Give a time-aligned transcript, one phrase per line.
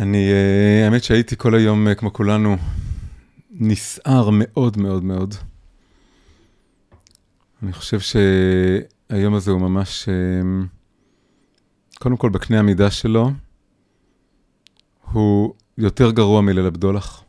[0.00, 2.56] אני, אה, האמת שהייתי כל היום, אה, כמו כולנו,
[3.50, 5.34] נסער מאוד מאוד מאוד.
[7.62, 10.64] אני חושב שהיום הזה הוא ממש, אה,
[11.98, 13.30] קודם כל בקנה המידה שלו,
[15.12, 17.24] הוא יותר גרוע מליל הבדולח.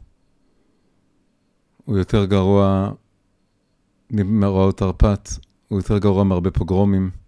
[1.85, 2.91] הוא יותר גרוע
[4.11, 5.29] ממאורעות תרפ"ט,
[5.67, 7.20] הוא יותר גרוע מהרבה פוגרומים.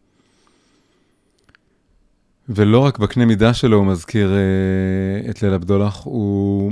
[2.49, 6.71] ולא רק בקנה מידה שלו הוא מזכיר uh, את ליל הבדולח, הוא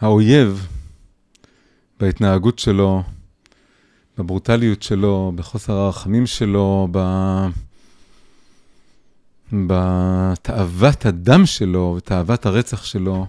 [0.00, 0.66] האויב
[2.00, 3.02] בהתנהגות שלו,
[4.18, 6.98] בברוטליות שלו, בחוסר הרחמים שלו, ב...
[9.52, 13.26] בתאוות הדם שלו, בתאוות הרצח שלו,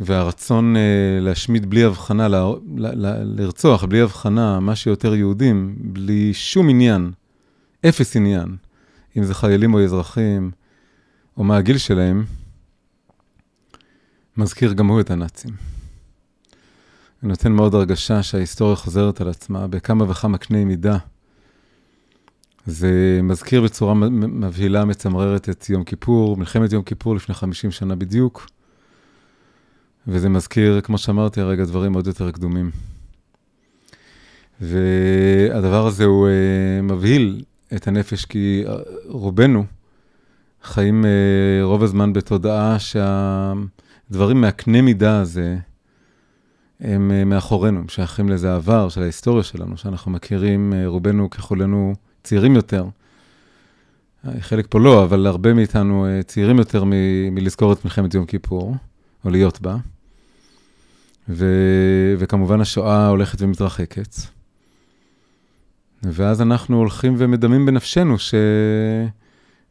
[0.00, 0.78] והרצון uh,
[1.24, 2.34] להשמיד בלי הבחנה, ל...
[2.34, 2.46] ל...
[2.76, 3.40] ל...
[3.40, 7.12] לרצוח בלי הבחנה מה שיותר יהודים, בלי שום עניין,
[7.88, 8.56] אפס עניין.
[9.16, 10.50] אם זה חיילים או אזרחים,
[11.36, 12.24] או מה הגיל שלהם,
[14.36, 15.54] מזכיר גם הוא את הנאצים.
[17.22, 20.98] זה נותן מאוד הרגשה שההיסטוריה חוזרת על עצמה בכמה וכמה קני מידה.
[22.66, 28.46] זה מזכיר בצורה מבהילה, מצמררת את יום כיפור, מלחמת יום כיפור לפני 50 שנה בדיוק,
[30.06, 32.70] וזה מזכיר, כמו שאמרתי הרגע, דברים עוד יותר קדומים.
[34.60, 37.44] והדבר הזה הוא uh, מבהיל
[37.76, 38.74] את הנפש, כי אה,
[39.06, 39.64] רובנו
[40.62, 45.56] חיים uh, רוב הזמן בתודעה שהדברים מהקנה מידה הזה,
[46.80, 52.54] הם uh, מאחורינו, הם שייכים לאיזה עבר של ההיסטוריה שלנו, שאנחנו מכירים, רובנו ככולנו צעירים
[52.54, 52.84] יותר.
[54.40, 58.76] חלק פה לא, אבל הרבה מאיתנו צעירים יותר מ- מלזכור את מלחמת יום כיפור,
[59.24, 59.76] או להיות בה.
[61.28, 64.16] ו- וכמובן השואה הולכת ומתרחקת.
[66.02, 68.16] ואז אנחנו הולכים ומדמים בנפשנו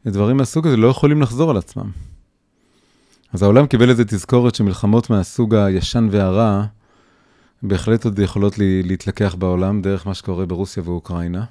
[0.04, 1.90] שדברים מהסוג הזה לא יכולים לחזור על עצמם.
[3.32, 6.64] אז העולם קיבל איזה תזכורת שמלחמות מהסוג הישן והרע
[7.62, 11.44] בהחלט עוד יכולות לי, להתלקח בעולם דרך מה שקורה ברוסיה ואוקראינה.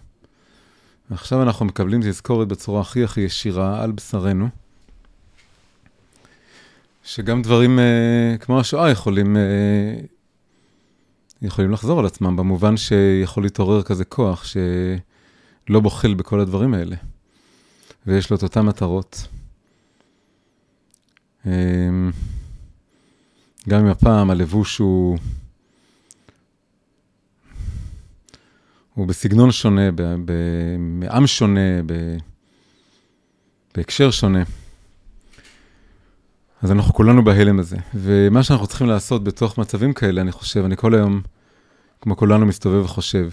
[1.11, 4.49] ועכשיו אנחנו מקבלים תזכורת בצורה הכי הכי ישירה על בשרנו,
[7.03, 9.41] שגם דברים אה, כמו השואה יכולים אה,
[11.41, 16.95] יכולים לחזור על עצמם, במובן שיכול להתעורר כזה כוח שלא בוחל בכל הדברים האלה,
[18.07, 19.27] ויש לו את אותן מטרות.
[21.45, 22.11] אמ,
[23.69, 25.17] גם אם הפעם הלבוש הוא,
[28.93, 29.89] הוא בסגנון שונה,
[30.79, 31.81] מעם שונה,
[33.75, 34.43] בהקשר שונה.
[36.61, 37.77] אז אנחנו כולנו בהלם הזה.
[37.95, 41.21] ומה שאנחנו צריכים לעשות בתוך מצבים כאלה, אני חושב, אני כל היום,
[42.01, 43.29] כמו כולנו, מסתובב וחושב.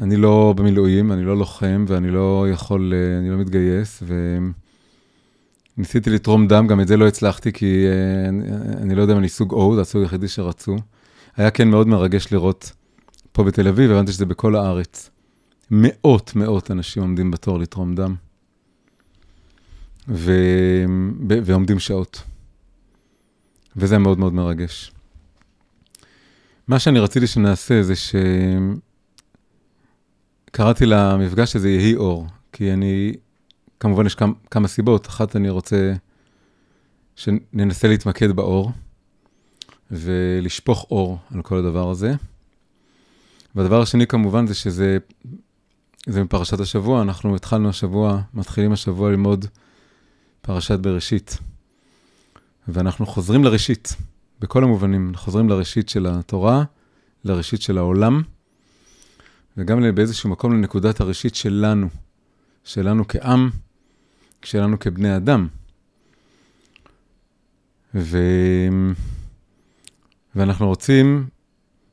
[0.00, 4.02] אני לא במילואים, אני לא לוחם, ואני לא יכול, אה, אני לא מתגייס,
[5.76, 8.28] וניסיתי לתרום דם, גם את זה לא הצלחתי, כי אה,
[8.82, 10.76] אני, לא יודע אם אני סוג O, זה הסוג היחידי שרצו.
[11.36, 12.72] היה כן מאוד מרגש לראות
[13.32, 15.10] פה בתל אביב, הבנתי שזה בכל הארץ.
[15.70, 18.14] מאות, מאות אנשים עומדים בתור לתרום דם.
[20.08, 20.32] ו...
[21.28, 22.22] ועומדים שעות.
[23.76, 24.92] וזה מאוד מאוד מרגש.
[26.68, 27.94] מה שאני רציתי שנעשה זה
[30.50, 33.12] שקראתי למפגש הזה יהי אור, כי אני,
[33.80, 35.06] כמובן יש כמה, כמה סיבות.
[35.06, 35.92] אחת, אני רוצה
[37.16, 38.72] שננסה להתמקד באור
[39.90, 42.14] ולשפוך אור על כל הדבר הזה.
[43.54, 44.98] והדבר השני, כמובן, זה שזה
[46.06, 47.02] זה מפרשת השבוע.
[47.02, 49.46] אנחנו התחלנו השבוע, מתחילים השבוע ללמוד
[50.42, 51.38] פרשת בראשית.
[52.68, 53.96] ואנחנו חוזרים לראשית,
[54.40, 55.12] בכל המובנים.
[55.14, 56.64] חוזרים לראשית של התורה,
[57.24, 58.22] לראשית של העולם,
[59.56, 61.88] וגם באיזשהו מקום לנקודת הראשית שלנו,
[62.64, 63.50] שלנו כעם,
[64.42, 65.48] שלנו כבני אדם.
[67.94, 68.18] ו...
[70.34, 71.26] ואנחנו רוצים,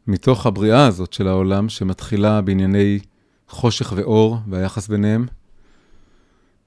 [0.08, 3.00] מתוך הבריאה הזאת של העולם, שמתחילה בענייני
[3.48, 5.26] חושך ואור והיחס ביניהם,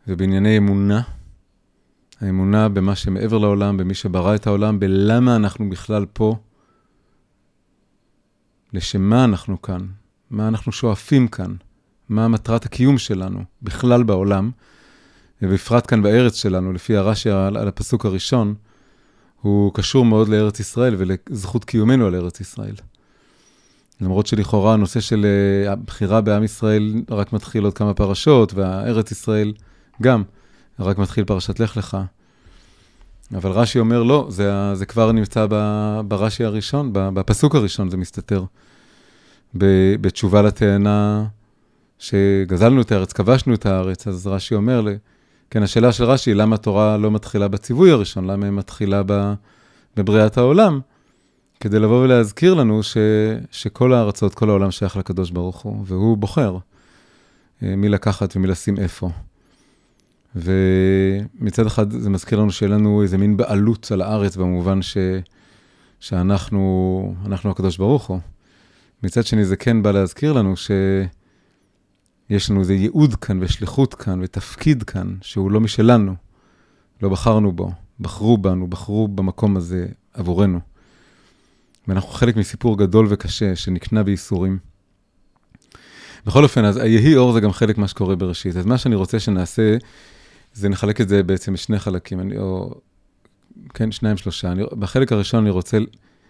[0.08, 1.02] ובענייני אמונה,
[2.20, 6.36] האמונה במה שמעבר לעולם, במי שברא את העולם, בלמה אנחנו בכלל פה,
[8.72, 9.86] לשם מה אנחנו כאן,
[10.30, 11.54] מה אנחנו שואפים כאן,
[12.08, 14.50] מה מטרת הקיום שלנו בכלל בעולם,
[15.42, 18.54] ובפרט כאן בארץ שלנו, לפי הרש"י על, על הפסוק הראשון,
[19.40, 22.74] הוא קשור מאוד לארץ ישראל ולזכות קיומנו על ארץ ישראל.
[24.00, 29.52] למרות שלכאורה הנושא של אה, הבחירה בעם ישראל רק מתחיל עוד כמה פרשות, והארץ ישראל
[30.02, 30.22] גם.
[30.78, 31.96] רק מתחיל פרשת לך לך.
[33.34, 35.46] אבל רש"י אומר, לא, זה, זה כבר נמצא
[36.08, 38.44] ברש"י הראשון, בפסוק הראשון זה מסתתר.
[39.54, 41.24] בתשובה לטענה
[41.98, 44.86] שגזלנו את הארץ, כבשנו את הארץ, אז רש"י אומר,
[45.50, 48.26] כן, השאלה של רש"י, למה התורה לא מתחילה בציווי הראשון?
[48.26, 49.02] למה היא מתחילה
[49.96, 50.80] בבריאת העולם?
[51.60, 52.96] כדי לבוא ולהזכיר לנו ש,
[53.50, 56.56] שכל הארצות, כל העולם שייך לקדוש ברוך הוא, והוא בוחר
[57.62, 59.10] אה, מי לקחת ומי לשים איפה.
[60.36, 64.96] ומצד אחד זה מזכיר לנו שיהיה לנו איזה מין בעלות על הארץ, במובן ש,
[66.00, 68.20] שאנחנו אנחנו הקדוש ברוך הוא.
[69.02, 74.82] מצד שני, זה כן בא להזכיר לנו שיש לנו איזה ייעוד כאן ושליחות כאן ותפקיד
[74.82, 76.14] כאן, שהוא לא משלנו,
[77.02, 80.60] לא בחרנו בו, בחרו בנו, בחרו במקום הזה עבורנו.
[81.88, 84.58] ואנחנו חלק מסיפור גדול וקשה שנקנה בייסורים.
[86.26, 88.56] בכל אופן, אז היהי אור זה גם חלק מה שקורה בראשית.
[88.56, 89.76] אז מה שאני רוצה שנעשה,
[90.52, 92.74] זה נחלק את זה בעצם לשני חלקים, אני, או
[93.74, 94.52] כן, שניים, שלושה.
[94.52, 95.78] אני, בחלק הראשון אני רוצה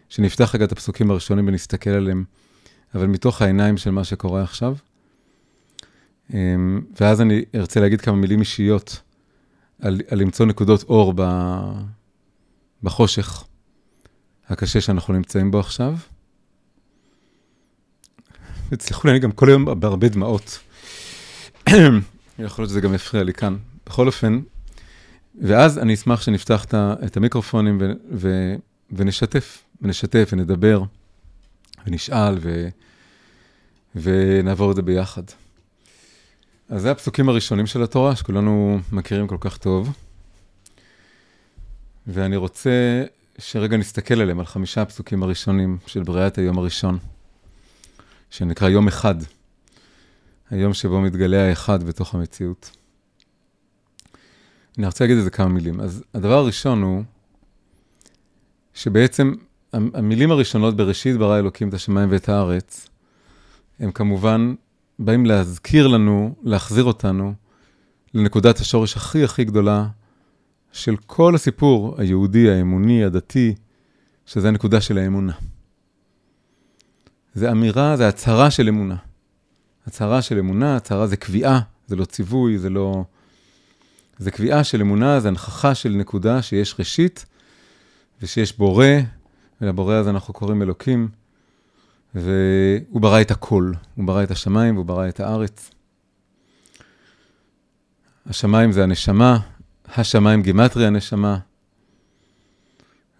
[0.08, 2.24] שנפתח רגע את הפסוקים הראשונים ונסתכל עליהם,
[2.94, 4.76] אבל מתוך העיניים של מה שקורה עכשיו.
[6.34, 9.00] אמ, ואז אני ארצה להגיד כמה מילים אישיות
[9.80, 11.22] על, על למצוא נקודות אור ב,
[12.82, 13.44] בחושך.
[14.48, 15.94] הקשה שאנחנו נמצאים בו עכשיו.
[18.70, 20.58] ותסלחו לי, אני גם כל היום בהרבה דמעות.
[22.38, 23.56] יכול להיות שזה גם יפריע לי כאן.
[23.90, 24.40] בכל אופן,
[25.42, 28.54] ואז אני אשמח שנפתח את המיקרופונים ו, ו,
[28.92, 30.82] ונשתף, ונשתף ונדבר,
[31.86, 32.68] ונשאל ו,
[33.94, 35.22] ונעבור את זה ביחד.
[36.68, 39.92] אז זה הפסוקים הראשונים של התורה, שכולנו מכירים כל כך טוב.
[42.06, 43.04] ואני רוצה
[43.38, 46.98] שרגע נסתכל עליהם, על חמישה הפסוקים הראשונים של בריאת היום הראשון,
[48.30, 49.14] שנקרא יום אחד,
[50.50, 52.79] היום שבו מתגלה האחד בתוך המציאות.
[54.78, 55.80] אני רוצה להגיד איזה כמה מילים.
[55.80, 57.02] אז הדבר הראשון הוא,
[58.74, 59.34] שבעצם
[59.72, 62.88] המילים הראשונות בראשית ברא אלוקים את השמיים ואת הארץ,
[63.80, 64.54] הם כמובן
[64.98, 67.34] באים להזכיר לנו, להחזיר אותנו
[68.14, 69.86] לנקודת השורש הכי הכי גדולה
[70.72, 73.54] של כל הסיפור היהודי, האמוני, הדתי,
[74.26, 75.32] שזה הנקודה של האמונה.
[77.34, 78.96] זה אמירה, זה הצהרה של אמונה.
[79.86, 83.04] הצהרה של אמונה, הצהרה זה קביעה, זה לא ציווי, זה לא...
[84.20, 87.26] זה קביעה של אמונה, זה הנכחה של נקודה שיש ראשית,
[88.22, 88.86] ושיש בורא,
[89.60, 91.08] ולבורא הזה אנחנו קוראים אלוקים,
[92.14, 93.72] והוא ברא את הכל.
[93.94, 95.70] הוא ברא את השמיים והוא ברא את הארץ.
[98.26, 99.38] השמיים זה הנשמה,
[99.96, 101.38] השמיים גימטרי הנשמה.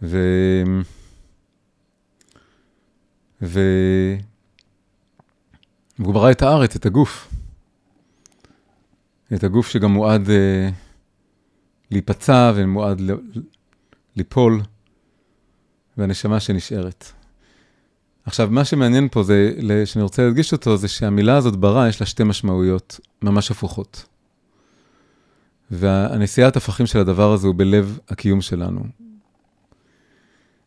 [0.02, 0.19] ו...
[3.43, 3.61] ו...
[5.99, 7.35] והוא ברא את הארץ, את הגוף.
[9.35, 10.31] את הגוף שגם מועד uh,
[11.91, 13.03] להיפצע ומועד
[14.17, 14.61] ליפול,
[15.97, 17.05] והנשמה שנשארת.
[18.27, 19.53] עכשיו, מה שמעניין פה זה,
[19.85, 24.07] שאני רוצה להדגיש אותו, זה שהמילה הזאת ברא, יש לה שתי משמעויות ממש הפוכות.
[25.71, 28.85] והנשיאת הפכים של הדבר הזה הוא בלב הקיום שלנו.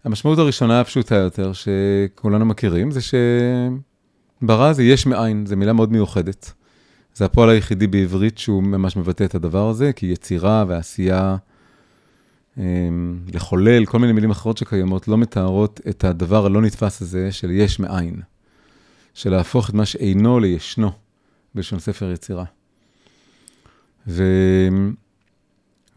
[0.04, 3.00] המשמעות הראשונה הפשוטה יותר, שכולנו מכירים, זה
[4.42, 6.54] שברא זה יש מאין, זו מילה מאוד מיוחדת.
[7.16, 11.38] זה הפועל היחידי בעברית שהוא ממש מבטא את הדבר הזה, כי יצירה ועשייה,
[12.58, 17.52] אמ, לחולל, כל מיני מילים אחרות שקיימות, לא מתארות את הדבר הלא נתפס הזה של
[17.52, 18.22] יש מאין,
[19.14, 20.92] של להפוך את מה שאינו לישנו,
[21.56, 22.46] בלשון ספר יצירה.
[24.08, 24.24] ו...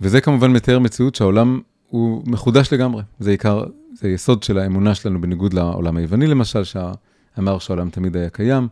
[0.01, 3.03] וזה כמובן מתאר מציאות שהעולם הוא מחודש לגמרי.
[3.19, 3.65] זה עיקר,
[3.95, 8.69] זה יסוד של האמונה שלנו, בניגוד לעולם היווני למשל, שאמר שהעולם תמיד היה קיים,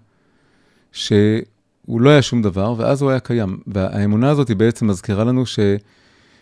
[1.84, 3.58] שהוא לא היה שום דבר, ואז הוא היה קיים.
[3.66, 5.58] והאמונה הזאת היא בעצם מזכירה לנו ש,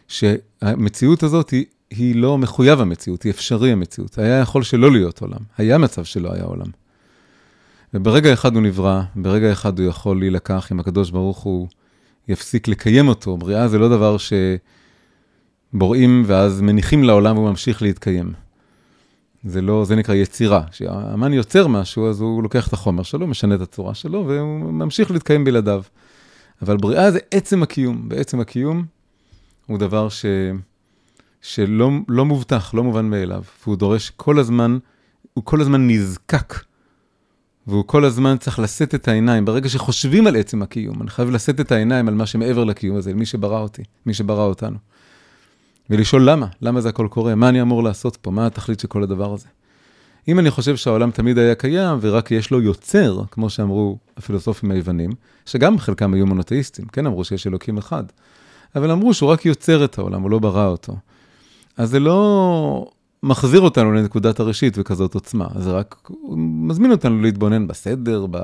[0.09, 4.19] שהמציאות הזאת היא, היא לא מחויב המציאות, היא אפשרי המציאות.
[4.19, 6.67] היה יכול שלא להיות עולם, היה מצב שלא היה עולם.
[7.95, 11.69] וברגע אחד הוא נברא, ברגע אחד הוא יכול להילקח, אם הקדוש ברוך הוא
[12.29, 13.37] יפסיק לקיים אותו.
[13.37, 14.17] בריאה זה לא דבר
[15.73, 18.33] שבוראים ואז מניחים לעולם והוא ממשיך להתקיים.
[19.45, 20.63] זה לא, זה נקרא יצירה.
[20.71, 25.11] כשהאמן יוצר משהו, אז הוא לוקח את החומר שלו, משנה את הצורה שלו, והוא ממשיך
[25.11, 25.83] להתקיים בלעדיו.
[26.63, 28.09] אבל בריאה זה עצם הקיום.
[28.09, 28.85] בעצם הקיום
[29.67, 30.25] הוא דבר ש...
[31.43, 34.79] שלא לא מובטח, לא מובן מאליו, והוא דורש כל הזמן,
[35.35, 36.55] הוא כל הזמן נזקק
[37.67, 39.45] והוא כל הזמן צריך לשאת את העיניים.
[39.45, 43.15] ברגע שחושבים על עצם הקיום, אני חייב לשאת את העיניים על מה שמעבר לקיום הזה,
[43.15, 44.77] מי שברא אותי, מי שברא אותנו.
[45.91, 49.03] ולשאול למה, למה זה הכל קורה, מה אני אמור לעשות פה, מה התכלית של כל
[49.03, 49.47] הדבר הזה.
[50.29, 55.11] אם אני חושב שהעולם תמיד היה קיים ורק יש לו יוצר, כמו שאמרו הפילוסופים היוונים,
[55.47, 58.05] שגם חלקם היו מונותאיסטים, כן אמרו שיש אלוקים אחד,
[58.77, 60.97] אבל אמרו שהוא רק יוצר את העולם, הוא לא ברא אותו.
[61.77, 62.91] אז זה לא
[63.23, 65.47] מחזיר אותנו לנקודת הראשית וכזאת עוצמה.
[65.59, 68.39] זה רק מזמין אותנו להתבונן בסדר, ב...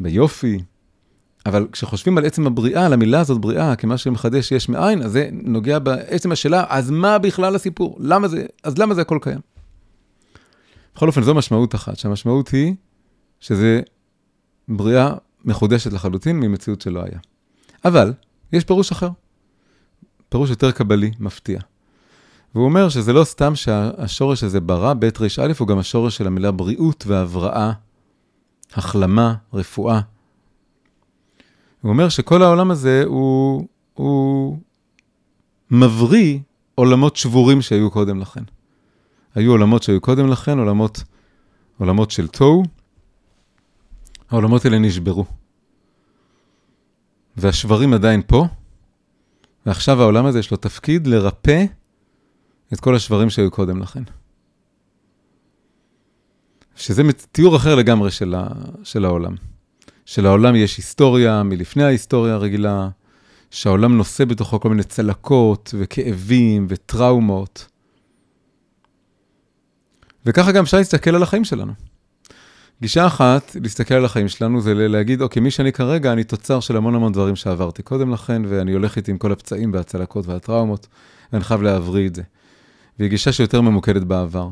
[0.00, 0.58] ביופי,
[1.46, 5.28] אבל כשחושבים על עצם הבריאה, על המילה הזאת בריאה, כמה שמחדש יש מאין, אז זה
[5.32, 7.96] נוגע בעצם השאלה, אז מה בכלל הסיפור?
[8.00, 9.40] למה זה, אז למה זה הכל קיים?
[10.94, 12.74] בכל אופן, זו משמעות אחת, שהמשמעות היא
[13.40, 13.80] שזה
[14.68, 17.18] בריאה מחודשת לחלוטין ממציאות שלא היה.
[17.84, 18.12] אבל,
[18.52, 19.08] יש פירוש אחר,
[20.28, 21.60] פירוש יותר קבלי, מפתיע.
[22.54, 26.50] והוא אומר שזה לא סתם שהשורש הזה ברא, בית ר"א הוא גם השורש של המילה
[26.50, 27.72] בריאות והבראה,
[28.74, 30.00] החלמה, רפואה.
[31.84, 34.58] הוא אומר שכל העולם הזה הוא, הוא
[35.70, 36.38] מבריא
[36.74, 38.42] עולמות שבורים שהיו קודם לכן.
[39.34, 41.02] היו עולמות שהיו קודם לכן, עולמות,
[41.78, 42.62] עולמות של תוהו,
[44.30, 45.24] העולמות האלה נשברו.
[47.36, 48.46] והשברים עדיין פה,
[49.66, 51.64] ועכשיו העולם הזה יש לו תפקיד לרפא
[52.72, 54.02] את כל השברים שהיו קודם לכן.
[56.76, 58.48] שזה תיאור אחר לגמרי של, ה,
[58.84, 59.34] של העולם.
[60.06, 62.88] שלעולם יש היסטוריה מלפני ההיסטוריה הרגילה,
[63.50, 67.66] שהעולם נושא בתוכו כל מיני צלקות וכאבים וטראומות.
[70.26, 71.72] וככה גם אפשר להסתכל על החיים שלנו.
[72.80, 76.76] גישה אחת, להסתכל על החיים שלנו, זה להגיד, אוקיי, מי שאני כרגע, אני תוצר של
[76.76, 80.86] המון המון דברים שעברתי קודם לכן, ואני הולך איתי עם כל הפצעים והצלקות והטראומות,
[81.32, 82.22] ואני חייב להבריא את זה.
[82.98, 84.48] והיא גישה שיותר ממוקדת בעבר.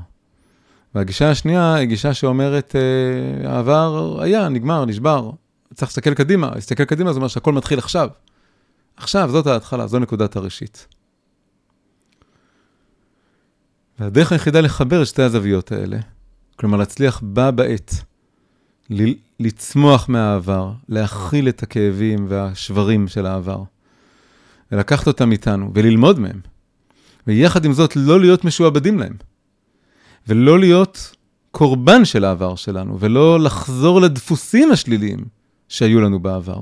[0.95, 5.31] והגישה השנייה היא גישה שאומרת, אה, העבר היה, נגמר, נשבר,
[5.75, 6.51] צריך להסתכל קדימה.
[6.55, 8.09] להסתכל קדימה זה אומר שהכל מתחיל עכשיו.
[8.97, 10.87] עכשיו, זאת ההתחלה, זו נקודת הראשית.
[13.99, 15.99] והדרך היחידה לחבר את שתי הזוויות האלה,
[16.57, 17.95] כלומר להצליח בה בעת,
[19.41, 23.63] לצמוח מהעבר, להכיל את הכאבים והשברים של העבר,
[24.73, 26.41] ולקחת אותם איתנו, וללמוד מהם,
[27.27, 29.17] ויחד עם זאת לא להיות משועבדים להם,
[30.29, 31.17] ולא להיות
[31.51, 35.25] קורבן של העבר שלנו, ולא לחזור לדפוסים השליליים
[35.73, 36.61] שהיו לנו בעבר,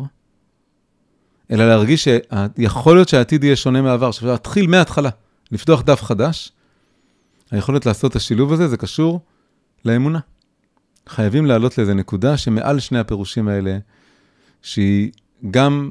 [1.50, 5.10] אלא להרגיש שיכול להיות שהעתיד יהיה שונה מהעבר, שאפשר להתחיל מההתחלה,
[5.52, 6.52] לפתוח דף חדש.
[7.50, 9.20] היכולת לעשות את השילוב הזה, זה קשור
[9.84, 10.18] לאמונה.
[11.08, 13.78] חייבים לעלות לאיזה נקודה שמעל שני הפירושים האלה,
[14.62, 15.10] שהיא
[15.50, 15.90] גם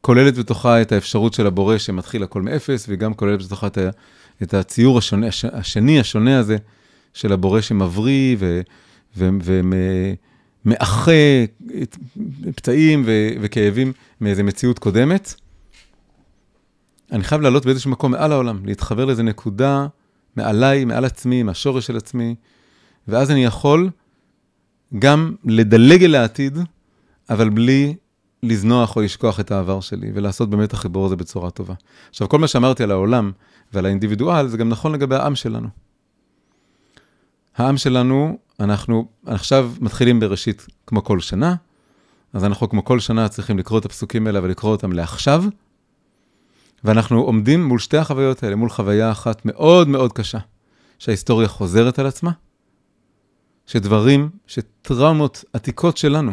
[0.00, 3.78] כוללת בתוכה את האפשרות של הבורא שמתחיל הכל מאפס, וגם כוללת בתוכה את,
[4.42, 6.56] את הציור השונה, השני, השונה הזה,
[7.14, 8.36] של הבורא שמבריא
[9.16, 10.35] ומאחה פצעים ו,
[13.40, 15.34] וכאבים מאיזה מציאות קודמת.
[17.12, 19.86] אני חייב לעלות באיזשהו מקום מעל העולם, להתחבר לאיזה נקודה
[20.36, 22.34] מעליי, מעל עצמי, מהשורש של עצמי,
[23.08, 23.90] ואז אני יכול
[24.98, 26.58] גם לדלג אל העתיד,
[27.30, 27.94] אבל בלי
[28.42, 31.74] לזנוח או לשכוח את העבר שלי, ולעשות באמת החיבור הזה בצורה טובה.
[32.10, 33.32] עכשיו, כל מה שאמרתי על העולם
[33.72, 35.68] ועל האינדיבידואל, זה גם נכון לגבי העם שלנו.
[37.56, 41.54] העם שלנו, אנחנו עכשיו מתחילים בראשית כמו כל שנה,
[42.32, 45.44] אז אנחנו כמו כל שנה צריכים לקרוא את הפסוקים האלה ולקרוא אותם לעכשיו,
[46.84, 50.38] ואנחנו עומדים מול שתי החוויות האלה, מול חוויה אחת מאוד מאוד קשה,
[50.98, 52.30] שההיסטוריה חוזרת על עצמה,
[53.66, 56.32] שדברים, שטראומות עתיקות שלנו,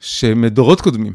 [0.00, 1.12] שמדורות קודמים,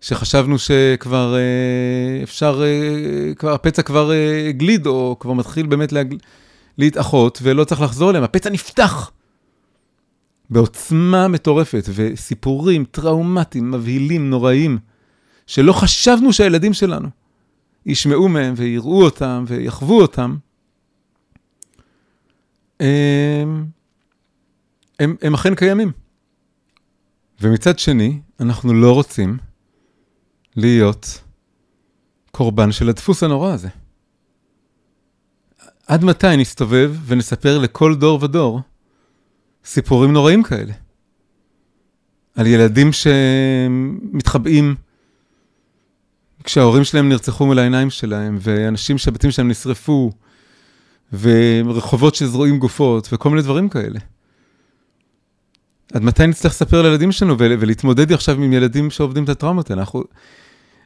[0.00, 6.16] שחשבנו שכבר אה, אפשר, אה, כבר, הפצע כבר אה, גליד, או כבר מתחיל באמת להגל...
[6.78, 9.10] להתאחות, ולא צריך לחזור אליהם, הפצע נפתח
[10.50, 14.78] בעוצמה מטורפת, וסיפורים טראומטיים, מבהילים, נוראיים,
[15.46, 17.08] שלא חשבנו שהילדים שלנו
[17.86, 20.36] ישמעו מהם ויראו אותם ויחוו אותם,
[22.80, 23.66] הם,
[25.00, 25.92] הם, הם אכן קיימים.
[27.40, 29.38] ומצד שני, אנחנו לא רוצים
[30.56, 31.22] להיות
[32.30, 33.68] קורבן של הדפוס הנורא הזה.
[35.92, 38.60] עד מתי נסתובב ונספר לכל דור ודור
[39.64, 40.72] סיפורים נוראים כאלה?
[42.36, 42.90] על ילדים
[44.12, 44.74] שמתחבאים
[46.44, 50.12] כשההורים שלהם נרצחו מול העיניים שלהם, ואנשים שהבתים שלהם נשרפו,
[51.12, 53.98] ורחובות שזרועים גופות, וכל מיני דברים כאלה.
[55.92, 59.82] עד מתי נצטרך לספר לילדים שלנו ולהתמודד עכשיו עם ילדים שעובדים את הטראומות האלה?
[59.82, 60.04] אנחנו...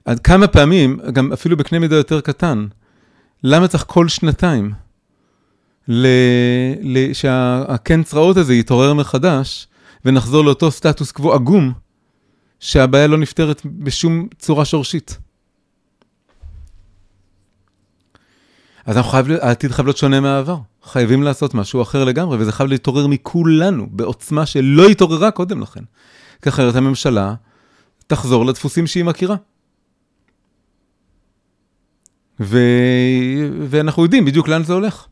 [0.05, 2.67] עד כמה פעמים, גם אפילו בקנה מידה יותר קטן,
[3.43, 4.86] למה צריך כל שנתיים.
[7.13, 9.69] שהקן צרעות הזה יתעורר מחדש,
[10.05, 11.73] ונחזור לאותו סטטוס קוו עגום,
[12.61, 15.19] שהבעיה לא נפתרת בשום צורה שורשית?
[18.87, 20.59] אז אנחנו חייב, העתיד חייב להיות שונה מהעבר.
[20.83, 25.85] חייבים לעשות משהו אחר לגמרי, וזה חייב להתעורר מכולנו, בעוצמה שלא התעוררה קודם לכן.
[26.43, 27.35] כי אחרת הממשלה
[28.07, 29.37] תחזור לדפוסים שהיא מכירה.
[32.41, 32.59] ו...
[33.69, 35.07] ואנחנו יודעים בדיוק לאן זה הולך.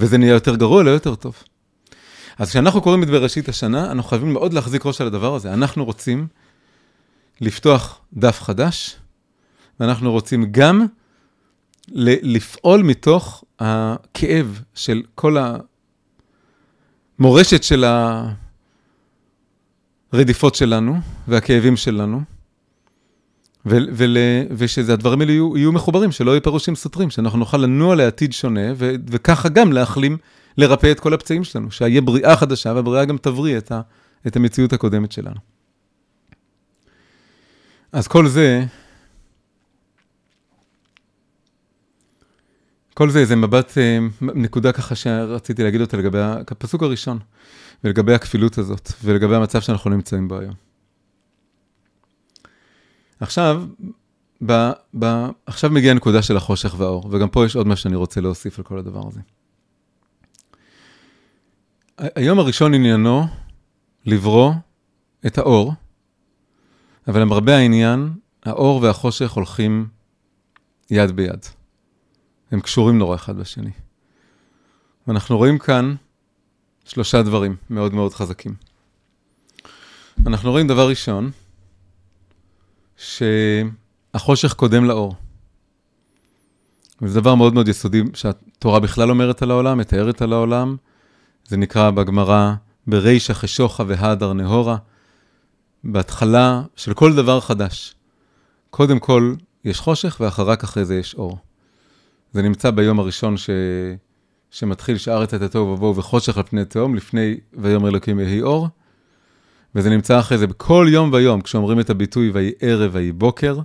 [0.00, 1.42] וזה נהיה יותר גרוע, לא יותר טוב.
[2.38, 5.52] אז כשאנחנו קוראים את בראשית השנה, אנחנו חייבים מאוד להחזיק ראש על הדבר הזה.
[5.52, 6.26] אנחנו רוצים
[7.40, 8.96] לפתוח דף חדש,
[9.80, 10.86] ואנחנו רוצים גם
[12.22, 15.36] לפעול מתוך הכאב של כל
[17.18, 17.84] המורשת של
[20.12, 22.22] הרדיפות שלנו והכאבים שלנו,
[24.56, 28.94] ושהדברים האלה יהיו, יהיו מחוברים, שלא יהיו פירושים סותרים, שאנחנו נוכל לנוע לעתיד שונה, ו,
[29.10, 30.16] וככה גם להחלים,
[30.58, 33.80] לרפא את כל הפצעים שלנו, שיהיה בריאה חדשה, והבריאה גם תבריא את, ה,
[34.26, 35.36] את המציאות הקודמת שלנו.
[37.92, 38.64] אז כל זה,
[42.94, 47.18] כל זה זה מבט, אה, נקודה ככה שרציתי להגיד אותה לגבי הפסוק הראשון,
[47.84, 50.69] ולגבי הכפילות הזאת, ולגבי המצב שאנחנו נמצאים בו היום.
[53.20, 53.64] עכשיו,
[54.46, 55.04] ב, ב,
[55.46, 58.64] עכשיו מגיעה הנקודה של החושך והאור, וגם פה יש עוד מה שאני רוצה להוסיף על
[58.64, 59.20] כל הדבר הזה.
[61.98, 63.26] היום הראשון עניינו
[64.06, 64.52] לברוא
[65.26, 65.72] את האור,
[67.08, 68.12] אבל למרבה העניין,
[68.42, 69.88] האור והחושך הולכים
[70.90, 71.46] יד ביד.
[72.50, 73.70] הם קשורים נורא אחד בשני.
[75.06, 75.94] ואנחנו רואים כאן
[76.84, 78.54] שלושה דברים מאוד מאוד חזקים.
[80.26, 81.30] אנחנו רואים דבר ראשון,
[83.00, 85.14] שהחושך קודם לאור.
[87.02, 90.76] וזה דבר מאוד מאוד יסודי שהתורה בכלל אומרת על העולם, מתארת על העולם.
[91.48, 92.52] זה נקרא בגמרא
[92.86, 94.76] ברישא חשוכה והדר נהורה.
[95.84, 97.94] בהתחלה של כל דבר חדש.
[98.70, 101.38] קודם כל יש חושך ואחר כך אחרי זה יש אור.
[102.32, 103.50] זה נמצא ביום הראשון ש...
[104.50, 108.68] שמתחיל שארץ את התוהו ובוהו וחושך על פני תהום, לפני ויאמר אלוקים יהי אור.
[109.74, 113.58] וזה נמצא אחרי זה בכל יום ויום, כשאומרים את הביטוי ויהי ערב ויהי בוקר,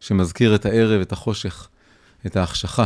[0.00, 1.68] שמזכיר את הערב, את החושך,
[2.26, 2.84] את ההחשכה,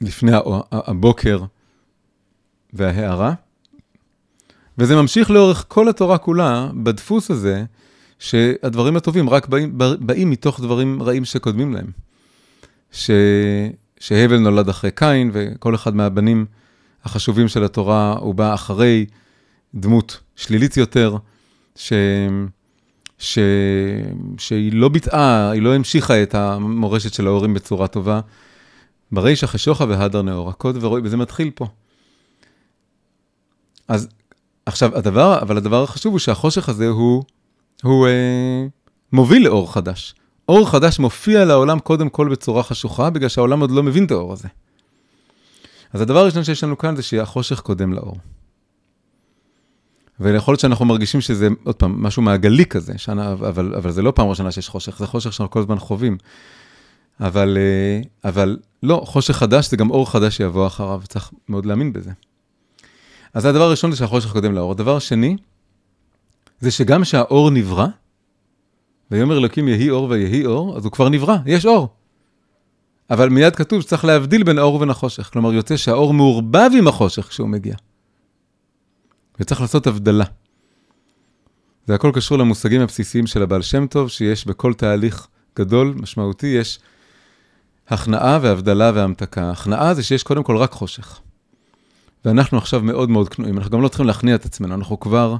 [0.00, 0.32] לפני
[0.72, 1.44] הבוקר
[2.72, 3.34] וההארה.
[4.78, 7.64] וזה ממשיך לאורך כל התורה כולה, בדפוס הזה,
[8.18, 11.90] שהדברים הטובים רק באים, באים מתוך דברים רעים שקודמים להם.
[12.92, 13.10] ש...
[14.00, 16.46] שהבל נולד אחרי קין, וכל אחד מהבנים
[17.04, 19.06] החשובים של התורה, הוא בא אחרי
[19.74, 21.16] דמות שלילית יותר,
[21.76, 21.92] ש...
[23.18, 23.38] ש...
[24.38, 28.20] שהיא לא ביטאה, היא לא המשיכה את המורשת של ההורים בצורה טובה.
[29.12, 31.66] ברישא חשוכה והדר נאור, הקוד ורואי, וזה מתחיל פה.
[33.88, 34.08] אז
[34.66, 37.24] עכשיו, הדבר, אבל הדבר החשוב הוא שהחושך הזה הוא,
[37.82, 38.66] הוא אה,
[39.12, 40.14] מוביל לאור חדש.
[40.48, 44.32] אור חדש מופיע לעולם קודם כל בצורה חשוכה, בגלל שהעולם עוד לא מבין את האור
[44.32, 44.48] הזה.
[45.92, 48.16] אז הדבר הראשון שיש לנו כאן זה שהחושך קודם לאור.
[50.22, 54.10] ויכול להיות שאנחנו מרגישים שזה, עוד פעם, משהו מעגלי כזה, שנה, אבל, אבל זה לא
[54.10, 56.16] פעם ראשונה שיש חושך, זה חושך שאנחנו כל הזמן חווים.
[57.20, 61.92] אבל, אה, אבל לא, חושך חדש זה גם אור חדש שיבוא אחריו, צריך מאוד להאמין
[61.92, 62.10] בזה.
[63.34, 64.72] אז הדבר הראשון זה שהחושך קודם לאור.
[64.72, 65.36] הדבר השני,
[66.60, 67.86] זה שגם שהאור נברא,
[69.10, 71.88] ויאמר אלוקים יהי אור ויהי אור, אז הוא כבר נברא, יש אור.
[73.10, 75.30] אבל מיד כתוב שצריך להבדיל בין האור ובין החושך.
[75.32, 77.74] כלומר, יוצא שהאור מעורבב עם החושך כשהוא מגיע.
[79.40, 80.24] וצריך לעשות הבדלה.
[81.86, 85.26] זה הכל קשור למושגים הבסיסיים של הבעל שם טוב, שיש בכל תהליך
[85.58, 86.78] גדול, משמעותי, יש
[87.88, 89.50] הכנעה והבדלה והמתקה.
[89.50, 91.20] הכנעה זה שיש קודם כל רק חושך.
[92.24, 95.36] ואנחנו עכשיו מאוד מאוד כנועים, אנחנו גם לא צריכים להכניע את עצמנו, אנחנו כבר,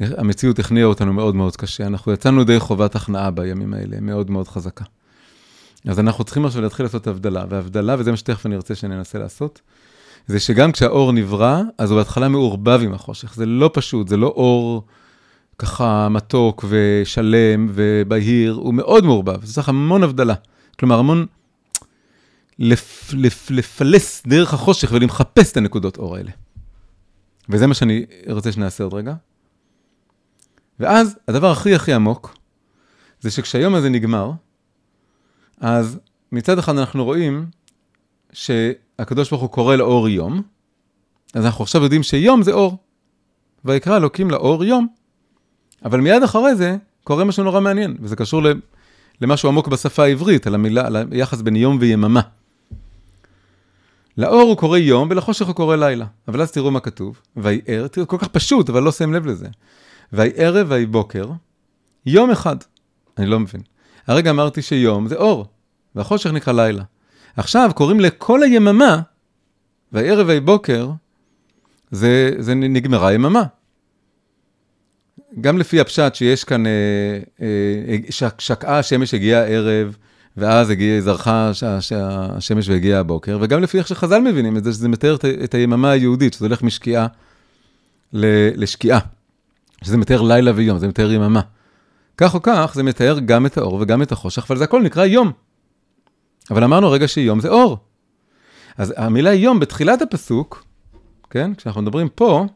[0.00, 4.48] המציאות הכניעה אותנו מאוד מאוד קשה, אנחנו יצאנו די חובת הכנעה בימים האלה, מאוד מאוד
[4.48, 4.84] חזקה.
[5.88, 9.60] אז אנחנו צריכים עכשיו להתחיל לעשות הבדלה, והבדלה, וזה מה שתכף אני רוצה שננסה לעשות,
[10.26, 13.34] זה שגם כשהאור נברא, אז הוא בהתחלה מעורבב עם החושך.
[13.34, 14.84] זה לא פשוט, זה לא אור
[15.58, 20.34] ככה מתוק ושלם ובהיר, הוא מאוד מעורבב, זה צריך המון הבדלה.
[20.78, 21.26] כלומר, המון
[22.58, 26.30] לפ, לפ, לפלס דרך החושך ולמחפש את הנקודות אור האלה.
[27.48, 29.14] וזה מה שאני רוצה שנעשה עוד רגע.
[30.80, 32.36] ואז, הדבר הכי הכי עמוק,
[33.20, 34.32] זה שכשהיום הזה נגמר,
[35.60, 35.98] אז
[36.32, 37.46] מצד אחד אנחנו רואים
[39.00, 40.42] שהקדוש ברוך הוא קורא לאור יום,
[41.34, 42.76] אז אנחנו עכשיו יודעים שיום זה אור.
[43.64, 44.86] ויקרא אלוקים לאור יום.
[45.84, 48.42] אבל מיד אחרי זה קורה משהו נורא מעניין, וזה קשור
[49.20, 52.20] למשהו עמוק בשפה העברית, על המילה, על היחס בין יום ויממה.
[54.18, 56.06] לאור הוא קורא יום ולחושך הוא קורא לילה.
[56.28, 59.26] אבל אז תראו מה כתוב, ויהי ערב, תראו, כל כך פשוט, אבל לא שמים לב
[59.26, 59.48] לזה.
[60.12, 61.30] ויהי ערב ויהי בוקר,
[62.06, 62.56] יום אחד.
[63.18, 63.60] אני לא מבין.
[64.06, 65.46] הרגע אמרתי שיום זה אור,
[65.94, 66.82] והחושך נקרא לילה.
[67.40, 69.00] עכשיו קוראים לכל היממה,
[69.92, 70.90] והערב והבוקר,
[71.90, 73.44] זה, זה נגמרה יממה.
[75.40, 76.72] גם לפי הפשט שיש כאן, אה,
[77.42, 79.96] אה, שק, שקעה השמש הגיעה הערב,
[80.36, 81.50] ואז הגיע, זרחה
[82.36, 85.90] השמש והגיע הבוקר, וגם לפי איך שחז"ל מבינים את זה, שזה מתאר את, את היממה
[85.90, 87.06] היהודית, שזה הולך משקיעה
[88.12, 88.98] לשקיעה,
[89.84, 91.40] שזה מתאר לילה ויום, זה מתאר יממה.
[92.16, 95.04] כך או כך, זה מתאר גם את האור וגם את החושך, אבל זה הכל נקרא
[95.04, 95.32] יום.
[96.50, 97.78] אבל אמרנו רגע שיום זה אור.
[98.76, 100.64] אז המילה יום בתחילת הפסוק,
[101.30, 102.46] כן, כשאנחנו מדברים פה,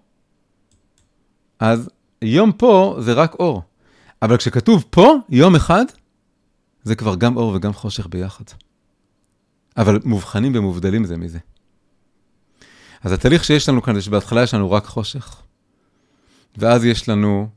[1.59, 1.90] אז
[2.23, 3.62] יום פה זה רק אור.
[4.23, 5.85] אבל כשכתוב פה, יום אחד,
[6.83, 8.44] זה כבר גם אור וגם חושך ביחד.
[9.77, 11.38] אבל מובחנים ומובדלים זה מזה.
[13.03, 15.42] אז התהליך שיש לנו כאן זה שבהתחלה יש לנו רק חושך,
[16.57, 17.49] ואז יש לנו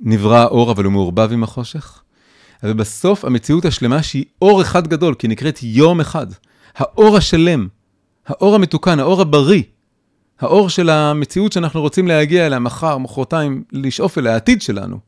[0.00, 2.01] נברא אור, אבל הוא מעורבב עם החושך,
[2.62, 6.26] ובסוף המציאות השלמה שהיא אור אחד גדול, כי נקראת יום אחד.
[6.74, 7.68] האור השלם,
[8.26, 9.62] האור המתוקן, האור הבריא,
[10.40, 14.98] האור של המציאות שאנחנו רוצים להגיע אליה מחר, מחרתיים, לשאוף אל העתיד שלנו.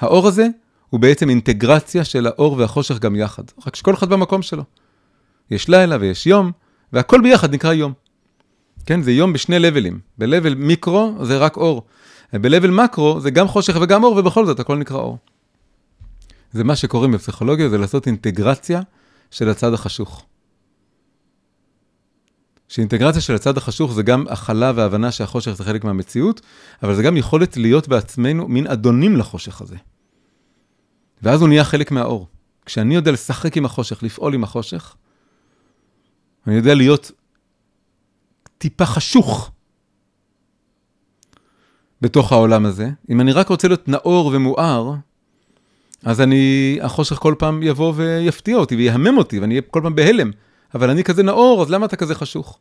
[0.00, 0.46] האור הזה
[0.90, 4.62] הוא בעצם אינטגרציה של האור והחושך גם יחד, רק שכל אחד במקום שלו.
[5.50, 6.52] יש לילה ויש יום,
[6.92, 7.92] והכל ביחד נקרא יום.
[8.86, 9.98] כן, זה יום בשני לבלים.
[10.18, 11.82] ב-level מיקרו זה רק אור.
[12.32, 15.18] ב-level מקרו זה גם חושך וגם אור, ובכל זאת הכל נקרא אור.
[16.52, 18.80] זה מה שקוראים בפסיכולוגיה, זה לעשות אינטגרציה
[19.30, 20.26] של הצד החשוך.
[22.68, 26.40] שאינטגרציה של הצד החשוך זה גם הכלה והבנה שהחושך זה חלק מהמציאות,
[26.82, 29.76] אבל זה גם יכולת להיות בעצמנו מין אדונים לחושך הזה.
[31.22, 32.26] ואז הוא נהיה חלק מהאור.
[32.66, 34.96] כשאני יודע לשחק עם החושך, לפעול עם החושך,
[36.46, 37.10] אני יודע להיות
[38.58, 39.50] טיפה חשוך
[42.00, 42.90] בתוך העולם הזה.
[43.10, 44.94] אם אני רק רוצה להיות נאור ומואר,
[46.04, 50.30] אז אני, החושך כל פעם יבוא ויפתיע אותי ויהמם אותי, ואני אהיה כל פעם בהלם.
[50.74, 52.58] אבל אני כזה נאור, אז למה אתה כזה חשוך?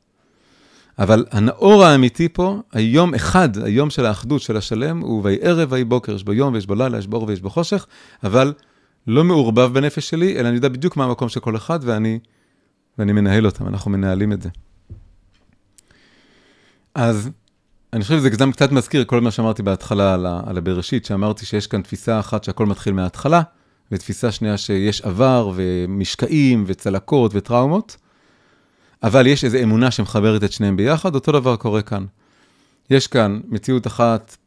[0.99, 5.83] אבל הנאור האמיתי פה, היום אחד, היום של האחדות של השלם, הוא ויהי ערב ויהי
[5.83, 7.85] בוקר, יש בו יום ויש בו לילה, יש בו אור ויש בו חושך,
[8.23, 8.53] אבל
[9.07, 12.19] לא מעורבב בנפש שלי, אלא אני יודע בדיוק מה המקום של כל אחד, ואני,
[12.97, 14.49] ואני מנהל אותם, אנחנו מנהלים את זה.
[16.95, 17.29] אז
[17.93, 21.67] אני חושב שזה גם קצת מזכיר כל מה שאמרתי בהתחלה על, על הבראשית, שאמרתי שיש
[21.67, 23.41] כאן תפיסה אחת שהכל מתחיל מההתחלה,
[23.91, 27.97] ותפיסה שנייה שיש עבר ומשקעים וצלקות וטראומות,
[29.03, 32.05] אבל יש איזו אמונה שמחברת את שניהם ביחד, אותו דבר קורה כאן.
[32.89, 34.37] יש כאן מציאות אחת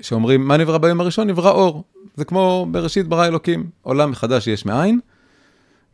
[0.00, 1.26] שאומרים, מה נברא ביום הראשון?
[1.26, 1.84] נברא אור.
[2.16, 5.00] זה כמו בראשית ברא אלוקים, עולם מחדש יש מאין.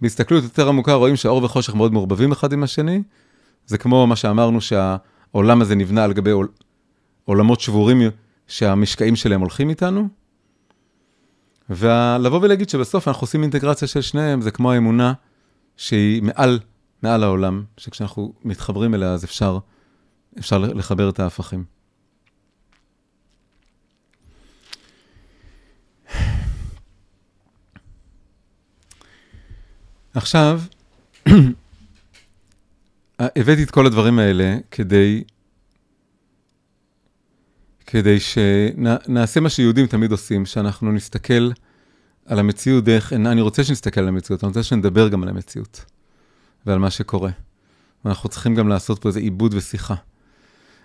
[0.01, 3.03] בהסתכלות יותר עמוקה רואים שהאור וחושך מאוד מעורבבים אחד עם השני.
[3.67, 6.33] זה כמו מה שאמרנו שהעולם הזה נבנה על גבי.
[7.25, 8.03] עולמות שבורים
[8.47, 10.09] שהמשקעים שלהם הולכים איתנו.
[11.71, 15.13] ולבוא ולהגיד שבסוף אנחנו עושים אינטגרציה של שניהם, זה כמו האמונה
[15.77, 16.59] שהיא מעל,
[17.03, 19.59] מעל העולם, שכשאנחנו מתחברים אליה אז אפשר,
[20.39, 21.65] אפשר לחבר את ההפכים.
[30.15, 30.61] עכשיו,
[33.19, 35.25] הבאתי את כל הדברים האלה כדי,
[37.95, 41.51] כדי שנעשה מה שיהודים תמיד עושים, שאנחנו נסתכל
[42.27, 45.85] על המציאות דרך, אני רוצה שנסתכל על המציאות, אני רוצה שנדבר גם על המציאות
[46.67, 47.31] ועל מה שקורה.
[48.05, 49.95] ואנחנו צריכים גם לעשות פה איזה עיבוד ושיחה.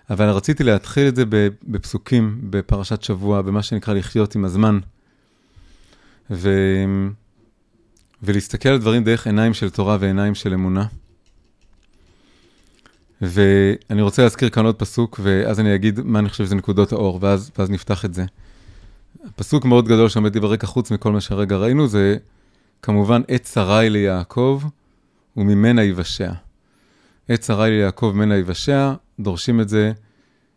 [0.09, 1.23] אבל רציתי להתחיל את זה
[1.67, 4.79] בפסוקים, בפרשת שבוע, במה שנקרא לחיות עם הזמן.
[6.31, 6.49] ו...
[8.23, 10.85] ולהסתכל על דברים דרך עיניים של תורה ועיניים של אמונה.
[13.21, 17.19] ואני רוצה להזכיר כאן עוד פסוק, ואז אני אגיד מה אני חושב שזה נקודות האור,
[17.21, 18.25] ואז, ואז נפתח את זה.
[19.35, 22.17] פסוק מאוד גדול שעומד לי ברקע חוץ מכל מה שהרגע ראינו, זה
[22.81, 24.61] כמובן עת שרי ליעקב
[25.37, 26.31] וממנה יבשע.
[27.29, 29.91] עת שרי ליעקב ממנה יבשע, דורשים את זה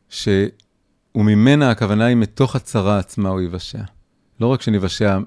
[0.09, 0.29] ש...
[1.15, 3.83] וממנה הכוונה היא מתוך הצרה עצמה הוא יבשע.
[4.41, 5.19] לא רק שנבשע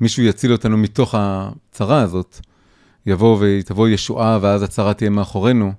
[0.00, 2.40] מישהו יציל אותנו מתוך הצרה הזאת,
[3.06, 5.72] יבוא ותבוא ישועה ואז הצרה תהיה מאחורינו,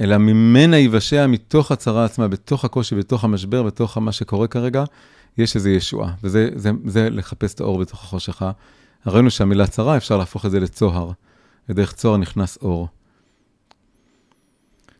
[0.00, 4.84] אלא ממנה ייוושע מתוך הצרה עצמה, בתוך הקושי, בתוך המשבר, בתוך מה שקורה כרגע,
[5.38, 6.14] יש איזו ישועה.
[6.22, 8.42] וזה זה, זה לחפש את האור בתוך החושך.
[9.06, 11.10] ראינו שהמילה צרה, אפשר להפוך את זה לצוהר,
[11.68, 12.88] ודרך צוהר נכנס אור.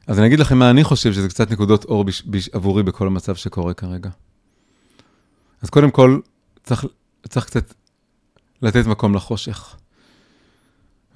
[0.06, 3.06] אז אני אגיד לכם מה אני חושב שזה קצת נקודות אור בש, בש, עבורי בכל
[3.06, 4.10] המצב שקורה כרגע.
[5.62, 6.20] אז קודם כל,
[6.64, 6.84] צריך,
[7.28, 7.74] צריך קצת
[8.62, 9.76] לתת מקום לחושך.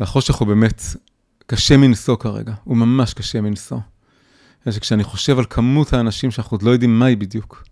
[0.00, 0.82] והחושך הוא באמת
[1.46, 3.78] קשה מנשוא כרגע, הוא ממש קשה מנשוא.
[4.80, 7.64] כשאני חושב על כמות האנשים שאנחנו עוד לא יודעים מהי בדיוק,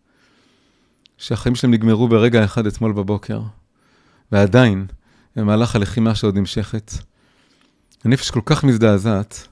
[1.19, 3.43] שהחיים שלהם נגמרו ברגע אחד אתמול בבוקר,
[4.33, 4.87] ועדיין,
[5.37, 6.93] במהלך הלחימה שעוד נמשכת,
[8.05, 9.49] הנפש כל כך מזדעזעת,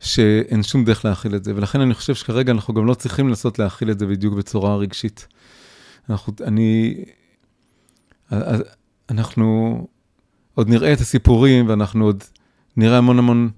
[0.00, 3.58] שאין שום דרך להכיל את זה, ולכן אני חושב שכרגע אנחנו גם לא צריכים לנסות
[3.58, 5.26] להכיל את זה בדיוק בצורה רגשית.
[6.10, 7.04] אנחנו, אני,
[9.10, 9.78] אנחנו
[10.54, 12.24] עוד נראה את הסיפורים, ואנחנו עוד
[12.76, 13.50] נראה המון המון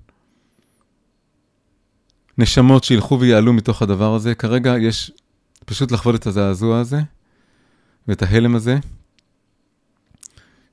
[2.39, 4.35] נשמות שילכו ויעלו מתוך הדבר הזה.
[4.35, 5.11] כרגע יש
[5.65, 7.01] פשוט לחוות את הזעזוע הזה,
[8.09, 8.79] ואת ההלם הזה,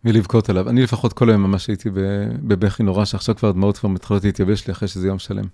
[0.06, 0.70] ולבכות עליו.
[0.70, 1.90] אני לפחות כל היום ממש הייתי
[2.44, 5.46] בבכי נורא, שעכשיו כבר הדמעות כבר מתחילות להתייבש לי אחרי שזה יום שלם.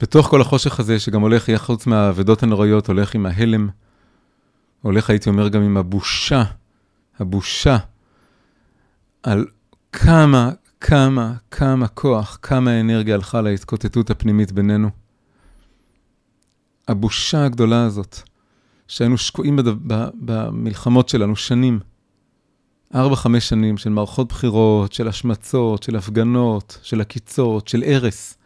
[0.00, 3.68] בתוך כל החושך הזה, שגם הולך, חוץ מהאבדות הנוראיות, הולך עם ההלם,
[4.82, 6.42] הולך, הייתי אומר, גם עם הבושה,
[7.18, 7.76] הבושה,
[9.22, 9.46] על
[9.92, 14.90] כמה, כמה, כמה כוח, כמה אנרגיה הלכה להתקוטטות הפנימית בינינו.
[16.88, 18.16] הבושה הגדולה הזאת,
[18.88, 19.72] שהיינו שקועים בד...
[20.14, 21.80] במלחמות שלנו שנים,
[22.94, 28.38] ארבע, חמש שנים של מערכות בחירות, של השמצות, של הפגנות, של עקיצות, של הרס,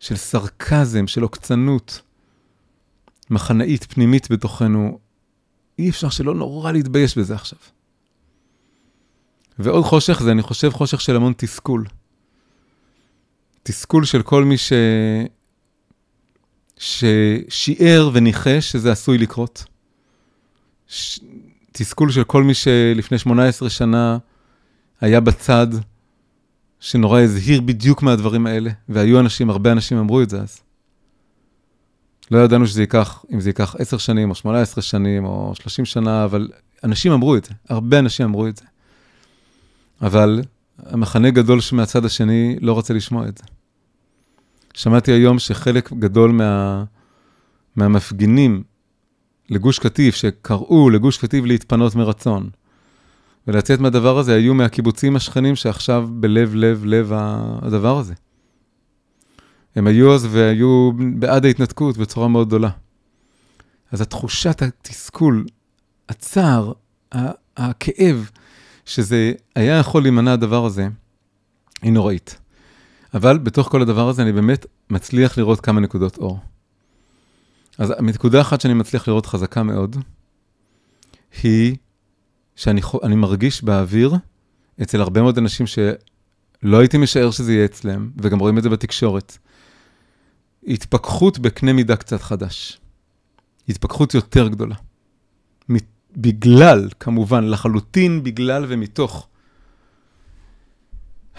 [0.00, 2.02] של סרקזם, של עוקצנות,
[3.30, 4.98] מחנאית פנימית בתוכנו,
[5.78, 7.58] אי אפשר שלא נורא להתבייש בזה עכשיו.
[9.58, 11.84] ועוד חושך זה, אני חושב, חושך של המון תסכול.
[13.62, 14.72] תסכול של כל מי ש...
[16.78, 19.64] ששיער וניחש שזה עשוי לקרות.
[20.86, 21.20] ש...
[21.72, 24.18] תסכול של כל מי שלפני 18 שנה
[25.00, 25.66] היה בצד,
[26.80, 30.60] שנורא הזהיר בדיוק מהדברים האלה, והיו אנשים, הרבה אנשים אמרו את זה אז.
[32.30, 36.24] לא ידענו שזה ייקח, אם זה ייקח 10 שנים, או 18 שנים, או 30 שנה,
[36.24, 36.48] אבל
[36.84, 38.64] אנשים אמרו את זה, הרבה אנשים אמרו את זה.
[40.02, 40.42] אבל
[40.78, 43.44] המחנה גדול שמהצד השני לא רוצה לשמוע את זה.
[44.74, 46.84] שמעתי היום שחלק גדול מה,
[47.76, 48.62] מהמפגינים
[49.50, 52.50] לגוש קטיף, שקראו לגוש קטיף להתפנות מרצון,
[53.46, 57.12] ולצאת מהדבר הזה, היו מהקיבוצים השכנים שעכשיו בלב לב לב
[57.62, 58.14] הדבר הזה.
[59.76, 62.70] הם היו אז והיו בעד ההתנתקות בצורה מאוד גדולה.
[63.92, 65.44] אז התחושת התסכול,
[66.08, 66.72] הצער,
[67.56, 68.30] הכאב,
[68.86, 70.88] שזה היה יכול להימנע הדבר הזה,
[71.82, 72.38] היא נוראית.
[73.14, 76.38] אבל בתוך כל הדבר הזה אני באמת מצליח לראות כמה נקודות אור.
[77.78, 79.96] אז נקודה אחת שאני מצליח לראות חזקה מאוד,
[81.42, 81.76] היא
[82.56, 82.80] שאני
[83.16, 84.14] מרגיש באוויר
[84.82, 89.38] אצל הרבה מאוד אנשים שלא הייתי משער שזה יהיה אצלם, וגם רואים את זה בתקשורת.
[90.66, 92.80] התפכחות בקנה מידה קצת חדש.
[93.68, 94.74] התפכחות יותר גדולה.
[96.16, 99.28] בגלל, כמובן, לחלוטין בגלל ומתוך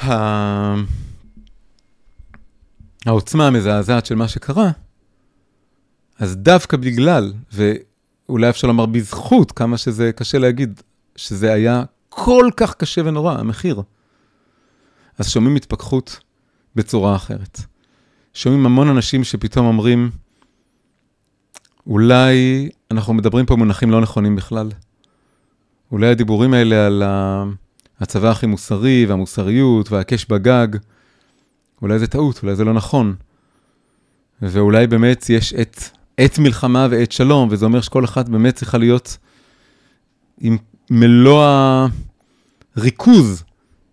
[0.04, 0.14] ה...
[3.06, 4.72] העוצמה המזעזעת של מה שקרה,
[6.20, 10.82] אז דווקא בגלל, ואולי אפשר לומר בזכות, כמה שזה קשה להגיד,
[11.16, 13.82] שזה היה כל כך קשה ונורא, המחיר.
[15.18, 16.20] אז שומעים התפכחות
[16.76, 17.62] בצורה אחרת.
[18.34, 20.12] שומעים המון אנשים שפתאום אומרים,
[21.88, 24.70] אולי אנחנו מדברים פה מונחים לא נכונים בכלל.
[25.92, 27.04] אולי הדיבורים האלה על
[28.00, 30.68] הצבא הכי מוסרי והמוסריות והקש בגג,
[31.82, 33.16] אולי זה טעות, אולי זה לא נכון.
[34.42, 39.18] ואולי באמת יש עת, עת מלחמה ועת שלום, וזה אומר שכל אחת באמת צריכה להיות
[40.42, 40.58] עם
[40.90, 41.44] מלוא
[42.76, 43.44] הריכוז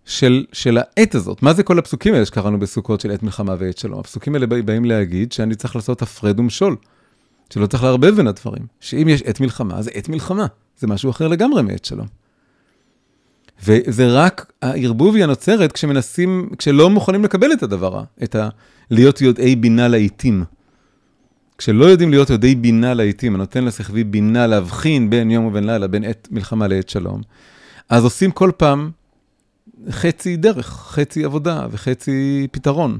[0.05, 1.43] של, של העת הזאת.
[1.43, 3.99] מה זה כל הפסוקים האלה שקראנו בסוכות של עת מלחמה ועת שלום?
[3.99, 6.75] הפסוקים האלה באים להגיד שאני צריך לעשות הפרד ומשול.
[7.53, 8.65] שלא צריך לערבב בין הדברים.
[8.79, 10.45] שאם יש עת מלחמה, זה עת מלחמה.
[10.79, 12.07] זה משהו אחר לגמרי מעת שלום.
[13.65, 18.49] וזה רק, הערבוביה נוצרת כשמנסים, כשלא מוכנים לקבל את הדבר, את ה...
[18.91, 20.43] להיות יודעי בינה לעיתים.
[21.57, 26.03] כשלא יודעים להיות יודעי בינה לעיתים, הנותן לשכבי בינה להבחין בין יום ובין לילה, בין
[26.03, 27.21] עת מלחמה לעת שלום,
[27.89, 28.91] אז עושים כל פעם
[29.89, 32.99] חצי דרך, חצי עבודה וחצי פתרון.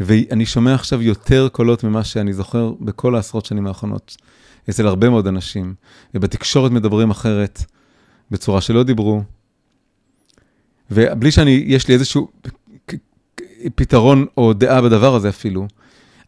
[0.00, 4.16] ואני שומע עכשיו יותר קולות ממה שאני זוכר בכל העשרות שנים האחרונות,
[4.70, 5.74] אצל הרבה מאוד אנשים,
[6.14, 7.64] ובתקשורת מדברים אחרת,
[8.30, 9.22] בצורה שלא דיברו,
[10.90, 12.28] ובלי שאני, יש לי איזשהו
[13.74, 15.66] פתרון או דעה בדבר הזה אפילו,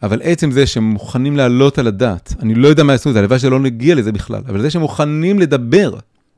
[0.02, 3.20] אבל עצם זה שהם מוכנים להעלות על הדעת, אני לא יודע מה יעשו את זה,
[3.20, 5.94] הלוואי שלא נגיע לזה בכלל, אבל זה שהם מוכנים לדבר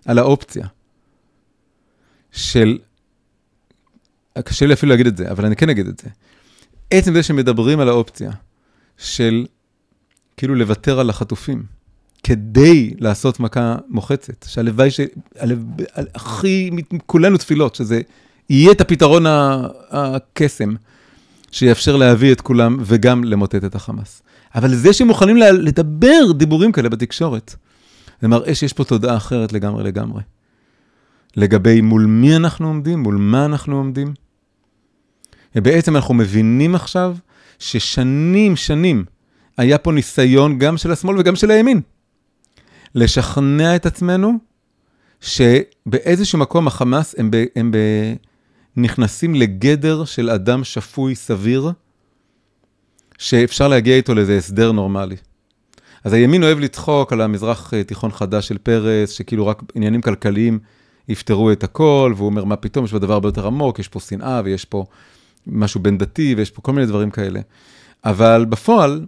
[0.07, 0.67] על האופציה
[2.33, 2.79] של,
[4.45, 6.09] קשה לי אפילו להגיד את זה, אבל אני כן אגיד את זה,
[6.91, 8.31] עצם זה שמדברים על האופציה
[8.99, 9.47] של
[10.37, 11.63] כאילו לוותר על החטופים,
[12.23, 15.01] כדי לעשות מכה מוחצת, שהלוואי ש...
[16.15, 16.71] הכי,
[17.07, 18.01] כולנו תפילות, שזה
[18.51, 19.25] יהיה את הפתרון
[19.91, 20.75] הקסם,
[21.51, 24.23] שיאפשר להביא את כולם וגם למוטט את החמאס.
[24.55, 27.55] אבל זה שמוכנים לדבר דיבורים כאלה בתקשורת,
[28.23, 30.23] זה מראה שיש פה תודעה אחרת לגמרי לגמרי.
[31.37, 34.15] לגבי מול מי אנחנו עומדים, מול מה אנחנו עומדים.
[35.57, 37.17] ובעצם אנחנו מבינים עכשיו
[37.59, 39.05] ששנים, שנים,
[39.59, 41.81] היה פה ניסיון גם של השמאל וגם של הימין.
[42.95, 44.33] לשכנע את עצמנו
[45.21, 47.79] שבאיזשהו מקום החמאס הם, ב, הם ב,
[48.77, 51.71] נכנסים לגדר של אדם שפוי סביר,
[53.19, 55.17] שאפשר להגיע איתו לאיזה הסדר נורמלי.
[56.05, 60.59] אז הימין אוהב לצחוק על המזרח תיכון חדש של פרס, שכאילו רק עניינים כלכליים
[61.09, 64.01] יפתרו את הכל, והוא אומר, מה פתאום, יש פה דבר הרבה יותר עמוק, יש פה
[64.01, 64.85] שנאה ויש פה
[65.47, 67.41] משהו בין דתי ויש פה כל מיני דברים כאלה.
[68.05, 69.07] אבל בפועל,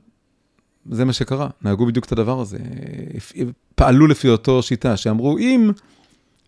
[0.90, 2.58] זה מה שקרה, נהגו בדיוק את הדבר הזה.
[3.74, 5.70] פעלו לפי אותו שיטה, שאמרו, אם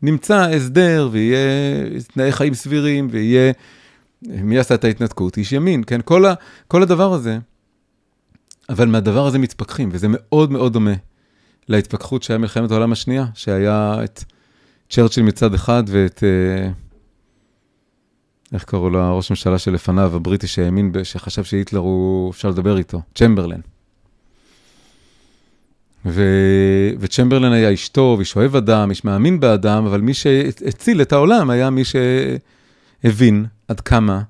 [0.02, 1.40] נמצא הסדר ויהיה
[2.12, 3.52] תנאי חיים סבירים ויהיה,
[4.22, 5.36] מי עשה את ההתנתקות?
[5.36, 6.00] איש ימין, כן?
[6.04, 6.34] כל, ה,
[6.68, 7.38] כל הדבר הזה,
[8.68, 10.94] אבל מהדבר הזה מתפכחים, וזה מאוד מאוד דומה
[11.68, 14.24] להתפכחות שהיה מלחמת העולם השנייה, שהיה את
[14.90, 16.70] צ'רצ'יל מצד אחד ואת, אה,
[18.52, 23.60] איך קראו לו, ראש הממשלה שלפניו, הבריטי שהאמין, שחשב שהיטלר הוא, אפשר לדבר איתו, צ'מברלן.
[26.06, 26.22] ו...
[26.98, 31.50] וצ'מברלן היה איש טוב, איש אוהב אדם, איש מאמין באדם, אבל מי שהציל את העולם
[31.50, 34.22] היה מי שהבין עד כמה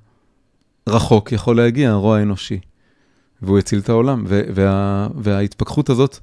[0.89, 2.61] רחוק יכול להגיע הרוע האנושי.
[3.43, 4.25] והוא הציל את העולם.
[4.27, 5.09] וה...
[5.15, 6.19] וההתפכחות הזאת,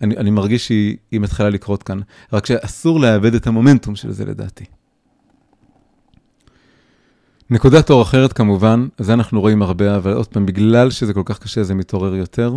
[0.00, 2.00] אני, אני מרגיש שהיא מתחילה לקרות כאן,
[2.32, 4.64] רק שאסור לאבד את המומנטום של זה לדעתי.
[7.52, 11.38] נקודת אור אחרת כמובן, זה אנחנו רואים הרבה, אבל עוד פעם, בגלל שזה כל כך
[11.38, 12.56] קשה, זה מתעורר יותר.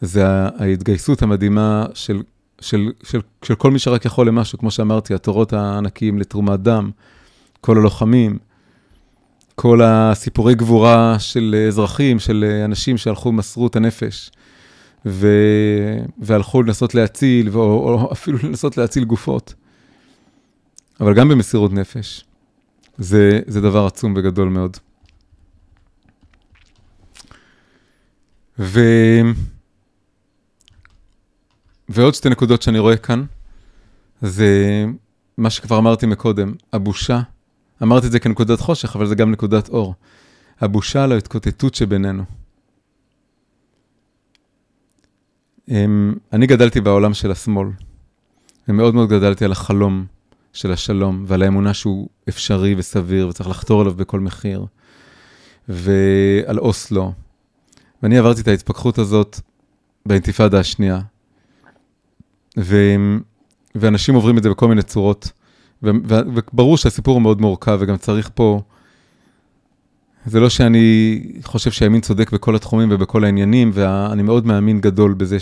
[0.00, 0.26] זה
[0.58, 2.22] ההתגייסות המדהימה של,
[2.60, 6.90] של, של, של כל מי שרק יכול למשהו, כמו שאמרתי, התורות הענקיים לתרומת דם,
[7.60, 8.38] כל הלוחמים,
[9.54, 14.30] כל הסיפורי גבורה של אזרחים, של אנשים שהלכו ומסרו את הנפש,
[15.06, 15.28] ו,
[16.18, 19.54] והלכו לנסות להציל, או, או אפילו לנסות להציל גופות,
[21.00, 22.24] אבל גם במסירות נפש.
[22.98, 24.76] זה, זה דבר עצום וגדול מאוד.
[28.58, 28.80] ו...
[31.88, 33.24] ועוד שתי נקודות שאני רואה כאן,
[34.22, 34.84] זה
[35.38, 37.20] מה שכבר אמרתי מקודם, הבושה,
[37.82, 39.94] אמרתי את זה כנקודת חושך, אבל זה גם נקודת אור.
[40.60, 42.24] הבושה על ההתקוטטות שבינינו.
[45.68, 47.68] אמ, אני גדלתי בעולם של השמאל,
[48.68, 50.06] ומאוד מאוד גדלתי על החלום
[50.54, 54.66] של השלום, ועל האמונה שהוא אפשרי וסביר, וצריך לחתור אליו בכל מחיר,
[55.68, 57.12] ועל אוסלו.
[58.02, 59.40] ואני עברתי את ההתפכחות הזאת
[60.06, 61.00] באינתיפאדה השנייה,
[62.58, 62.76] ו...
[63.74, 65.32] ואנשים עוברים את זה בכל מיני צורות.
[65.82, 65.90] ו...
[66.08, 66.14] ו...
[66.34, 68.62] וברור שהסיפור הוא מאוד מורכב, וגם צריך פה...
[70.26, 75.40] זה לא שאני חושב שהימין צודק בכל התחומים ובכל העניינים, ואני מאוד מאמין גדול בזה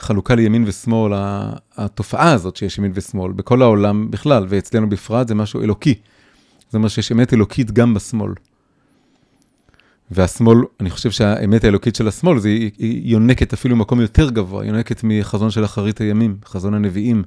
[0.00, 1.12] שהחלוקה לימין ושמאל,
[1.76, 5.94] התופעה הזאת שיש ימין ושמאל, בכל העולם בכלל, ואצלנו בפרט, זה משהו אלוקי.
[6.70, 8.32] זה אומר שיש אמת אלוקית גם בשמאל.
[10.10, 14.64] והשמאל, אני חושב שהאמת האלוקית של השמאל, זה, היא, היא יונקת אפילו במקום יותר גבוה,
[14.64, 17.22] יונקת מחזון של אחרית הימים, חזון הנביאים,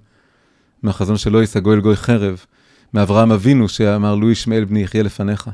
[0.84, 2.46] מהחזון של לא יישא גוי אל גוי חרב,
[2.94, 5.50] מאברהם אבינו שאמר, לו ישמעאל בני יחיה לפניך.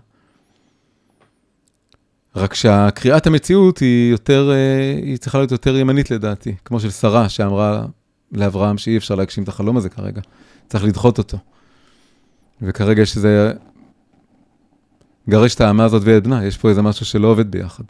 [2.36, 7.30] רק שהקריאת המציאות היא יותר, אה, היא צריכה להיות יותר ימנית לדעתי, כמו של שרה
[7.30, 7.86] שאמרה
[8.32, 10.22] לאברהם שאי אפשר להגשים את החלום הזה כרגע,
[10.70, 11.38] צריך לדחות אותו.
[12.62, 13.54] וכרגע יש איזה
[15.30, 17.84] גרש את האמה הזאת ואת בנה, יש פה איזה משהו שלא עובד ביחד.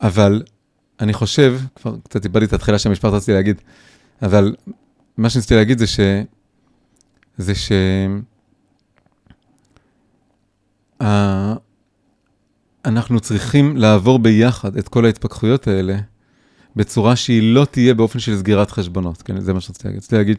[0.00, 0.42] אבל
[1.00, 3.60] אני חושב, כבר קצת איבדתי את התחילה של המשפט רציתי להגיד,
[4.22, 4.54] אבל
[5.16, 6.00] מה שניסיתי להגיד זה ש...
[7.38, 7.72] זה ש...
[12.84, 15.96] אנחנו צריכים לעבור ביחד את כל ההתפכחויות האלה
[16.76, 19.40] בצורה שהיא לא תהיה באופן של סגירת חשבונות, כן?
[19.40, 19.98] זה מה שרציתי להגיד.
[19.98, 20.38] רציתי להגיד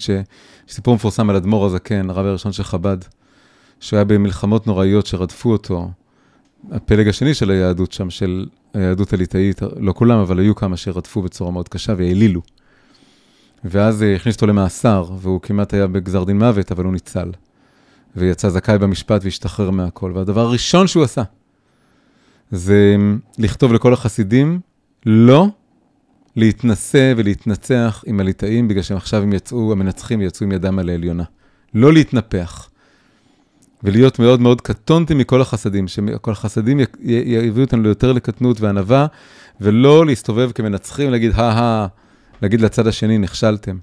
[0.67, 2.97] שסיפור מפורסם על אדמו"ר הזקן, הרב הראשון של חב"ד,
[3.79, 5.89] שהוא היה במלחמות נוראיות שרדפו אותו,
[6.71, 11.51] הפלג השני של היהדות שם, של היהדות הליטאית, לא כולם, אבל היו כמה שרדפו בצורה
[11.51, 12.41] מאוד קשה והעלילו.
[13.63, 17.31] ואז אה, הכניס אותו למאסר, והוא כמעט היה בגזר דין מוות, אבל הוא ניצל.
[18.15, 20.11] ויצא זכאי במשפט והשתחרר מהכל.
[20.15, 21.23] והדבר הראשון שהוא עשה,
[22.51, 22.95] זה
[23.37, 24.59] לכתוב לכל החסידים,
[25.05, 25.47] לא
[26.35, 31.23] להתנשא ולהתנצח עם הליטאים, בגלל שהם עכשיו הם יצאו, המנצחים יצאו עם ידם על העליונה.
[31.73, 32.69] לא להתנפח.
[33.83, 39.07] ולהיות מאוד מאוד קטונתי מכל החסדים, שכל החסדים יביאו אותנו ליותר לקטנות וענווה,
[39.61, 41.87] ולא להסתובב כמנצחים, להגיד, הא-הא,
[42.41, 43.77] להגיד לצד השני, נכשלתם.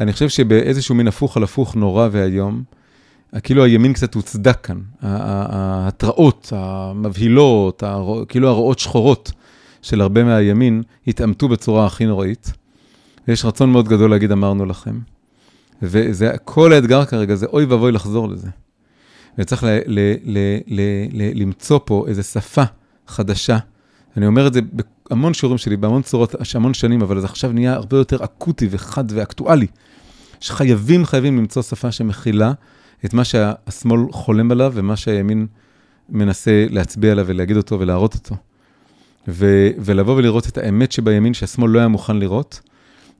[0.00, 2.62] אני חושב שבאיזשהו מין הפוך על הפוך נורא ואיום,
[3.42, 4.80] כאילו הימין קצת הוצדק כאן.
[5.02, 7.82] ההתראות המבהילות,
[8.28, 9.32] כאילו הרעות שחורות
[9.82, 12.52] של הרבה מהימין, התעמתו בצורה הכי נוראית.
[13.28, 14.98] ויש רצון מאוד גדול להגיד, אמרנו לכם.
[15.82, 18.48] וזה, כל האתגר כרגע זה אוי ואבוי לחזור לזה.
[19.38, 22.62] וצריך ל- ל- ל- ל- ל- למצוא פה איזו שפה
[23.06, 23.58] חדשה.
[24.16, 24.60] אני אומר את זה
[25.10, 29.04] בהמון שיעורים שלי, בהמון צורות, המון שנים, אבל זה עכשיו נהיה הרבה יותר אקוטי וחד
[29.08, 29.66] ואקטואלי.
[30.40, 32.52] שחייבים, חייבים למצוא שפה שמכילה
[33.04, 35.46] את מה שהשמאל חולם עליו ומה שהימין
[36.08, 38.34] מנסה להצביע עליו ולהגיד אותו ולהראות אותו.
[39.28, 42.60] ו- ולבוא ולראות את האמת שבימין שהשמאל לא היה מוכן לראות,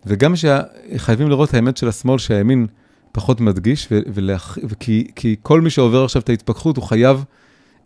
[0.07, 2.66] וגם שחייבים לראות האמת של השמאל שהימין
[3.12, 7.24] פחות מדגיש, ו- ולאח- וכי, כי כל מי שעובר עכשיו את ההתפכחות, הוא חייב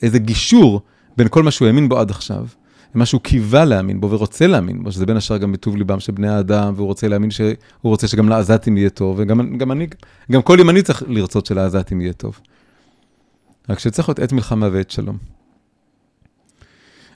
[0.02, 0.80] איזה גישור
[1.16, 2.46] בין כל מה שהוא האמין בו עד עכשיו,
[2.94, 6.12] ומה שהוא קיווה להאמין בו ורוצה להאמין בו, שזה בין השאר גם בטוב ליבם של
[6.12, 9.86] בני האדם, והוא רוצה להאמין שהוא רוצה שגם לעזתים יהיה טוב, וגם גם אני,
[10.32, 12.40] גם כל ימני צריך לרצות שלעזתים יהיה טוב.
[13.68, 15.16] רק שצריך להיות עת מלחמה ועת שלום.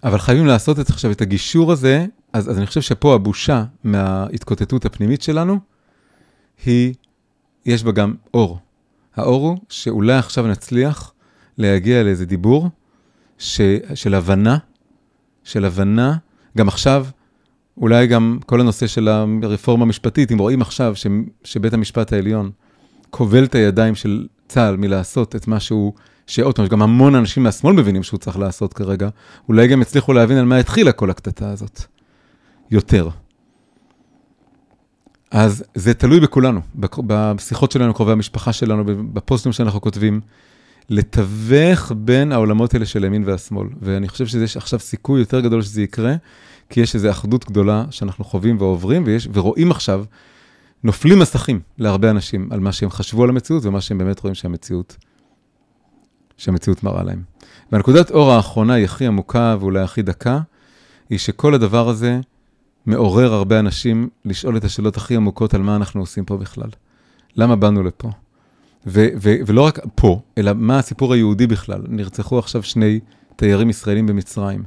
[0.05, 4.85] אבל חייבים לעשות את עכשיו את הגישור הזה, אז, אז אני חושב שפה הבושה מההתקוטטות
[4.85, 5.59] הפנימית שלנו,
[6.67, 6.95] היא,
[7.67, 8.59] יש בה גם אור.
[9.17, 11.13] האור הוא שאולי עכשיו נצליח
[11.59, 12.69] להגיע לאיזה דיבור
[13.39, 13.61] ש,
[13.95, 14.59] של הבנה,
[15.49, 16.17] של הבנה,
[16.57, 17.07] גם עכשיו,
[17.77, 19.09] אולי גם כל הנושא של
[19.43, 21.07] הרפורמה המשפטית, אם רואים עכשיו ש,
[21.45, 22.51] שבית המשפט העליון
[23.11, 25.93] כובל את הידיים של צה"ל מלעשות את מה שהוא
[26.27, 29.09] שעוד פעם, גם המון אנשים מהשמאל מבינים שהוא צריך לעשות כרגע,
[29.49, 31.83] אולי גם יצליחו להבין על מה התחילה כל הקטטה הזאת.
[32.71, 33.09] יותר.
[35.31, 36.61] אז זה תלוי בכולנו,
[37.07, 40.21] בשיחות שלנו, קרובי המשפחה שלנו, בפוסטים שאנחנו כותבים,
[40.91, 43.69] לתווך בין העולמות האלה של הימין והשמאל.
[43.81, 46.15] ואני חושב שיש עכשיו סיכוי יותר גדול שזה יקרה,
[46.71, 50.05] כי יש איזו אחדות גדולה שאנחנו חווים ועוברים, ויש, ורואים עכשיו,
[50.85, 54.97] נופלים מסכים להרבה אנשים על מה שהם חשבו על המציאות ומה שהם באמת רואים שהמציאות
[56.37, 57.23] שהמציאות מראה להם.
[57.73, 60.41] והנקודת אור האחרונה היא הכי עמוקה ואולי הכי דקה,
[61.11, 62.21] היא שכל הדבר הזה
[62.87, 66.71] מעורר הרבה אנשים לשאול את השאלות הכי עמוקות על מה אנחנו עושים פה בכלל.
[67.37, 68.11] למה באנו לפה?
[68.89, 71.83] ו- ו- ולא רק פה, אלא מה הסיפור היהודי בכלל.
[71.89, 73.01] נרצחו עכשיו שני
[73.37, 74.65] תיירים ישראלים במצרים.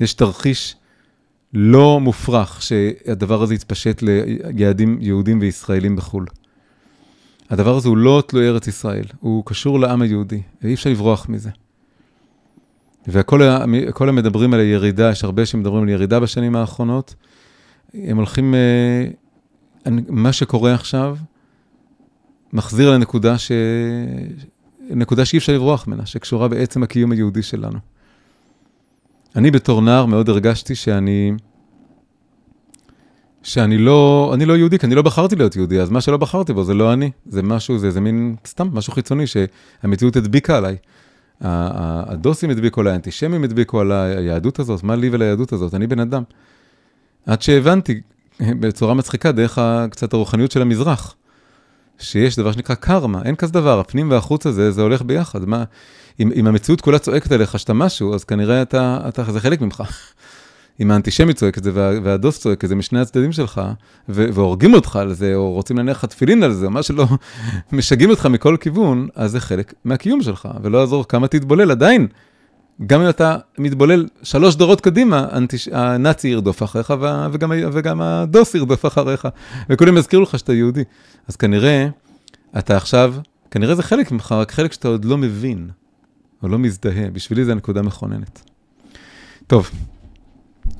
[0.00, 0.76] יש תרחיש
[1.54, 6.26] לא מופרך שהדבר הזה יתפשט ליעדים יהודים וישראלים בחו"ל.
[7.50, 11.50] הדבר הזה הוא לא תלוי ארץ ישראל, הוא קשור לעם היהודי, ואי אפשר לברוח מזה.
[13.08, 17.14] וכל המדברים על הירידה, יש הרבה שמדברים על ירידה בשנים האחרונות,
[17.94, 21.16] הם הולכים, אה, מה שקורה עכשיו,
[22.54, 23.52] מחזיר לנקודה ש...
[24.90, 27.78] נקודה שאי אפשר לברוח ממנה, שקשורה בעצם הקיום היהודי שלנו.
[29.36, 31.32] אני בתור נער מאוד הרגשתי שאני...
[33.42, 36.52] שאני לא, אני לא יהודי, כי אני לא בחרתי להיות יהודי, אז מה שלא בחרתי
[36.52, 40.76] בו זה לא אני, זה משהו, זה, זה מין סתם משהו חיצוני שהמציאות הדביקה עליי.
[41.40, 46.22] הדוסים הדביקו עליי, האנטישמים הדביקו עליי, היהדות הזאת, מה לי וליהדות הזאת, אני בן אדם.
[47.26, 48.00] עד שהבנתי
[48.40, 49.58] בצורה מצחיקה דרך
[49.90, 51.14] קצת הרוחניות של המזרח,
[51.98, 55.44] שיש דבר שנקרא קרמה, אין כזה דבר, הפנים והחוץ הזה, זה הולך ביחד.
[55.44, 55.64] מה,
[56.20, 59.82] אם, אם המציאות כולה צועקת עליך שאתה משהו, אז כנראה אתה, אתה, זה חלק ממך.
[60.80, 63.60] אם האנטישמי צועק את זה והדוס צועק את זה משני הצדדים שלך,
[64.08, 67.06] והורגים אותך על זה, או רוצים להניח לך תפילין על זה, או מה שלא,
[67.72, 72.06] משגעים אותך מכל כיוון, אז זה חלק מהקיום שלך, ולא יעזור כמה תתבולל, עדיין,
[72.86, 75.68] גם אם אתה מתבולל שלוש דורות קדימה, הנטיש...
[75.68, 76.94] הנאצי ירדוף אחריך,
[77.32, 79.28] וגם, וגם הדוס ירדוף אחריך,
[79.68, 80.84] וכולם יזכירו לך שאתה יהודי.
[81.28, 81.88] אז כנראה,
[82.58, 83.14] אתה עכשיו,
[83.50, 85.70] כנראה זה חלק ממך, רק חלק שאתה עוד לא מבין,
[86.42, 87.10] או לא מזדהה.
[87.10, 88.42] בשבילי זו נקודה מכוננת.
[89.46, 89.70] טוב,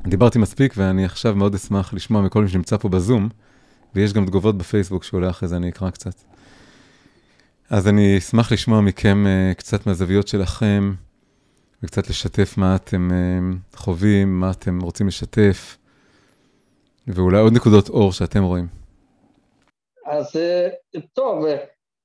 [0.06, 3.28] דיברתי מספיק ואני עכשיו מאוד אשמח לשמוע מכל מי שנמצא פה בזום,
[3.94, 6.14] ויש גם תגובות בפייסבוק שעולה אחרי זה, אני אקרא קצת.
[7.70, 10.94] אז אני אשמח לשמוע מכם uh, קצת מהזוויות שלכם,
[11.84, 15.78] וקצת לשתף מה אתם uh, חווים, מה אתם רוצים לשתף,
[17.06, 18.66] ואולי עוד נקודות אור שאתם רואים.
[20.06, 21.44] אז uh, טוב,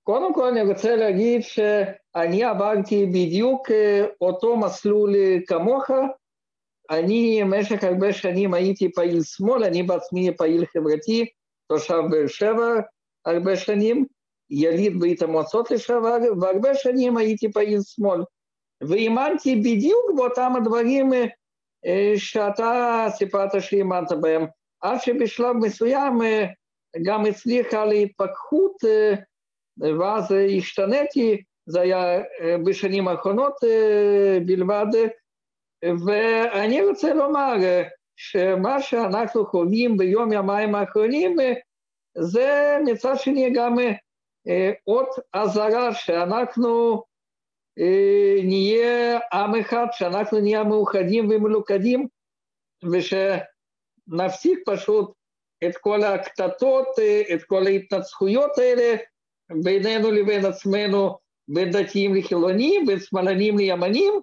[0.03, 3.71] קודם כל אני רוצה להגיד שאני עברתי בדיוק
[4.21, 5.15] אותו מסלול
[5.47, 5.89] כמוך,
[6.89, 11.25] אני במשך הרבה שנים הייתי פעיל שמאל, אני בעצמי פעיל חברתי,
[11.67, 12.73] תושב באר שבע
[13.25, 14.05] הרבה שנים,
[14.49, 18.21] יליד ברית המועצות לשעבר, והרבה שנים הייתי פעיל שמאל.
[18.81, 21.11] והאמנתי בדיוק באותם הדברים
[22.15, 24.45] שאתה סיפרת שהאמנת בהם,
[24.81, 26.19] עד שבשלב מסוים
[27.05, 28.75] גם הצליחה להתפכחות,
[29.99, 32.21] ואז השתניתי, זה היה
[32.65, 33.53] בשנים האחרונות
[34.45, 34.85] בלבד,
[36.05, 37.53] ואני רוצה לומר
[38.15, 41.35] שמה שאנחנו חווים ביום ימיים האחרונים
[42.17, 43.75] זה מצד שני גם
[44.83, 47.03] עוד אזהרה שאנחנו
[48.43, 52.07] נהיה עם אחד, שאנחנו נהיה מאוחדים ומלוכדים
[52.91, 55.11] ושנפסיק פשוט
[55.65, 56.87] את כל הקטטות,
[57.33, 58.95] את כל ההתנצחויות האלה
[59.63, 61.17] בינינו לבין עצמנו,
[61.47, 64.13] בין דתיים לחילונים, בין שמאלנים לימנים,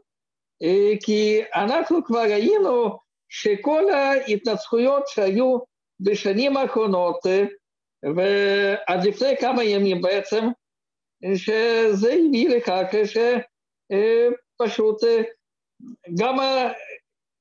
[1.04, 2.98] כי אנחנו כבר ראינו
[3.28, 5.58] שכל ההתנצחויות שהיו
[6.00, 7.18] בשנים האחרונות,
[8.16, 10.44] ועד לפני כמה ימים בעצם,
[11.34, 15.02] שזה הביא לכך שפשוט
[16.18, 16.36] גם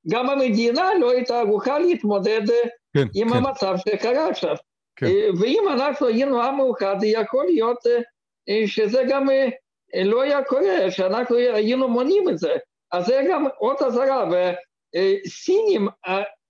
[0.10, 2.42] גם המדינה לא הייתה ערוכה להתמודד
[2.94, 3.36] כן, עם כן.
[3.36, 4.56] המצב שקרה עכשיו.
[4.96, 5.08] כן.
[5.40, 7.78] ואם אנחנו היינו עם מאוחד, יכול להיות
[8.66, 9.28] שזה גם
[10.04, 12.54] לא היה קורה, שאנחנו היינו מונעים את זה.
[12.92, 15.88] אז זה גם עוד אזהרה, וסינים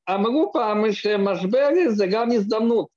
[0.09, 2.87] אמרו פעם שמשבר זה גם הזדמנות.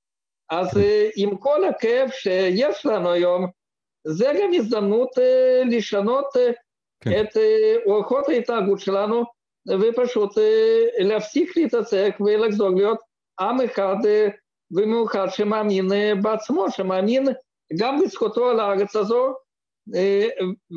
[0.49, 0.67] אז
[1.15, 3.47] עם כל הכאב שיש לנו היום,
[4.07, 5.09] זה גם הזדמנות
[5.71, 6.25] לשנות
[7.03, 7.21] כן.
[7.21, 7.37] את
[7.85, 9.23] אורחות ההתנהגות שלנו,
[9.69, 10.37] ופשוט
[10.99, 12.99] להפסיק להתעסק ולחזור להיות
[13.39, 13.95] עם אחד
[14.71, 15.87] ומאוחד שמאמין
[16.21, 17.27] בעצמו, שמאמין
[17.79, 19.33] גם בזכותו על הארץ הזו,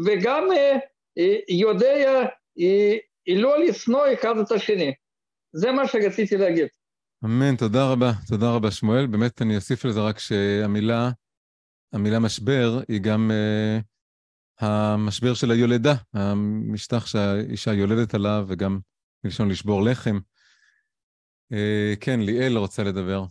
[0.06, 0.48] וגם
[1.48, 2.22] יודע
[3.28, 4.94] לא לשנוא אחד את השני.
[5.52, 6.66] זה מה שרציתי להגיד.
[7.24, 9.06] אמן, תודה רבה, תודה רבה שמואל.
[9.06, 11.10] באמת אני אוסיף לזה רק שהמילה,
[11.92, 18.78] המילה משבר היא גם uh, המשבר של היולדה, המשטח שהאישה יולדת עליו, וגם
[19.24, 20.18] מלשון לשבור לחם.
[21.52, 23.24] Uh, כן, ליאל רוצה לדבר.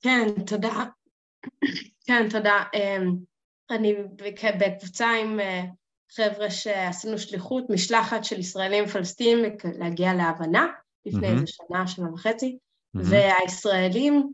[0.00, 0.84] כן, תודה.
[2.06, 2.64] כן, תודה.
[2.74, 3.16] אמ,
[3.70, 3.94] אני
[4.60, 5.64] בקבוצה עם אה,
[6.12, 9.38] חבר'ה שעשינו שליחות, משלחת של ישראלים ופלסטינים
[9.78, 10.66] להגיע להבנה
[11.06, 12.58] לפני איזה שנה, שנה וחצי,
[12.94, 14.28] והישראלים, אמ,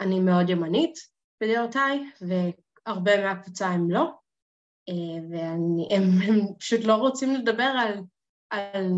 [0.00, 0.98] אני מאוד ימנית
[1.42, 4.10] בדעותיי, והרבה מהקבוצה הם לא,
[4.88, 4.94] אה,
[5.30, 8.00] והם פשוט לא רוצים לדבר על,
[8.50, 8.92] על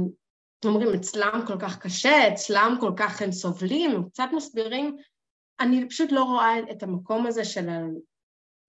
[0.64, 4.96] אומרים, אצלם כל כך קשה, אצלם כל כך הם סובלים, הם קצת מסבירים
[5.60, 7.68] אני פשוט לא רואה את המקום הזה של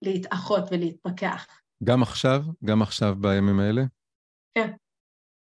[0.02, 1.46] להתאחות ולהתפכח.
[1.84, 2.40] גם עכשיו?
[2.64, 3.82] גם עכשיו בימים האלה?
[4.54, 4.72] כן.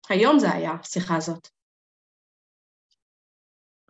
[0.08, 1.48] היום זה היה, השיחה הזאת.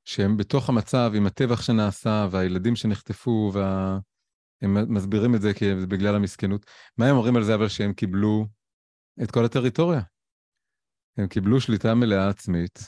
[0.05, 3.98] שהם בתוך המצב, עם הטבח שנעשה, והילדים שנחטפו, וה...
[4.62, 6.66] הם מסבירים את זה כי זה בגלל המסכנות.
[6.98, 8.46] מה הם אומרים על זה אבל שהם קיבלו
[9.22, 10.00] את כל הטריטוריה?
[11.16, 12.78] הם קיבלו שליטה מלאה עצמית,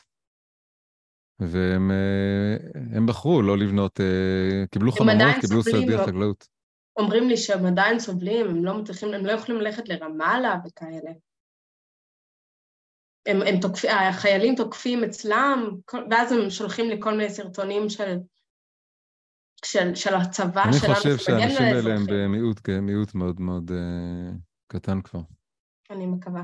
[1.38, 6.48] והם אה, בחרו לא לבנות, אה, קיבלו חממות, קיבלו שדה חקלאות.
[6.96, 11.10] אומרים לי שהם עדיין סובלים, הם לא מצליחים, הם לא יכולים ללכת לרמאללה וכאלה.
[13.26, 15.70] הם, הם תוקפים, החיילים תוקפים אצלם,
[16.10, 18.16] ואז הם שולחים לי כל מיני סרטונים של,
[19.64, 24.34] של, של הצבא שלנו אני חושב שהאנשים האלה הם במיעוט, מיעוט מאוד מאוד uh,
[24.66, 25.20] קטן כבר.
[25.90, 26.42] אני מקווה.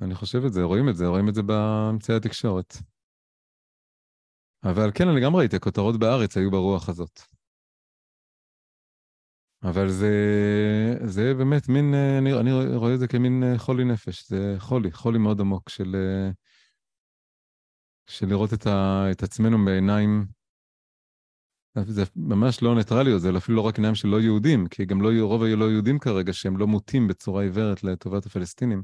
[0.00, 2.74] אני חושב את זה, רואים את זה, רואים את זה באמצעי התקשורת.
[4.64, 7.20] אבל כן, אני גם ראיתי, הכותרות בארץ היו ברוח הזאת.
[9.62, 10.14] אבל זה,
[11.04, 15.18] זה באמת מין, אני, אני רואה את זה כמין אה, חולי נפש, זה חולי, חולי
[15.18, 16.30] מאוד עמוק של, אה,
[18.06, 20.26] של לראות את, ה, את עצמנו בעיניים,
[21.86, 25.08] זה ממש לא ניטרליות, זה אפילו לא רק עיניים של לא יהודים, כי גם לא,
[25.20, 28.82] רוב הלא יהודים כרגע, שהם לא מוטים בצורה עיוורת לטובת הפלסטינים,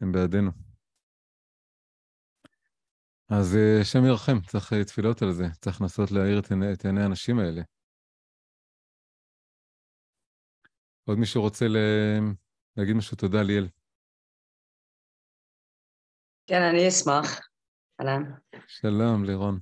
[0.00, 0.50] הם בעדינו.
[3.28, 6.38] אז אה, השם ירחם, צריך אה, תפילות על זה, צריך לנסות להאיר
[6.72, 7.62] את עיני האנשים האלה.
[11.10, 11.76] עוד מישהו רוצה ל...
[12.76, 13.16] להגיד משהו?
[13.16, 13.68] תודה, ליאל.
[16.46, 17.48] כן, אני אשמח.
[18.00, 18.22] אהלן.
[18.66, 19.58] שלום, לירון.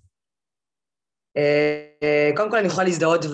[1.36, 3.24] אה, קודם כל אני יכולה להזדהות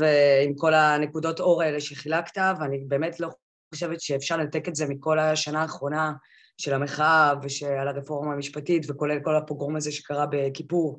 [0.45, 3.29] עם כל הנקודות אור האלה שחילקת, ואני באמת לא
[3.75, 6.13] חושבת שאפשר לנתק את זה מכל השנה האחרונה,
[6.59, 10.99] של המחאה ושל הרפורמה המשפטית, וכולל כל הפוגרום הזה שקרה בכיפור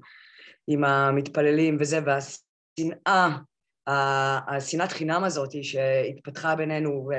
[0.68, 3.38] עם המתפללים וזה, והשנאה,
[3.88, 7.10] השנאת חינם הזאת שהתפתחה בינינו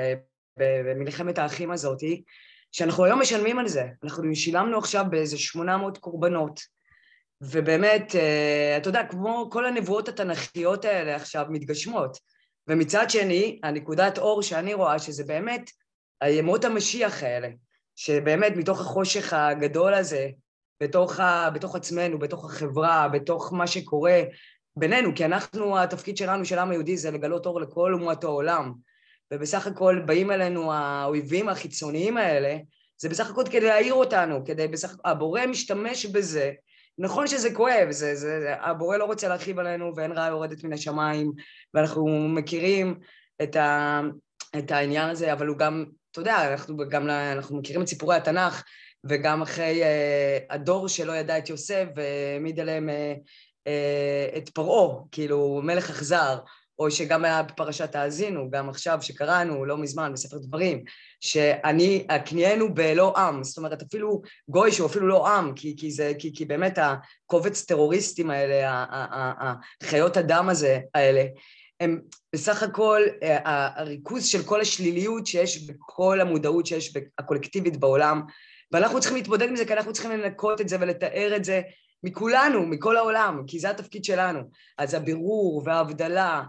[0.59, 1.99] במלחמת האחים הזאת,
[2.71, 3.83] שאנחנו היום משלמים על זה.
[4.03, 6.59] אנחנו שילמנו עכשיו באיזה 800 קורבנות.
[7.41, 12.17] ובאמת, אה, אתה יודע, כמו כל הנבואות התנ"כיות האלה עכשיו מתגשמות.
[12.67, 15.71] ומצד שני, הנקודת אור שאני רואה, שזה באמת
[16.21, 17.49] הימות המשיח האלה,
[17.95, 20.29] שבאמת מתוך החושך הגדול הזה,
[20.83, 24.21] בתוך, ה, בתוך עצמנו, בתוך החברה, בתוך מה שקורה
[24.79, 28.73] בינינו, כי אנחנו, התפקיד שלנו, של העם היהודי, זה לגלות אור לכל אומות העולם.
[29.33, 32.57] ובסך הכל באים אלינו האויבים החיצוניים האלה,
[32.97, 36.51] זה בסך הכל כדי להעיר אותנו, כדי בסך הבורא משתמש בזה.
[36.97, 41.31] נכון שזה כואב, זה, זה, הבורא לא רוצה להרחיב עלינו ואין רעה יורדת מן השמיים,
[41.73, 42.99] ואנחנו מכירים
[43.43, 44.01] את, ה,
[44.57, 48.63] את העניין הזה, אבל הוא גם אתה יודע, אנחנו גם, אנחנו מכירים את סיפורי התנ"ך,
[49.03, 53.29] וגם אחרי uh, הדור שלא ידע את יוסף והעמיד עליהם uh,
[54.37, 56.37] את פרעה, כאילו מלך אכזר,
[56.79, 60.83] או שגם היה בפרשת האזינו, גם עכשיו שקראנו לא מזמן בספר דברים,
[61.19, 66.11] שאני, הקניינו בלא עם, זאת אומרת אפילו גוי שהוא אפילו לא עם, כי, כי, זה,
[66.19, 68.85] כי, כי באמת הקובץ טרוריסטים האלה,
[69.83, 71.25] החיות הדם הזה, האלה,
[71.79, 72.01] הם
[72.33, 78.21] בסך הכל אה, הריכוז של כל השליליות שיש בכל המודעות שיש הקולקטיבית בעולם,
[78.71, 81.61] ואנחנו צריכים להתמודד עם זה כי אנחנו צריכים לנקות את זה ולתאר את זה
[82.07, 84.39] מכולנו, מכל העולם, כי זה התפקיד שלנו.
[84.77, 86.43] אז הבירור וההבדלה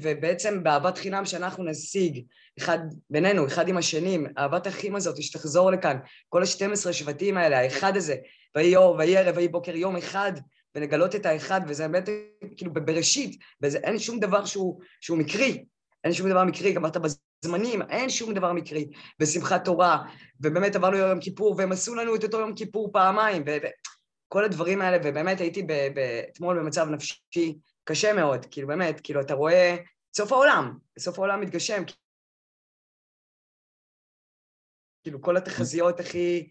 [0.00, 2.24] ובעצם באהבת חינם שאנחנו נשיג
[2.58, 2.78] אחד
[3.10, 5.96] בינינו, אחד עם השנים, אהבת האחים הזאת שתחזור לכאן,
[6.28, 8.16] כל ה-12 שבטים האלה, האחד הזה,
[8.56, 10.32] ויהי אור, ויהי ערב, ויהי בוקר, יום אחד,
[10.74, 12.08] ולגלות את האחד, וזה באמת
[12.56, 15.64] כאילו בראשית, ואין שום דבר שהוא, שהוא מקרי,
[16.04, 16.98] אין שום דבר מקרי, גם אתה
[17.44, 20.02] בזמנים, אין שום דבר מקרי, בשמחת תורה,
[20.40, 24.98] ובאמת עברנו יום כיפור, והם עשו לנו את אותו יום כיפור פעמיים, וכל הדברים האלה,
[25.04, 25.66] ובאמת הייתי
[26.32, 29.76] אתמול במצב נפשי קשה מאוד, כאילו באמת, כאילו אתה רואה
[30.16, 31.82] סוף העולם, סוף העולם מתגשם,
[35.02, 36.48] כאילו כל התחזיות הכי,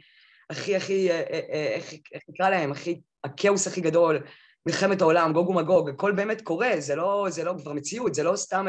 [0.50, 1.76] הכי, הכי, אה, אה, אה,
[2.14, 4.24] איך נקרא להם, הכי, הכאוס הכי גדול,
[4.66, 8.36] מלחמת העולם, גוג ומגוג, הכל באמת קורה, זה לא, זה לא כבר מציאות, זה לא
[8.36, 8.66] סתם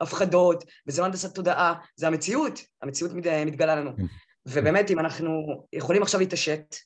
[0.00, 3.12] הפחדות, וזה לא הנדסת תודעה, זה המציאות, המציאות
[3.46, 3.96] מתגלה לנו.
[3.96, 4.02] כן.
[4.46, 6.76] ובאמת, אם אנחנו יכולים עכשיו להתעשת,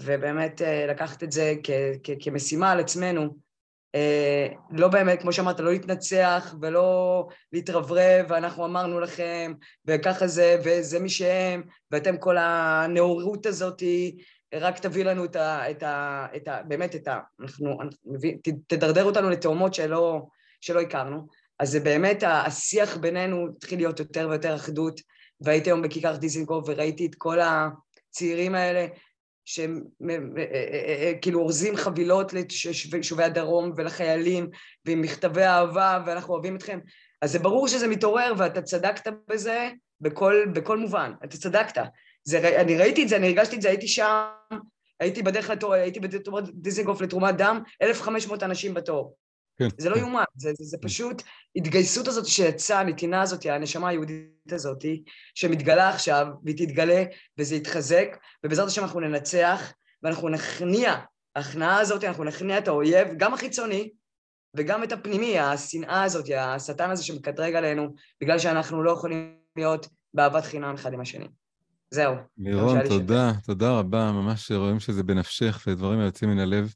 [0.00, 1.54] ובאמת לקחת את זה
[2.20, 3.34] כמשימה על עצמנו,
[3.94, 9.52] אה, לא באמת, כמו שאמרת, לא להתנצח ולא להתרברב, ואנחנו אמרנו לכם,
[9.86, 13.82] וככה זה, וזה מי שהם, ואתם כל הנאורות הזאת,
[14.60, 15.70] רק תביא לנו את ה...
[15.70, 17.20] את ה, את ה באמת, את ה...
[17.40, 17.78] אנחנו...
[18.04, 18.36] מביא,
[18.66, 20.26] תדרדר אותנו לתאומות שלא,
[20.60, 21.26] שלא הכרנו.
[21.58, 25.00] אז זה באמת, השיח בינינו התחיל להיות יותר ויותר אחדות,
[25.40, 28.86] והייתי היום בכיכר דיזינגוף וראיתי את כל הצעירים האלה
[29.44, 29.80] שהם
[30.10, 34.50] אה, אה, אה, כאילו אורזים חבילות ליישובי הדרום ולחיילים
[34.84, 36.78] ועם מכתבי אהבה ואנחנו אוהבים אתכם
[37.22, 41.82] אז זה ברור שזה מתעורר ואתה צדקת בזה בכל, בכל מובן, אתה צדקת.
[42.24, 44.24] זה, אני ראיתי את זה, אני הרגשתי את זה, הייתי שם,
[45.00, 49.16] הייתי בדרך לתור, הייתי בדיזנגוף לתרומת דם, 1,500 אנשים בתור.
[49.58, 49.68] כן.
[49.78, 51.22] זה לא יאומן, זה, זה, זה פשוט
[51.56, 54.84] התגייסות הזאת שיצאה, הנתינה הזאת, הנשמה היהודית הזאת,
[55.34, 57.04] שמתגלה עכשיו, והיא תתגלה,
[57.38, 59.72] וזה יתחזק, ובעזרת השם אנחנו ננצח,
[60.02, 60.94] ואנחנו נכניע,
[61.36, 63.90] ההכנעה הזאת, אנחנו נכניע את האויב, גם החיצוני,
[64.56, 70.44] וגם את הפנימי, השנאה הזאת, השטן הזה שמקטרג עלינו, בגלל שאנחנו לא יכולים להיות באהבת
[70.44, 71.28] חינם אחד עם השני.
[71.94, 72.14] זהו.
[72.38, 73.32] לירון, תודה.
[73.46, 76.74] תודה רבה, ממש רואים שזה בנפשך ודברים היוצאים מן הלב.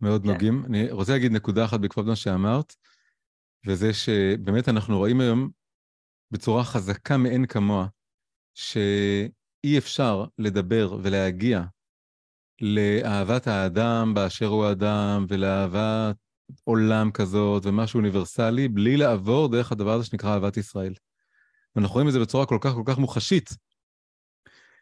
[0.00, 0.28] מאוד כן.
[0.28, 0.64] נוגעים.
[0.66, 2.74] אני רוצה להגיד נקודה אחת בעקבות מה שאמרת,
[3.66, 5.50] וזה שבאמת אנחנו רואים היום
[6.30, 7.86] בצורה חזקה מאין כמוה,
[8.54, 11.62] שאי אפשר לדבר ולהגיע
[12.60, 16.16] לאהבת האדם באשר הוא אדם, ולאהבת
[16.64, 20.94] עולם כזאת, ומשהו אוניברסלי, בלי לעבור דרך הדבר הזה שנקרא אהבת ישראל.
[21.76, 23.50] ואנחנו רואים את זה בצורה כל כך כל כך מוחשית,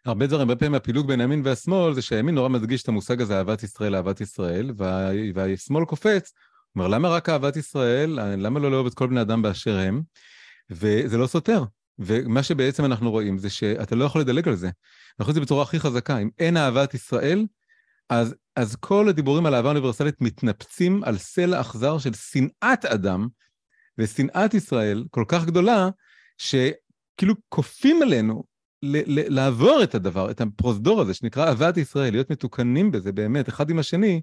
[0.08, 3.38] הרבה דברים, הרבה פעמים הפילוג בין הימין והשמאל זה שהימין נורא מדגיש את המושג הזה
[3.38, 5.10] אהבת ישראל, אהבת ישראל, וה...
[5.34, 6.32] והשמאל קופץ,
[6.76, 10.02] אומר למה רק אהבת ישראל, למה לא לאהוב את כל בני אדם באשר הם,
[10.70, 11.64] וזה לא סותר.
[11.98, 14.66] ומה שבעצם אנחנו רואים זה שאתה לא יכול לדלג על זה.
[14.66, 17.46] אנחנו רואים את זה בצורה הכי חזקה, אם אין אהבת ישראל,
[18.10, 23.28] אז, אז כל הדיבורים על אהבה אוניברסלית מתנפצים על סלע אכזר של שנאת אדם,
[23.98, 25.88] ושנאת ישראל כל כך גדולה,
[26.38, 28.44] שכאילו כופים עלינו
[29.28, 33.78] לעבור את הדבר, את הפרוזדור הזה שנקרא אהבת ישראל, להיות מתוקנים בזה באמת, אחד עם
[33.78, 34.20] השני,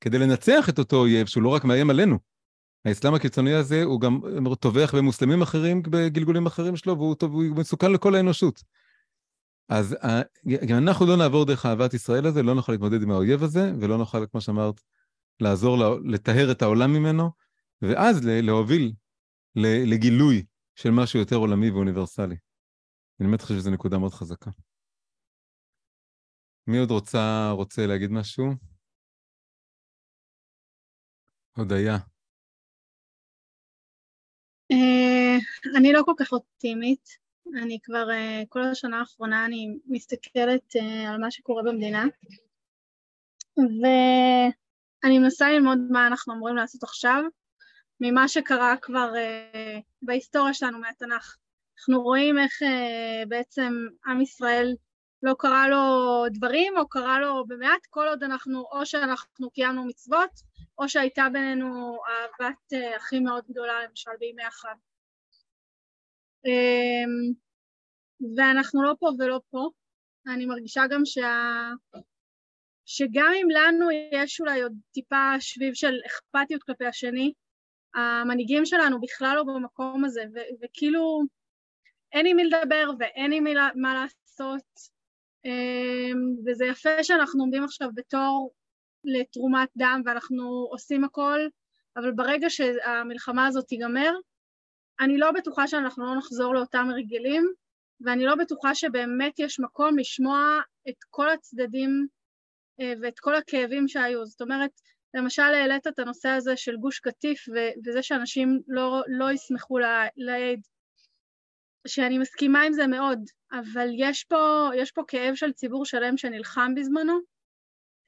[0.00, 2.18] כדי לנצח את אותו אויב שהוא לא רק מאיים עלינו.
[2.84, 4.20] האסלאם הקיצוני הזה הוא גם
[4.60, 8.62] טובח במוסלמים אחרים בגלגולים אחרים שלו, והוא, טוב, הוא מסוכן לכל האנושות.
[9.68, 9.96] אז
[10.46, 13.98] אם אנחנו לא נעבור דרך אהבת ישראל הזה, לא נוכל להתמודד עם האויב הזה, ולא
[13.98, 14.80] נוכל, כמו שאמרת,
[15.40, 17.30] לעזור לטהר את העולם ממנו,
[17.82, 18.92] ואז להוביל
[19.56, 20.44] לגילוי
[20.74, 22.36] של משהו יותר עולמי ואוניברסלי.
[23.20, 24.50] אני באמת חושב שזו נקודה מאוד חזקה.
[26.66, 28.44] מי עוד רוצה, רוצה להגיד משהו?
[31.56, 31.96] הודיה.
[34.72, 35.36] אה,
[35.78, 37.08] אני לא כל כך אופטימית.
[37.62, 42.04] אני כבר, אה, כל השנה האחרונה אני מסתכלת אה, על מה שקורה במדינה,
[43.56, 47.22] ואני מנסה ללמוד מה אנחנו אמורים לעשות עכשיו,
[48.00, 49.12] ממה שקרה כבר
[50.02, 51.36] בהיסטוריה שלנו מהתנ"ך.
[51.78, 53.72] אנחנו רואים איך uh, בעצם
[54.06, 54.76] עם ישראל
[55.22, 55.78] לא קרה לו
[56.32, 60.30] דברים או קרה לו במעט, כל עוד אנחנו, או שאנחנו קיימנו מצוות,
[60.78, 64.74] או שהייתה בינינו אהבת uh, אחים מאוד גדולה, למשל בימי החג.
[66.46, 67.34] Um,
[68.36, 69.68] ואנחנו לא פה ולא פה.
[70.26, 71.70] אני מרגישה גם שה...
[72.86, 77.32] שגם אם לנו יש אולי עוד טיפה שביב של אכפתיות כלפי השני,
[77.94, 81.22] המנהיגים שלנו בכלל לא במקום הזה, ו- וכאילו
[82.12, 84.80] אין עם מי לדבר ואין עם מי מה לעשות
[85.44, 88.54] אמ, וזה יפה שאנחנו עומדים עכשיו בתור
[89.04, 91.40] לתרומת דם ואנחנו עושים הכל
[91.96, 94.12] אבל ברגע שהמלחמה הזאת תיגמר,
[95.00, 97.52] אני לא בטוחה שאנחנו לא נחזור לאותם הרגלים,
[98.00, 102.06] ואני לא בטוחה שבאמת יש מקום לשמוע את כל הצדדים
[102.80, 104.26] אה, ואת כל הכאבים שהיו.
[104.26, 104.70] זאת אומרת,
[105.14, 107.44] למשל העלית את הנושא הזה של גוש קטיף
[107.86, 109.78] וזה שאנשים לא, לא ישמחו
[110.16, 110.60] לעד,
[111.86, 113.18] שאני מסכימה עם זה מאוד,
[113.52, 117.18] אבל יש פה, יש פה כאב של ציבור שלם שנלחם בזמנו,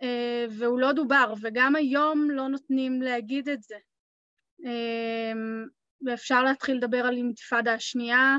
[0.02, 3.76] אה, והוא לא דובר, וגם היום לא נותנים להגיד את זה.
[4.64, 5.32] אה,
[6.06, 8.36] ואפשר להתחיל לדבר על אינתיפאדה השנייה,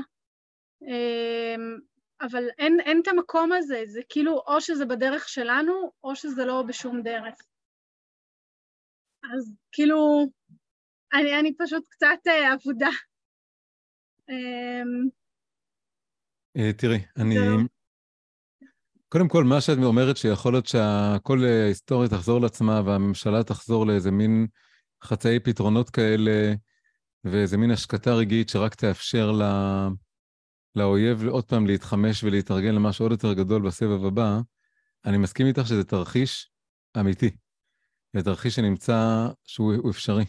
[2.20, 6.62] אבל אין, אין את המקום הזה, זה כאילו או שזה בדרך שלנו, או שזה לא
[6.68, 7.34] בשום דרך.
[9.24, 10.26] אז כאילו,
[11.12, 12.90] אני, אני פשוט קצת אה, אבודה.
[14.30, 14.82] אה,
[16.76, 17.36] תראי, אני...
[19.08, 24.46] קודם כל, מה שאת אומרת, שיכול להיות שכל ההיסטוריה תחזור לעצמה והממשלה תחזור לאיזה מין
[25.04, 26.54] חצאי פתרונות כאלה,
[27.24, 29.88] ואיזה מין השקטה רגעית שרק תאפשר לה...
[30.76, 34.40] לאויב עוד פעם להתחמש ולהתארגן למשהו עוד יותר גדול בסבב הבא,
[35.04, 36.50] אני מסכים איתך שזה תרחיש
[37.00, 37.30] אמיתי.
[38.16, 40.24] זה תרחיש שנמצא שהוא אפשרי.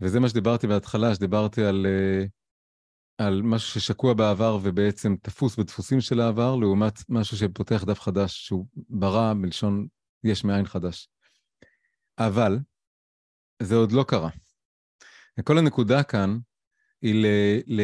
[0.00, 2.24] וזה מה שדיברתי בהתחלה, שדיברתי על, אה,
[3.18, 8.66] על משהו ששקוע בעבר ובעצם תפוס בדפוסים של העבר, לעומת משהו שפותח דף חדש, שהוא
[8.88, 9.86] ברא מלשון
[10.24, 11.08] יש מאין חדש.
[12.18, 12.58] אבל
[13.62, 14.30] זה עוד לא קרה.
[15.38, 16.38] וכל הנקודה כאן
[17.02, 17.26] היא ל,
[17.66, 17.80] ל,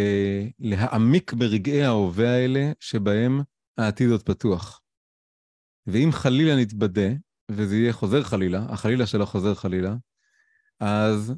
[0.58, 3.40] להעמיק ברגעי ההווה האלה שבהם
[3.78, 4.80] העתיד עוד פתוח.
[5.86, 7.08] ואם חלילה נתבדה,
[7.50, 9.94] וזה יהיה חוזר חלילה, החלילה של החוזר חלילה,
[10.80, 11.34] אז,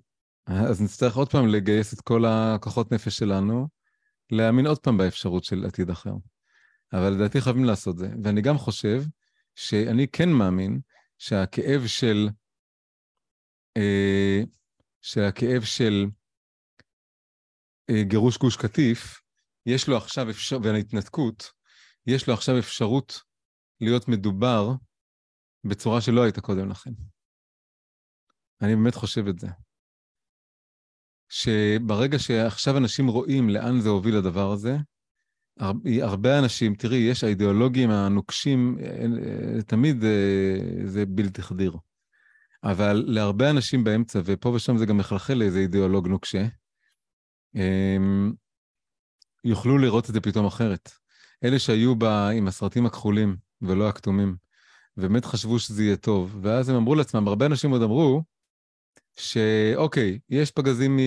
[0.47, 3.69] אז נצטרך עוד פעם לגייס את כל הכוחות נפש שלנו,
[4.31, 6.13] להאמין עוד פעם באפשרות של עתיד אחר.
[6.93, 8.09] אבל לדעתי חייבים לעשות זה.
[8.25, 9.03] ואני גם חושב
[9.55, 10.81] שאני כן מאמין
[11.19, 12.29] שהכאב של,
[13.77, 14.41] אה,
[15.01, 16.07] שהכאב של
[17.91, 19.21] אה, גירוש גוש קטיף,
[19.67, 21.53] יש לו עכשיו אפשרות, וההתנתקות,
[22.07, 23.21] יש לו עכשיו אפשרות
[23.81, 24.69] להיות מדובר
[25.65, 26.91] בצורה שלא הייתה קודם לכן.
[28.63, 29.49] אני באמת חושב את זה.
[31.31, 34.77] שברגע שעכשיו אנשים רואים לאן זה הוביל הדבר הזה,
[36.03, 41.77] הרבה אנשים, תראי, יש האידיאולוגים הנוקשים, אה, תמיד אה, זה בלתי חדיר.
[42.65, 46.47] אבל להרבה אנשים באמצע, ופה ושם זה גם מחלחל לאיזה אידיאולוג נוקשה,
[47.55, 48.33] הם
[49.45, 50.91] יוכלו לראות את זה פתאום אחרת.
[51.45, 54.37] אלה שהיו בה עם הסרטים הכחולים ולא הכתומים,
[54.97, 58.23] ובאמת חשבו שזה יהיה טוב, ואז הם אמרו לעצמם, הרבה אנשים עוד אמרו,
[59.21, 61.01] שאוקיי, יש פגזים מ...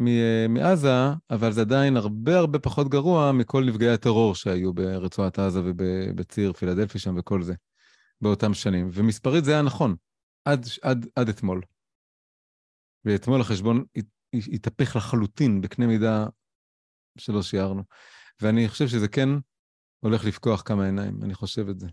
[0.00, 0.54] מ...
[0.54, 0.88] מעזה,
[1.30, 6.98] אבל זה עדיין הרבה הרבה פחות גרוע מכל נפגעי הטרור שהיו ברצועת עזה ובציר פילדלפי
[6.98, 7.54] שם וכל זה,
[8.20, 8.88] באותם שנים.
[8.92, 9.96] ומספרית זה היה נכון,
[10.44, 11.62] עד, עד, עד אתמול.
[13.04, 13.84] ואתמול החשבון
[14.52, 16.26] התהפך לחלוטין בקנה מידה
[17.18, 17.82] שלא שיערנו.
[18.42, 19.28] ואני חושב שזה כן
[20.00, 21.86] הולך לפקוח כמה עיניים, אני חושב את זה.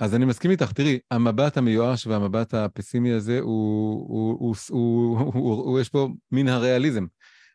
[0.00, 5.32] אז אני מסכים איתך, תראי, המבט המיואש והמבט הפסימי הזה, הוא, הוא, הוא, הוא, הוא,
[5.34, 7.06] הוא, הוא, יש פה מן הריאליזם,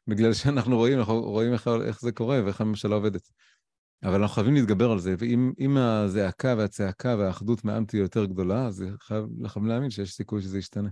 [0.08, 3.30] בגלל שאנחנו רואים, אנחנו רואים איך, איך זה קורה ואיך הממשלה עובדת.
[4.04, 8.86] אבל אנחנו חייבים להתגבר על זה, ואם הזעקה והצעקה והאחדות מהעם תהיה יותר גדולה, אז
[9.48, 10.90] חייבים להאמין שיש סיכוי שזה ישתנה.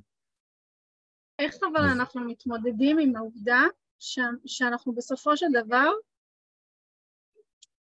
[1.39, 1.91] איך אבל אז...
[1.91, 3.61] אנחנו מתמודדים עם העובדה
[3.99, 4.19] ש...
[4.45, 5.89] שאנחנו בסופו של דבר,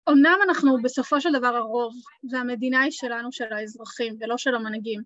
[0.10, 1.94] אמנם אנחנו בסופו של דבר הרוב,
[2.32, 5.02] והמדינה היא שלנו, של האזרחים, ולא של המנהיגים,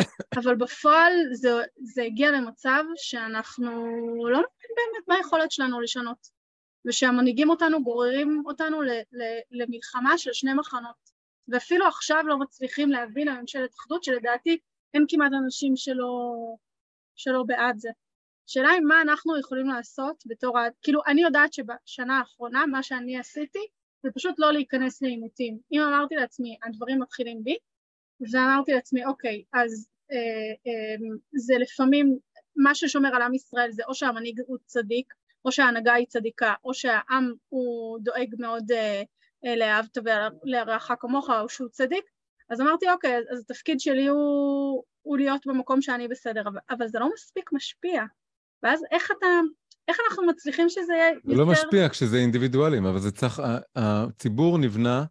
[0.42, 3.70] אבל בפועל זה, זה הגיע למצב שאנחנו
[4.16, 6.28] לא מבינים באמת מה היכולת שלנו לשנות,
[6.86, 11.10] ושהמנהיגים אותנו גוררים אותנו ל, ל, למלחמה של שני מחנות,
[11.48, 14.58] ואפילו עכשיו לא מצליחים להביא לממשלת אחדות, שלדעתי
[14.94, 16.34] אין כמעט אנשים שלא,
[17.16, 17.90] שלא בעד זה.
[18.48, 23.66] השאלה היא מה אנחנו יכולים לעשות בתור, כאילו אני יודעת שבשנה האחרונה מה שאני עשיתי
[24.02, 25.58] זה פשוט לא להיכנס לעימותים.
[25.72, 27.56] אם אמרתי לעצמי הדברים מתחילים בי
[28.32, 30.16] ואמרתי לעצמי אוקיי אז אה,
[30.66, 32.18] אה, זה לפעמים
[32.56, 36.74] מה ששומר על עם ישראל זה או שהמנהיג הוא צדיק או שההנהגה היא צדיקה או
[36.74, 39.02] שהעם הוא דואג מאוד אה,
[39.46, 39.98] אה, לאהבת
[40.44, 42.04] ולרעך כמוך או שהוא צדיק
[42.50, 47.08] אז אמרתי אוקיי אז התפקיד שלי הוא הוא להיות במקום שאני בסדר, אבל זה לא
[47.14, 48.02] מספיק משפיע.
[48.62, 49.26] ואז איך אתה,
[49.90, 51.28] איך אנחנו מצליחים שזה יהיה יותר...
[51.28, 53.42] זה לא משפיע כשזה אינדיבידואלים, אבל זה צריך,
[53.76, 55.04] הציבור נבנה,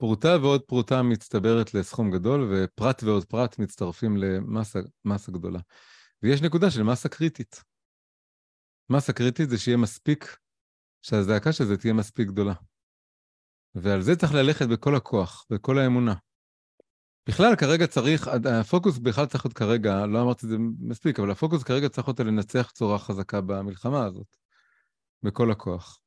[0.00, 5.58] פרוטה ועוד פרוטה מצטברת לסכום גדול, ופרט ועוד פרט מצטרפים למסה גדולה.
[6.22, 7.62] ויש נקודה של מסה קריטית.
[8.90, 10.36] מסה קריטית זה שיהיה מספיק,
[11.02, 12.54] שהזעקה של זה תהיה מספיק גדולה.
[13.74, 16.14] ועל זה צריך ללכת בכל הכוח, בכל האמונה.
[17.28, 18.28] בכלל, כרגע צריך,
[18.60, 22.20] הפוקוס בכלל צריך להיות כרגע, לא אמרתי את זה מספיק, אבל הפוקוס כרגע צריך להיות
[22.20, 24.36] לנצח צורה חזקה במלחמה הזאת,
[25.22, 26.00] בכל הכוח.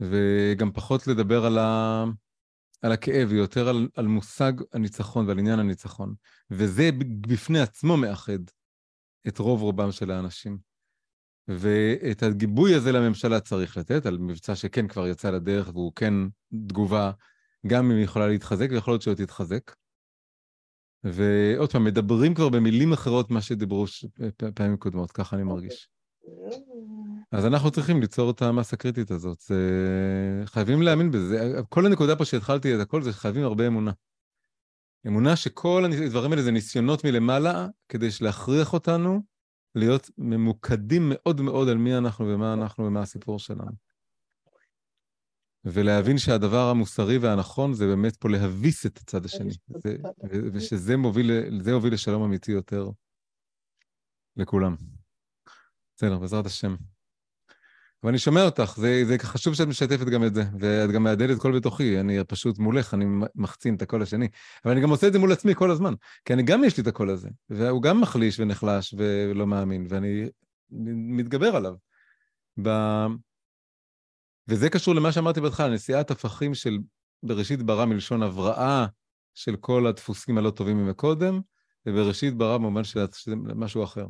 [0.00, 2.04] וגם פחות לדבר על, ה...
[2.82, 6.14] על הכאב, ויותר על, על מושג הניצחון ועל עניין הניצחון.
[6.50, 6.90] וזה
[7.20, 8.38] בפני עצמו מאחד
[9.28, 10.58] את רוב רובם של האנשים.
[11.48, 16.14] ואת הגיבוי הזה לממשלה צריך לתת, על מבצע שכן כבר יצא לדרך והוא כן
[16.66, 17.10] תגובה,
[17.66, 19.70] גם אם היא יכולה להתחזק, ויכול להיות שלא תתחזק.
[21.04, 23.84] ועוד פעם, מדברים כבר במילים אחרות מה שדיברו
[24.54, 25.88] פעמים קודמות, ככה אני מרגיש.
[27.32, 29.40] אז אנחנו צריכים ליצור את המסה הקריטית הזאת.
[29.40, 30.42] זה...
[30.44, 31.54] חייבים להאמין בזה.
[31.68, 33.92] כל הנקודה פה שהתחלתי את הכל זה חייבים הרבה אמונה.
[35.06, 39.22] אמונה שכל הדברים האלה זה ניסיונות מלמעלה, כדי להכריח אותנו
[39.74, 43.87] להיות ממוקדים מאוד מאוד על מי אנחנו ומה אנחנו ומה הסיפור שלנו.
[45.64, 49.96] ולהבין שהדבר המוסרי והנכון זה באמת פה להביס את הצד השני, זה,
[50.52, 51.30] ושזה מוביל,
[51.62, 52.90] זה הוביל לשלום אמיתי יותר
[54.36, 54.76] לכולם.
[55.96, 56.76] בסדר, בעזרת השם.
[58.02, 61.38] אבל אני שומע אותך, זה, זה חשוב שאת משתפת גם את זה, ואת גם מהדהדת
[61.38, 63.04] קול בתוכי, אני פשוט מולך, אני
[63.34, 64.28] מחצין את הקול השני.
[64.64, 65.94] אבל אני גם עושה את זה מול עצמי כל הזמן,
[66.24, 70.28] כי אני גם יש לי את הקול הזה, והוא גם מחליש ונחלש ולא מאמין, ואני
[71.16, 71.74] מתגבר עליו.
[72.62, 72.68] ב...
[74.48, 76.78] וזה קשור למה שאמרתי בהתחלה, נשיאת הפכים של
[77.22, 78.86] בראשית ברא מלשון הבראה
[79.34, 81.40] של כל הדפוסים הלא טובים ממקודם,
[81.86, 83.00] ובראשית ברא במובן של
[83.34, 84.06] משהו אחר.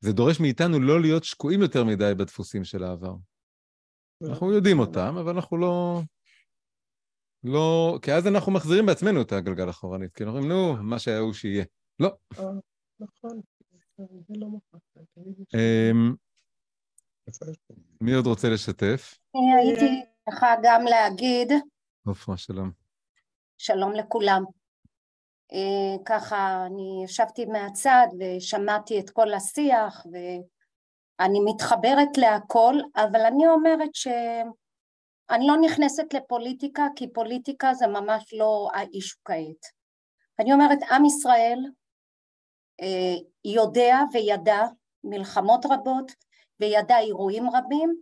[0.00, 3.14] זה דורש מאיתנו לא להיות שקועים יותר מדי בדפוסים של העבר.
[4.28, 6.00] אנחנו יודעים אותם, אבל אנחנו לא...
[7.44, 7.98] לא...
[8.02, 11.32] כי אז אנחנו מחזירים בעצמנו את הגלגל אחורנית, כי אנחנו אומרים, נו, מה שהיה הוא
[11.32, 11.64] שיהיה.
[12.00, 12.10] לא.
[12.38, 12.44] אה,
[13.00, 13.40] נכון,
[13.98, 14.80] זה לא מוכרח.
[18.00, 19.18] מי עוד רוצה לשתף?
[19.58, 21.52] הייתי צריכה גם להגיד...
[22.06, 22.70] עופרה, שלום.
[23.58, 24.44] שלום לכולם.
[25.52, 33.94] אה, ככה אני ישבתי מהצד ושמעתי את כל השיח ואני מתחברת להכל, אבל אני אומרת
[33.94, 39.66] שאני לא נכנסת לפוליטיקה כי פוליטיקה זה ממש לא האישו כעת.
[40.40, 41.58] אני אומרת עם ישראל
[42.80, 43.14] אה,
[43.44, 44.62] יודע וידע
[45.04, 46.12] מלחמות רבות
[46.64, 47.94] וידע אירועים רבים,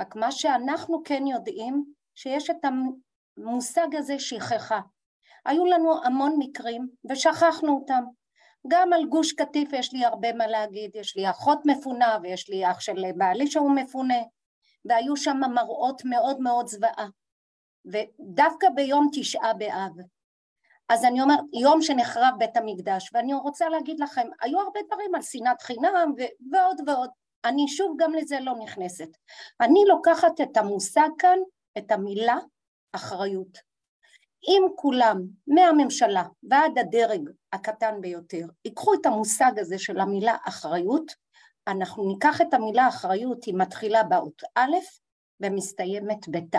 [0.00, 1.84] רק מה שאנחנו כן יודעים
[2.14, 4.80] שיש את המושג הזה שכחה.
[5.44, 8.04] היו לנו המון מקרים ושכחנו אותם.
[8.68, 12.70] גם על גוש קטיף יש לי הרבה מה להגיד, יש לי אחות מפונה ויש לי
[12.70, 14.18] אח של בעלי שהוא מפונה,
[14.84, 17.06] והיו שם מראות מאוד מאוד זוועה.
[17.84, 19.92] ודווקא ביום תשעה באב,
[20.88, 25.22] אז אני אומרת, יום שנחרב בית המקדש, ואני רוצה להגיד לכם, היו הרבה דברים על
[25.22, 26.14] שנאת חינם
[26.52, 27.10] ועוד ועוד.
[27.44, 29.08] אני שוב גם לזה לא נכנסת.
[29.60, 31.38] אני לוקחת את המושג כאן,
[31.78, 32.36] את המילה
[32.92, 33.58] אחריות.
[34.48, 41.12] אם כולם, מהממשלה ועד הדרג הקטן ביותר, ייקחו את המושג הזה של המילה אחריות,
[41.68, 44.76] אנחנו ניקח את המילה אחריות, היא מתחילה באות א'
[45.40, 46.56] ומסתיימת בת'.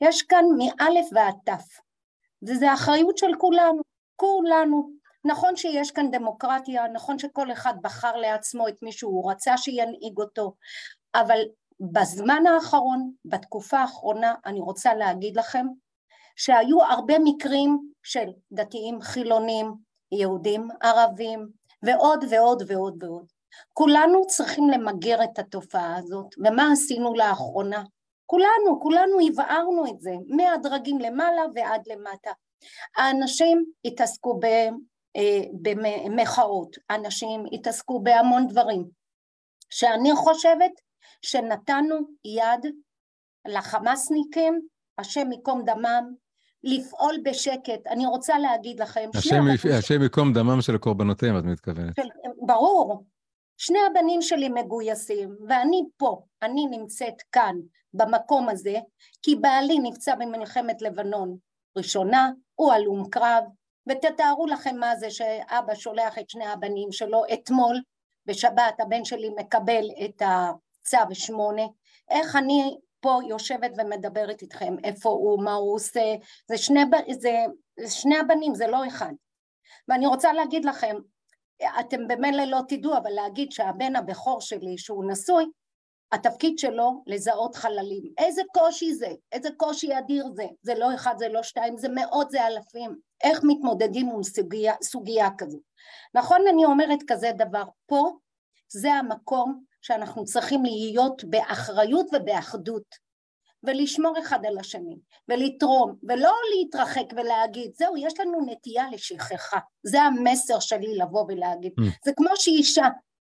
[0.00, 1.50] יש כאן מא' ועד ת',
[2.42, 3.82] וזה אחריות של כולנו,
[4.16, 4.97] כולנו.
[5.24, 10.54] נכון שיש כאן דמוקרטיה, נכון שכל אחד בחר לעצמו את מי שהוא רצה שינהיג אותו,
[11.14, 11.38] אבל
[11.80, 15.66] בזמן האחרון, בתקופה האחרונה, אני רוצה להגיד לכם
[16.36, 19.74] שהיו הרבה מקרים של דתיים חילונים,
[20.12, 21.48] יהודים ערבים,
[21.82, 23.32] ועוד ועוד ועוד ועוד.
[23.72, 27.82] כולנו צריכים למגר את התופעה הזאת, ומה עשינו לאחרונה?
[28.26, 32.30] כולנו, כולנו הבהרנו את זה, מהדרגים למעלה ועד למטה.
[32.96, 34.40] האנשים התעסקו
[35.62, 38.84] במחאות, אנשים התעסקו בהמון דברים,
[39.70, 40.72] שאני חושבת
[41.22, 42.72] שנתנו יד
[43.46, 44.60] לחמאסניקים,
[44.98, 46.14] השם ייקום דמם,
[46.62, 47.86] לפעול בשקט.
[47.86, 49.10] אני רוצה להגיד לכם...
[49.14, 49.44] השם,
[49.78, 51.96] השם ייקום דמם של קורבנותיהם, את מתכוונת.
[51.96, 52.08] של,
[52.46, 53.04] ברור.
[53.56, 57.56] שני הבנים שלי מגויסים, ואני פה, אני נמצאת כאן,
[57.94, 58.78] במקום הזה,
[59.22, 61.36] כי בעלי נפצע במלחמת לבנון
[61.76, 63.44] ראשונה, הוא הלום קרב,
[63.88, 67.80] ותתארו לכם מה זה שאבא שולח את שני הבנים שלו אתמול,
[68.26, 71.62] בשבת הבן שלי מקבל את הצו שמונה,
[72.10, 76.14] איך אני פה יושבת ומדברת איתכם, איפה הוא, מה הוא עושה,
[76.48, 76.80] זה שני,
[77.18, 77.36] זה,
[77.80, 79.12] זה שני הבנים, זה לא אחד.
[79.88, 80.96] ואני רוצה להגיד לכם,
[81.80, 85.44] אתם במילא לא תדעו, אבל להגיד שהבן הבכור שלי, שהוא נשוי,
[86.12, 88.02] התפקיד שלו לזהות חללים.
[88.18, 92.30] איזה קושי זה, איזה קושי אדיר זה, זה לא אחד, זה לא שתיים, זה מאות,
[92.30, 92.96] זה אלפים.
[93.24, 95.58] איך מתמודדים עם סוגיה, סוגיה כזו.
[96.14, 98.10] נכון אני אומרת כזה דבר, פה
[98.68, 103.08] זה המקום שאנחנו צריכים להיות באחריות ובאחדות.
[103.62, 104.96] ולשמור אחד על השני,
[105.28, 109.58] ולתרום, ולא להתרחק ולהגיד, זהו, יש לנו נטייה לשכחה.
[109.82, 111.72] זה המסר שלי לבוא ולהגיד.
[111.80, 111.82] Mm.
[112.04, 112.86] זה כמו שאישה,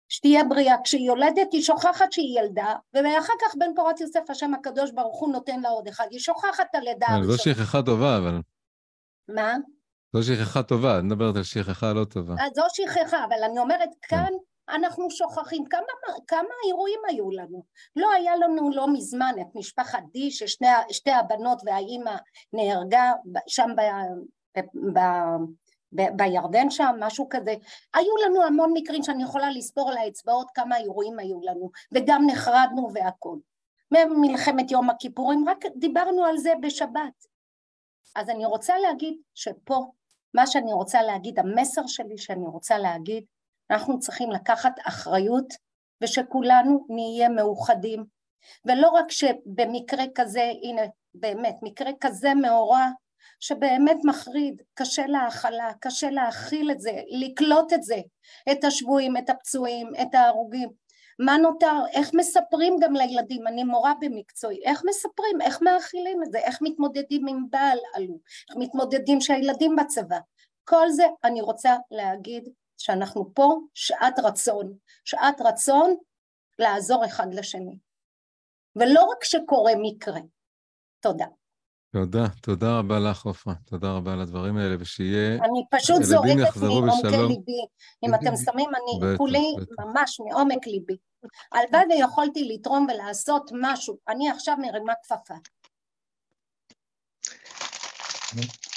[0.09, 4.91] שתהיה בריאה, כשהיא יולדת היא שוכחת שהיא ילדה, ואחר כך בן פורת יוסף, השם הקדוש
[4.91, 7.37] ברוך הוא נותן לה עוד אחד, היא שוכחת את הלידה הראשונה.
[7.37, 8.41] זו שכחה טובה, אבל...
[9.29, 9.57] מה?
[10.13, 12.35] זו שכחה טובה, את מדברת על שכחה לא טובה.
[12.55, 14.17] זו שכחה, אבל אני אומרת, כן.
[14.17, 14.33] כאן
[14.69, 17.65] אנחנו שוכחים כמה, כמה אירועים היו לנו.
[17.97, 22.17] לא היה לנו לא מזמן את משפחת די, ששתי הבנות והאימא
[22.53, 23.13] נהרגה
[23.47, 23.81] שם ב,
[24.59, 24.61] ב,
[24.99, 25.01] ב,
[25.95, 27.55] בירדן שם, משהו כזה.
[27.95, 32.88] היו לנו המון מקרים שאני יכולה לספור על האצבעות כמה אירועים היו לנו, וגם נחרדנו
[32.95, 33.38] והכול.
[33.90, 37.26] ממלחמת יום הכיפורים, רק דיברנו על זה בשבת.
[38.16, 39.86] אז אני רוצה להגיד שפה,
[40.34, 43.24] מה שאני רוצה להגיד, המסר שלי שאני רוצה להגיד,
[43.70, 45.55] אנחנו צריכים לקחת אחריות
[46.03, 48.05] ושכולנו נהיה מאוחדים.
[48.64, 50.82] ולא רק שבמקרה כזה, הנה
[51.14, 52.86] באמת, מקרה כזה מאורע,
[53.45, 58.01] שבאמת מחריד, קשה להאכלה, קשה להכיל את זה, לקלוט את זה,
[58.53, 60.68] את השבויים, את הפצועים, את ההרוגים.
[61.18, 66.38] מה נותר, איך מספרים גם לילדים, אני מורה במקצועי, איך מספרים, איך מאכילים את זה,
[66.38, 68.18] איך מתמודדים עם בעל עלו,
[68.49, 70.18] איך מתמודדים שהילדים בצבא.
[70.64, 75.95] כל זה אני רוצה להגיד שאנחנו פה שעת רצון, שעת רצון
[76.59, 77.78] לעזור אחד לשני.
[78.76, 80.20] ולא רק שקורה מקרה.
[81.01, 81.26] תודה.
[81.95, 83.55] תודה, תודה רבה לך, עופרה.
[83.64, 85.34] תודה רבה על הדברים האלה, ושיהיה...
[85.34, 87.61] אני פשוט זורקת מעומקי ליבי.
[88.05, 90.97] אם אתם שמים, אני כולי ממש מעומק ליבי.
[91.53, 93.99] הלוואי ויכולתי לתרום ולעשות משהו.
[94.09, 95.34] אני עכשיו מרימה כפפה.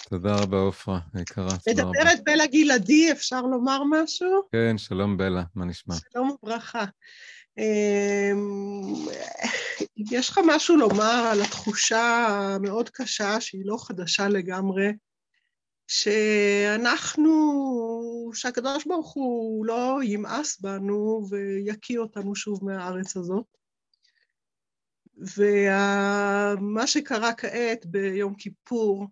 [0.09, 1.91] תודה רבה, עופרה, יקרה, תודה רבה.
[1.91, 4.41] מדברת בלה גלעדי, אפשר לומר משהו?
[4.51, 5.95] כן, שלום בלה, מה נשמע?
[6.13, 6.85] שלום וברכה.
[7.57, 8.93] אמ,
[10.11, 14.91] יש לך משהו לומר על התחושה המאוד קשה, שהיא לא חדשה לגמרי,
[15.87, 17.31] שאנחנו,
[18.33, 23.45] שהקדוש ברוך הוא לא ימאס בנו ויקיא אותנו שוב מהארץ הזאת.
[25.37, 29.07] ומה שקרה כעת ביום כיפור,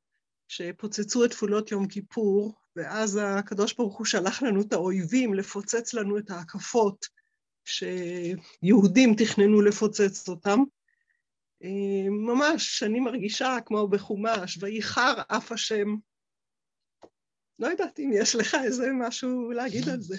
[0.47, 6.17] שפוצצו את תפולות יום כיפור, ואז הקדוש ברוך הוא שלח לנו את האויבים לפוצץ לנו
[6.17, 7.05] את ההקפות
[7.65, 10.59] שיהודים תכננו לפוצץ אותם.
[12.27, 15.87] ממש, אני מרגישה כמו בחומש, וייחר אף השם.
[17.59, 20.15] לא יודעת אם יש לך איזה משהו להגיד על זה.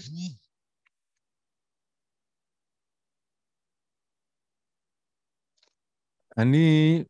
[6.39, 7.05] אני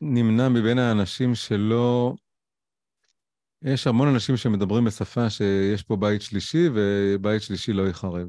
[0.00, 2.14] נמנה מבין האנשים שלא
[3.62, 8.28] יש המון אנשים שמדברים בשפה שיש פה בית שלישי, ובית שלישי לא ייחרב.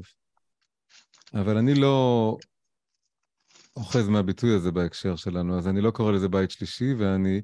[1.34, 2.36] אבל אני לא
[3.76, 7.42] אוחז מהביטוי הזה בהקשר שלנו, אז אני לא קורא לזה בית שלישי, ואני,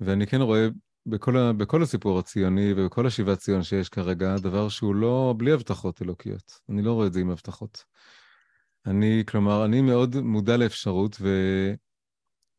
[0.00, 0.68] ואני כן רואה
[1.06, 6.02] בכל, ה, בכל הסיפור הציוני ובכל השיבת ציון שיש כרגע, דבר שהוא לא בלי הבטחות
[6.02, 6.60] אלוקיות.
[6.68, 7.84] אני לא רואה את זה עם הבטחות.
[8.86, 11.28] אני, כלומר, אני מאוד מודע לאפשרות, ו,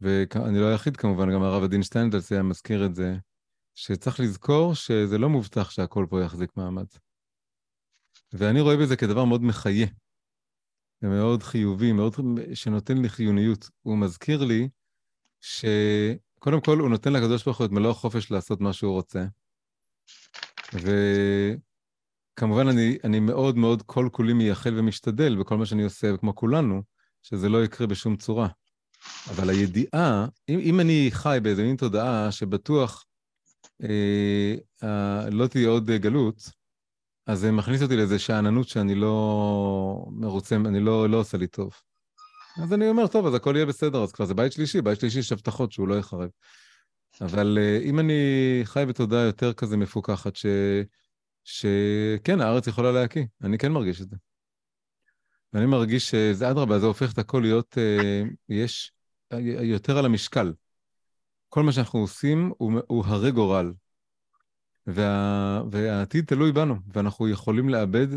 [0.02, 3.16] ואני לא היחיד כמובן, גם הרב עדין שטיינדלס היה מזכיר את זה,
[3.76, 6.86] שצריך לזכור שזה לא מובטח שהכל פה יחזיק מעמד.
[8.34, 9.88] ואני רואה בזה כדבר מאוד מחיה,
[11.02, 12.16] ומאוד חיובי, מאוד,
[12.54, 13.70] שנותן לי חיוניות.
[13.82, 14.70] הוא מזכיר לי
[15.42, 19.26] שקודם כל הוא נותן לקדוש ברוך הוא את מלוא החופש לעשות מה שהוא רוצה.
[20.74, 26.84] וכמובן אני, אני מאוד מאוד כל כולי מייחל ומשתדל בכל מה שאני עושה, כמו כולנו,
[27.22, 28.48] שזה לא יקרה בשום צורה.
[29.30, 33.06] אבל הידיעה, אם, אם אני חי באיזה מין תודעה שבטוח
[33.84, 36.50] אה, אה, לא תהיה עוד גלות,
[37.30, 41.72] אז זה מכניס אותי לאיזו שאננות שאני לא מרוצה, אני לא, לא עושה לי טוב.
[42.64, 45.20] אז אני אומר, טוב, אז הכל יהיה בסדר, אז כבר זה בית שלישי, בית שלישי
[45.20, 46.30] יש הבטחות שהוא לא יחרב.
[47.22, 48.22] אבל uh, אם אני
[48.64, 50.46] חי בתודעה יותר כזה מפוקחת, ש...
[51.44, 54.16] שכן, הארץ יכולה להקיא, אני כן מרגיש את זה.
[55.54, 58.92] ואני מרגיש שזה אדרבה, זה הופך את הכל להיות, uh, יש
[59.62, 60.54] יותר על המשקל.
[61.50, 63.74] כל מה שאנחנו עושים הוא, הוא הרי גורל.
[64.94, 68.08] וה, והעתיד תלוי בנו, ואנחנו יכולים לאבד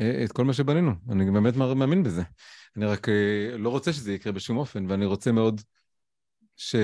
[0.00, 0.92] אה, את כל מה שבנינו.
[1.10, 2.22] אני באמת מאמין בזה.
[2.76, 5.60] אני רק אה, לא רוצה שזה יקרה בשום אופן, ואני רוצה מאוד
[6.56, 6.76] ש,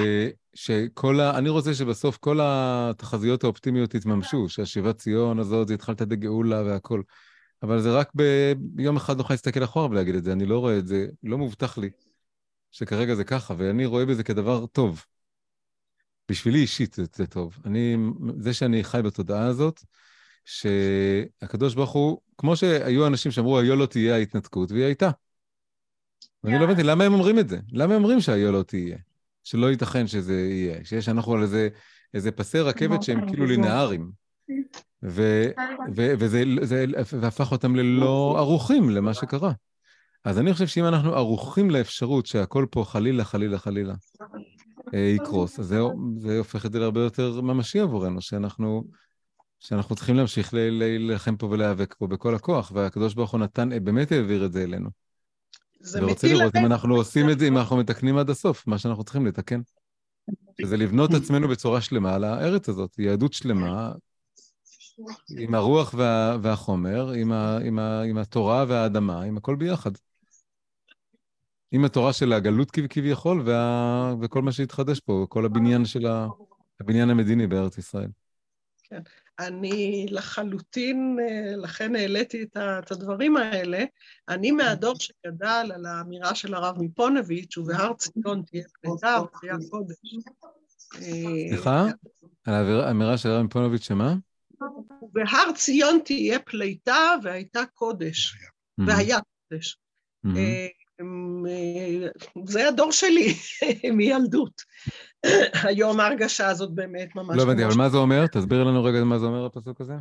[0.54, 1.38] שכל ה...
[1.38, 7.02] אני רוצה שבסוף כל התחזיות האופטימיות יתממשו, שהשיבת ציון הזאת, זה התחלת בגאולה והכול.
[7.62, 8.10] אבל זה רק
[8.56, 10.32] ביום אחד נוכל להסתכל אחורה ולהגיד את זה.
[10.32, 11.90] אני לא רואה את זה, לא מובטח לי
[12.70, 15.04] שכרגע זה ככה, ואני רואה בזה כדבר טוב.
[16.28, 17.58] בשבילי אישית זה, זה טוב.
[17.64, 17.96] אני,
[18.38, 19.80] זה שאני חי בתודעה הזאת,
[20.44, 25.10] שהקדוש ברוך הוא, כמו שהיו אנשים שאמרו, היו לא תהיה ההתנתקות, והיא הייתה.
[26.44, 27.58] ואני לא הבנתי, למה הם אומרים את זה?
[27.72, 28.98] למה הם אומרים שהיה לא תהיה?
[29.44, 31.68] שלא ייתכן שזה יהיה, שיש אנחנו על איזה,
[32.14, 34.10] איזה פסי רכבת שהם כאילו לינאריים.
[35.02, 35.48] ו,
[35.96, 36.84] ו, וזה זה,
[37.20, 39.52] והפך אותם ללא ערוכים למה שקרה.
[40.24, 43.94] אז אני חושב שאם אנחנו ערוכים לאפשרות שהכל פה חלילה, חלילה, חלילה
[44.98, 45.80] יקרוס, אז זה,
[46.16, 48.84] זה הופך את זה להרבה יותר ממשי עבורנו, שאנחנו,
[49.60, 54.44] שאנחנו צריכים להמשיך להילחם פה ולהיאבק פה בכל הכוח, והקדוש ברוך הוא נתן, באמת העביר
[54.44, 54.90] את זה אלינו.
[55.80, 59.04] זה ורוצה לראות אם אנחנו עושים את זה, אם אנחנו מתקנים עד הסוף, מה שאנחנו
[59.04, 59.60] צריכים לתקן.
[60.60, 63.92] שזה לבנות עצמנו בצורה שלמה על הארץ הזאת, יהדות שלמה,
[65.38, 69.90] עם הרוח וה, והחומר, עם, ה, עם, ה, עם התורה והאדמה, עם הכל ביחד.
[71.74, 76.28] עם התורה של הגלות כביכול, וה, וכל מה שהתחדש פה, כל הבניין של ה,
[76.80, 78.08] הבניין המדיני בארץ ישראל.
[78.82, 79.00] כן.
[79.38, 83.84] אני לחלוטין, אה, לכן העליתי את הדברים האלה.
[84.28, 89.96] אני מהדור שגדל על האמירה של הרב מפונביץ', ובהר ציון תהיה פליטה ותהיה קודש.
[91.48, 91.86] סליחה?
[92.44, 94.14] על האמירה של הרב מפונביץ' שמה?
[95.02, 98.36] ובהר ציון תהיה פליטה והייתה קודש,
[98.78, 99.18] והיה
[99.48, 99.78] קודש.
[101.00, 101.06] אה,
[101.50, 102.08] אה,
[102.46, 103.34] זה הדור שלי
[103.96, 104.62] מילדות.
[105.62, 107.36] היום ההרגשה הזאת באמת ממש...
[107.36, 108.26] לא הבנתי, אבל מה זה אומר?
[108.26, 109.94] תסביר לנו רגע מה זה אומר הפסוק הזה.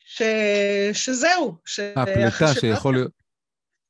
[0.00, 0.22] ש...
[0.92, 1.56] שזהו.
[1.64, 1.80] ש...
[1.80, 3.12] הפליטה שיכול להיות...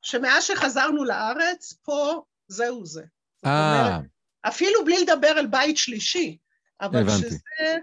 [0.01, 3.03] שמאז שחזרנו לארץ, פה זהו זה.
[3.45, 3.99] אה.
[4.41, 6.37] אפילו בלי לדבר על בית שלישי.
[6.81, 7.17] אבל הבנתי.
[7.17, 7.77] שזה...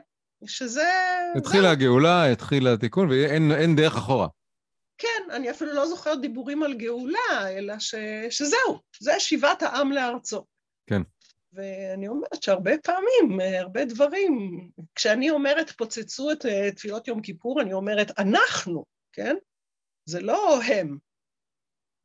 [0.47, 0.91] שזה...
[1.37, 4.29] התחילה הגאולה, התחיל התיקון, ואין דרך אחורה.
[4.99, 7.95] כן, אני אפילו לא זוכרת דיבורים על גאולה, אלא ש,
[8.31, 10.45] שזהו, זה שיבת העם לארצו.
[10.87, 11.03] כן.
[11.53, 14.61] ואני אומרת שהרבה פעמים, הרבה דברים,
[14.95, 19.37] כשאני אומרת פוצצו את אה, תפילות יום כיפור, אני אומרת אנחנו, כן?
[20.05, 20.99] זה לא הם.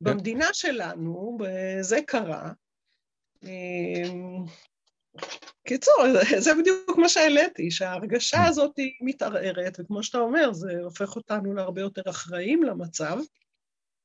[0.04, 0.10] כן.
[0.10, 1.38] במדינה שלנו,
[1.80, 2.52] זה קרה.
[5.64, 5.94] קיצור,
[6.38, 8.48] זה בדיוק מה שהעליתי, שההרגשה mm.
[8.48, 13.18] הזאת היא מתערערת, וכמו שאתה אומר, זה הופך אותנו להרבה יותר אחראים למצב.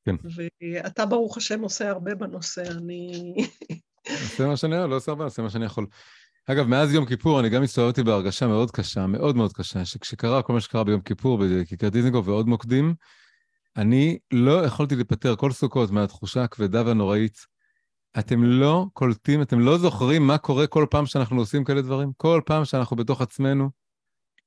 [0.06, 0.16] כן.
[0.62, 3.34] ואתה, ברוך השם, עושה הרבה בנושא, אני...
[4.24, 5.88] עושה מה שאני לא עושה הרבה, עושה מה שאני יכול.
[6.46, 10.54] אגב, מאז יום כיפור אני גם הסתובבתי בהרגשה מאוד קשה, מאוד מאוד קשה, שכשקרה כל
[10.54, 12.96] מה שקרה ביום כיפור בכיכר דיזנגוף ועוד מוקדים,
[13.78, 17.46] אני לא יכולתי להיפטר כל סוכות מהתחושה הכבדה והנוראית
[18.20, 22.12] אתם לא קולטים, אתם לא זוכרים מה קורה כל פעם שאנחנו עושים כאלה דברים?
[22.18, 23.70] כל פעם שאנחנו בתוך עצמנו,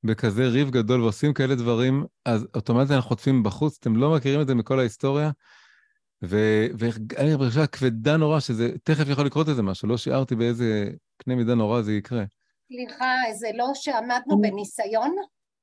[0.04, 4.46] בכזה ריב גדול ועושים כאלה דברים, אז אוטומטית אנחנו חוטפים בחוץ, אתם לא מכירים את
[4.46, 5.30] זה מכל ההיסטוריה,
[6.22, 11.54] ואני חושב כבדה נורא שזה תכף יכול לקרות איזה משהו, לא שיערתי באיזה קנה מידה
[11.54, 12.24] נורא זה יקרה.
[12.72, 15.16] סליחה, זה לא שעמדנו בניסיון?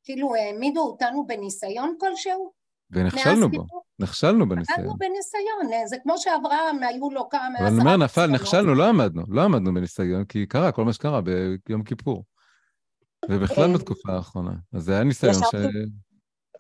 [0.03, 2.51] כאילו העמידו אותנו בניסיון כלשהו?
[2.91, 3.65] ונכשלנו בו,
[3.99, 4.79] נכשלנו בניסיון.
[4.79, 7.59] עמדנו בניסיון, זה כמו שאברהם, היו לו כמה...
[7.59, 11.21] אבל אני אומר, נפל, נכשלנו, לא עמדנו, לא עמדנו בניסיון, כי קרה כל מה שקרה
[11.65, 12.23] ביום כיפור.
[13.29, 14.51] ובכלל אה, בתקופה האחרונה.
[14.73, 15.55] אז זה היה ניסיון ש...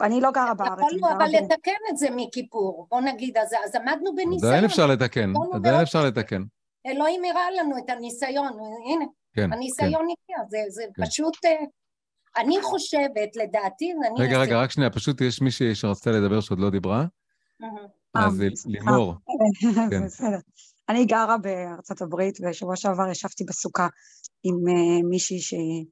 [0.01, 0.79] אני לא גרה בארץ.
[0.79, 4.53] יכולנו אבל לתקן את זה מכיפור, בוא נגיד, אז, אז עמדנו בניסיון.
[4.53, 6.43] עדיין אפשר לתקן, עדיין אפשר לתקן.
[6.85, 8.47] אלוהים הראה לנו את הניסיון,
[8.85, 10.35] הנה, כן, הניסיון כן.
[10.35, 11.05] הגיע, זה, זה כן.
[11.05, 11.51] פשוט אה,
[12.37, 14.27] אני חושבת, לדעתי, אני...
[14.27, 17.05] רגע, רגע, רק שנייה, פשוט יש מישהי שרצתה לדבר שעוד לא דיברה.
[18.15, 19.15] אז אה, לימור.
[19.91, 20.05] כן.
[20.05, 20.37] בסדר.
[20.89, 23.87] אני גרה בארצות הברית, ובשבוע שעבר ישבתי בסוכה
[24.43, 25.85] עם אה, מישהי שהיא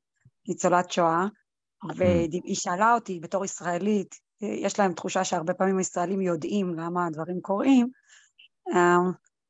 [0.48, 1.26] ניצולת שואה,
[1.96, 7.88] והיא שאלה אותי, בתור ישראלית, יש להם תחושה שהרבה פעמים ישראלים יודעים למה הדברים קורים,
[8.76, 8.98] אה,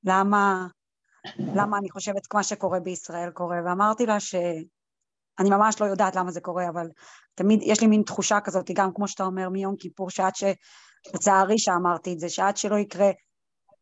[0.03, 0.67] למה,
[1.55, 4.36] למה אני חושבת מה שקורה בישראל קורה, ואמרתי לה ש...
[5.39, 6.88] אני ממש לא יודעת למה זה קורה, אבל
[7.36, 10.43] תמיד יש לי מין תחושה כזאת, גם כמו שאתה אומר מיום כיפור, שעד ש...
[11.16, 13.12] לצערי שאמרתי את זה, שעד שלא יקרה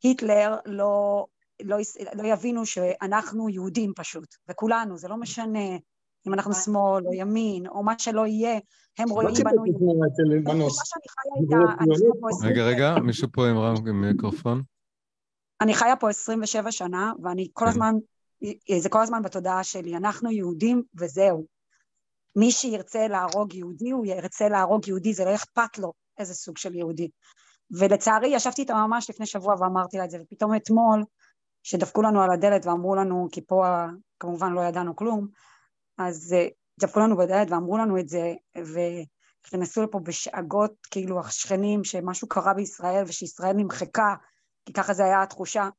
[0.03, 1.26] היטלר, לא,
[1.64, 1.77] לא,
[2.14, 5.69] לא יבינו שאנחנו יהודים פשוט, וכולנו, זה לא משנה
[6.27, 8.60] אם אנחנו שמאל או ימין, או מה שלא יהיה,
[8.98, 9.64] הם רואים בנו...
[12.44, 14.61] רגע, רגע, מישהו פה עם מיקרופון?
[15.61, 17.72] אני חיה פה 27 שנה, ואני כל כן.
[17.72, 17.94] הזמן
[18.81, 21.45] זה כל הזמן בתודעה שלי, אנחנו יהודים וזהו.
[22.35, 26.75] מי שירצה להרוג יהודי, הוא ירצה להרוג יהודי, זה לא אכפת לו איזה סוג של
[26.75, 27.09] יהודי.
[27.79, 31.03] ולצערי, ישבתי איתה ממש לפני שבוע ואמרתי לה את זה, ופתאום אתמול,
[31.63, 33.65] שדפקו לנו על הדלת ואמרו לנו, כי פה
[34.19, 35.27] כמובן לא ידענו כלום,
[35.97, 36.47] אז אה,
[36.79, 43.03] דפקו לנו בדלת ואמרו לנו את זה, ונכנסו לפה בשאגות, כאילו השכנים, שמשהו קרה בישראל
[43.07, 44.15] ושישראל נמחקה,
[44.65, 45.69] כי ככה זה היה התחושה.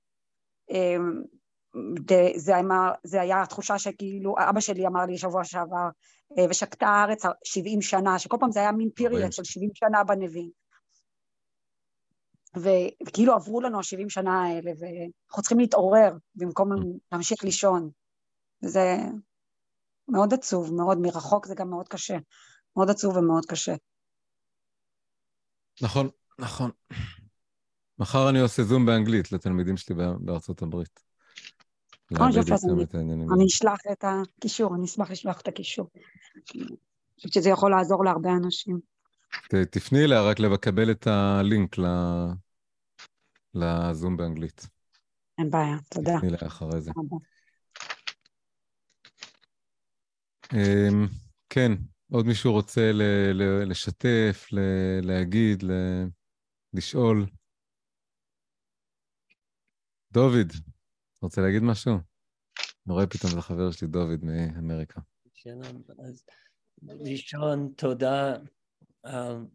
[2.37, 5.89] זה, אמר, זה היה התחושה שכאילו, אבא שלי אמר לי שבוע שעבר,
[6.39, 10.51] אה, ושקטה הארץ 70 שנה, שכל פעם זה היה מין פיריאט של 70 שנה בנביאים.
[12.57, 16.69] וכאילו עברו לנו ה-70 שנה האלה, ואנחנו צריכים להתעורר במקום
[17.13, 17.91] להמשיך לישון.
[18.63, 18.97] וזה
[20.09, 22.17] מאוד עצוב, מאוד, מרחוק זה גם מאוד קשה.
[22.77, 23.75] מאוד עצוב ומאוד קשה.
[25.83, 26.09] נכון,
[26.39, 26.71] נכון.
[27.99, 31.01] מחר אני עושה זום באנגלית לתלמידים שלי בארצות הברית.
[32.11, 32.31] נכון,
[33.35, 35.91] אני אשלח את הקישור, אני אשמח לשלוח את הקישור.
[36.55, 36.65] אני
[37.17, 38.81] חושבת שזה יכול לעזור להרבה אנשים.
[39.71, 41.77] תפני אליה רק לקבל את הלינק
[43.55, 44.67] לזום באנגלית.
[45.39, 46.17] אין בעיה, תודה.
[46.17, 46.91] תפני אליה אחרי זה.
[50.53, 51.07] אמ,
[51.49, 51.73] כן,
[52.13, 52.91] עוד מישהו רוצה
[53.67, 54.47] לשתף,
[55.03, 55.65] להגיד,
[56.73, 57.27] לשאול?
[60.13, 60.53] דוד,
[61.23, 61.93] רוצה להגיד משהו?
[61.93, 65.01] אני רואה פתאום את החבר שלי, דוד, מאמריקה.
[65.35, 65.83] שלום.
[65.99, 66.25] אז
[66.89, 68.37] ראשון, תודה
[69.03, 69.47] על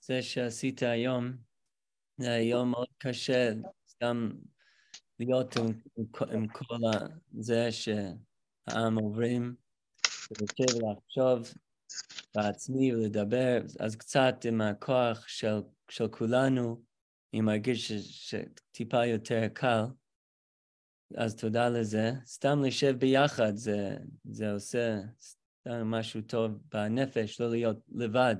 [0.00, 1.32] זה שעשית היום.
[2.20, 3.52] זה היום מאוד קשה,
[3.88, 4.30] סתם
[5.18, 5.66] להיות עם,
[6.32, 6.76] עם כל
[7.38, 9.54] זה שהעם עוברים,
[10.30, 11.54] ולשב ולחשוב
[12.34, 16.82] בעצמי ולדבר, אז קצת עם הכוח של, של כולנו,
[17.32, 19.84] אני מרגיש שטיפה יותר קל.
[21.16, 22.12] אז תודה לזה.
[22.26, 28.36] סתם לשב ביחד, זה, זה עושה סתם משהו טוב בנפש, לא להיות לבד.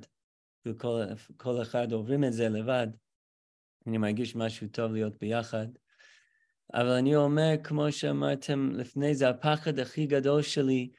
[0.67, 1.03] וכל
[1.37, 2.87] כל אחד עוברים את זה לבד.
[3.87, 5.67] אני מרגיש משהו טוב להיות ביחד.
[6.75, 10.91] אבל אני אומר, כמו שאמרתם לפני זה, הפחד הכי גדול שלי,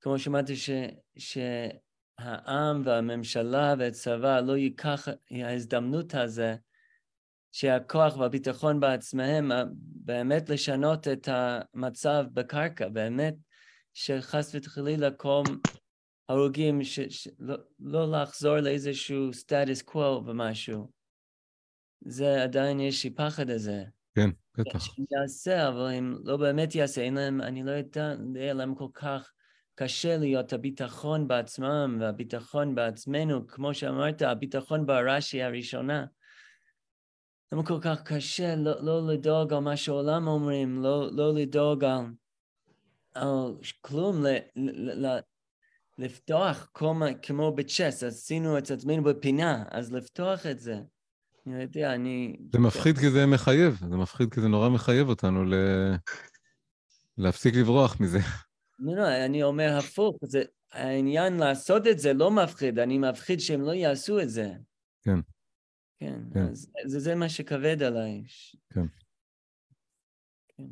[0.00, 0.54] כמו שאמרתי,
[1.18, 6.56] שהעם והממשלה והצבא לא ייקח ההזדמנות הזה
[7.56, 13.34] שהכוח והביטחון בעצמם באמת לשנות את המצב בקרקע, באמת
[13.94, 15.42] שחס וחלילה כל
[16.28, 20.90] הרוגים, ש, ש, לא, לא לחזור לאיזשהו סטטוס קוו ומשהו.
[22.00, 23.84] זה עדיין יש לי פחד הזה.
[24.14, 24.78] כן, בטח.
[24.78, 28.88] שהם יעשה, אבל אם לא באמת יעשה, אין להם, אני לא יודע, יהיה להם כל
[28.94, 29.32] כך
[29.74, 36.06] קשה להיות הביטחון בעצמם והביטחון בעצמנו, כמו שאמרת, הביטחון ברש"י הראשונה.
[37.52, 42.04] למה כל כך קשה לא, לא לדאוג על מה שהעולם אומרים, לא, לא לדאוג על,
[43.14, 45.18] על כלום, ל, ל, ל,
[45.98, 50.80] לפתוח כמו, כמו בצ'ס, עשינו את עצמנו בפינה, אז לפתוח את זה.
[51.46, 52.36] אני יודע, אני...
[52.52, 55.54] זה מפחיד כי זה מחייב, זה מפחיד כי זה נורא מחייב אותנו ל...
[57.18, 58.18] להפסיק לברוח מזה.
[58.78, 60.42] לא, לא, אני אומר הפוך, זה,
[60.72, 64.52] העניין לעשות את זה לא מפחיד, אני מפחיד שהם לא יעשו את זה.
[65.02, 65.18] כן.
[65.98, 66.48] כן, כן.
[66.50, 68.24] אז זה, זה מה שכבד עליי.
[68.74, 68.86] כן.
[70.48, 70.68] כן.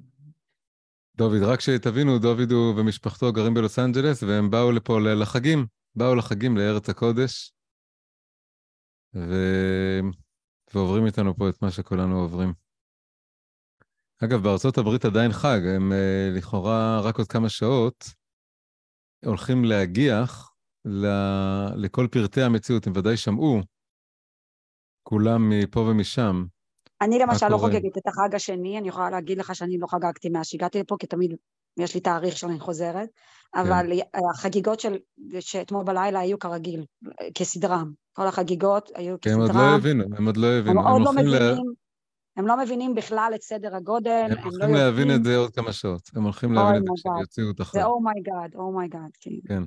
[1.16, 6.56] דוד, רק שתבינו, דוד הוא ומשפחתו גרים בלוס אנג'לס, והם באו לפה לחגים, באו לחגים
[6.56, 7.52] לארץ הקודש,
[9.14, 9.34] ו...
[10.74, 12.52] ועוברים איתנו פה את מה שכולנו עוברים.
[14.24, 18.05] אגב, בארצות הברית עדיין חג, הם אה, לכאורה רק עוד כמה שעות
[19.24, 20.52] הולכים להגיח
[20.84, 21.06] ל...
[21.76, 23.60] לכל פרטי המציאות, הם ודאי שמעו
[25.05, 26.44] כולם מפה ומשם.
[27.01, 30.47] אני למשל לא חוגגת את החג השני, אני יכולה להגיד לך שאני לא חגגתי מאז
[30.47, 31.35] שהגעתי לפה, כי תמיד
[31.76, 33.09] יש לי תאריך שאני חוזרת,
[33.55, 34.18] אבל כן.
[34.35, 34.97] החגיגות של,
[35.40, 36.85] שאתמול בלילה היו כרגיל,
[37.35, 37.93] כסדרם.
[38.12, 39.40] כל החגיגות היו כסדרם.
[39.40, 40.81] הם עוד לא הבינו, הם עוד לא הבינו.
[40.81, 41.55] הם, הם עוד לא מבינים, לה...
[42.36, 44.26] הם לא מבינים בכלל את סדר הגודל.
[44.31, 46.10] הם, הם הולכים לא להבין את זה עוד כמה שעות.
[46.14, 47.78] הם הולכים להבין את זה כשהם יוציאו את החג.
[47.78, 49.31] זה אומייגאד, אומייגאד, כן.
[49.48, 49.62] כן.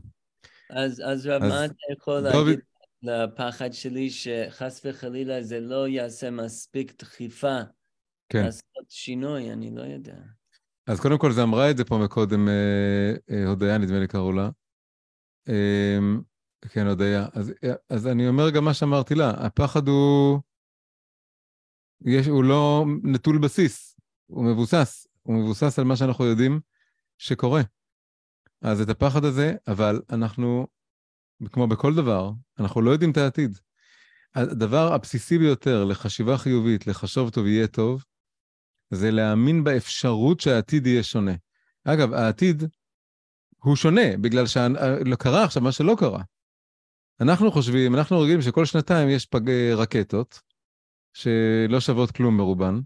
[0.70, 2.60] אז, אז מה אתה יכול להגיד
[3.02, 7.58] לפחד שלי שחס וחלילה זה לא יעשה מספיק דחיפה
[8.30, 8.44] כן.
[8.44, 10.18] לעשות שינוי, אני לא יודע.
[10.88, 14.32] אז קודם כל, זה אמרה את זה פה מקודם, אה, אה, הודיה, נדמה לי קראו
[14.32, 14.50] לה.
[15.50, 15.98] אה,
[16.70, 17.28] כן, הודיה.
[17.34, 17.54] אז,
[17.90, 20.40] אז אני אומר גם מה שאמרתי לה, הפחד הוא...
[22.06, 25.08] יש, הוא לא נטול בסיס, הוא מבוסס.
[25.24, 26.60] הוא מבוסס על מה שאנחנו יודעים
[27.18, 27.62] שקורה.
[28.62, 30.68] אז את הפחד הזה, אבל אנחנו
[31.52, 33.58] כמו בכל דבר, אנחנו לא יודעים את העתיד.
[34.36, 38.04] הדבר הבסיסי ביותר לחשיבה חיובית, לחשוב טוב יהיה טוב,
[38.94, 41.36] זה להאמין באפשרות שהעתיד יהיה שונה.
[41.84, 42.64] אגב, העתיד
[43.58, 46.24] הוא שונה, בגלל שקרה עכשיו מה שלא קרה.
[47.22, 49.50] אנחנו חושבים, אנחנו רגילים שכל שנתיים יש פג...
[49.76, 50.42] רקטות,
[51.14, 52.80] שלא שוות כלום ברובן.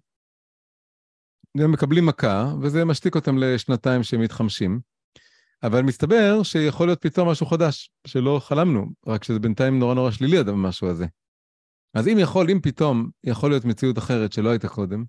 [1.58, 4.80] הם מקבלים מכה, וזה משתיק אותם לשנתיים שהם מתחמשים.
[5.64, 10.38] אבל מסתבר שיכול להיות פתאום משהו חדש, שלא חלמנו, רק שזה בינתיים נורא נורא שלילי
[10.38, 11.06] המשהו הזה.
[11.94, 15.04] אז אם יכול, אם פתאום יכול להיות מציאות אחרת שלא הייתה קודם,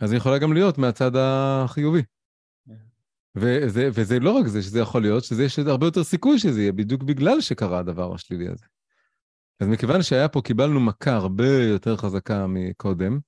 [0.00, 2.02] אז היא יכולה גם להיות מהצד החיובי.
[3.34, 6.72] וזה, וזה לא רק זה שזה יכול להיות, שזה יש הרבה יותר סיכוי שזה יהיה,
[6.72, 8.64] בדיוק בגלל שקרה הדבר השלילי הזה.
[9.60, 13.18] אז מכיוון שהיה פה, קיבלנו מכה הרבה יותר חזקה מקודם,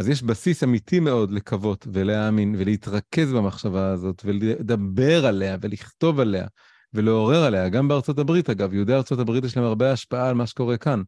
[0.00, 6.46] אז יש בסיס אמיתי מאוד לקוות ולהאמין ולהתרכז במחשבה הזאת ולדבר עליה ולכתוב עליה
[6.94, 10.46] ולעורר עליה, גם בארצות הברית, אגב, יהודי ארצות הברית יש להם הרבה השפעה על מה
[10.46, 11.02] שקורה כאן.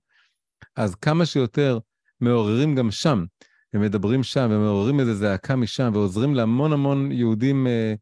[0.76, 1.78] אז כמה שיותר
[2.20, 3.24] מעוררים גם שם,
[3.74, 7.94] ומדברים שם, ומעוררים איזו זעקה משם, ועוזרים להמון המון יהודים אה,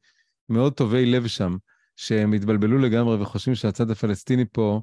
[0.48, 1.56] מאוד טובי לב שם,
[1.96, 4.80] שהם התבלבלו לגמרי וחושבים שהצד הפלסטיני פה,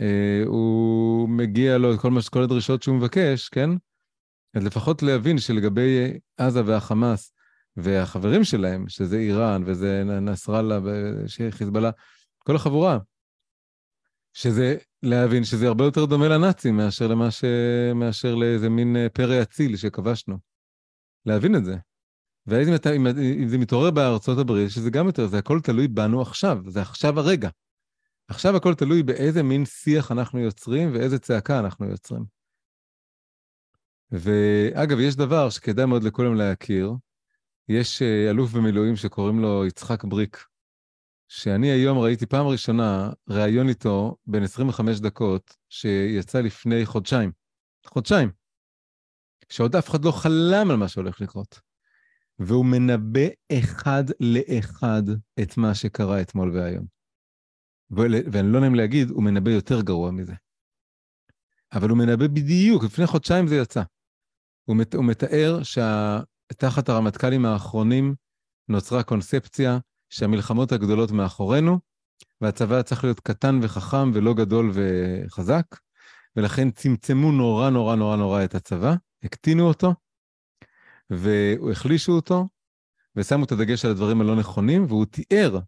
[0.00, 3.70] אה, הוא מגיע לו את כל, כל הדרישות שהוא מבקש, כן?
[4.54, 7.32] אז לפחות להבין שלגבי עזה והחמאס
[7.76, 11.90] והחברים שלהם, שזה איראן וזה נסראללה וחיזבאללה,
[12.38, 12.98] כל החבורה,
[14.32, 17.44] שזה להבין שזה הרבה יותר דומה לנאצים מאשר, ש...
[17.94, 20.38] מאשר לאיזה מין אה, פרא אציל שכבשנו.
[21.26, 21.76] להבין את זה.
[22.46, 23.06] ואז אם, אם,
[23.42, 27.20] אם זה מתעורר בארצות הברית, שזה גם יותר, זה הכל תלוי בנו עכשיו, זה עכשיו
[27.20, 27.48] הרגע.
[28.28, 32.33] עכשיו הכל תלוי באיזה מין שיח אנחנו יוצרים ואיזה צעקה אנחנו יוצרים.
[34.14, 36.92] ואגב, יש דבר שכדאי מאוד לכולם להכיר,
[37.68, 40.44] יש אה, אלוף במילואים שקוראים לו יצחק בריק,
[41.28, 47.32] שאני היום ראיתי פעם ראשונה ראיון איתו בין 25 דקות, שיצא לפני חודשיים.
[47.86, 48.30] חודשיים.
[49.48, 51.60] שעוד אף אחד לא חלם על מה שהולך לקרות.
[52.38, 53.28] והוא מנבא
[53.58, 55.02] אחד לאחד
[55.42, 56.86] את מה שקרה אתמול והיום.
[58.32, 60.34] ואני לא נעים להגיד, הוא מנבא יותר גרוע מזה.
[61.72, 63.82] אבל הוא מנבא בדיוק, לפני חודשיים זה יצא.
[64.64, 68.14] הוא, מת, הוא מתאר שתחת הרמטכ"לים האחרונים
[68.68, 69.78] נוצרה קונספציה
[70.10, 71.78] שהמלחמות הגדולות מאחורינו,
[72.40, 75.64] והצבא צריך להיות קטן וחכם ולא גדול וחזק,
[76.36, 79.94] ולכן צמצמו נורא נורא נורא נורא את הצבא, הקטינו אותו,
[81.10, 82.48] והחלישו אותו,
[83.16, 85.58] ושמו את הדגש על הדברים הלא נכונים, והוא תיאר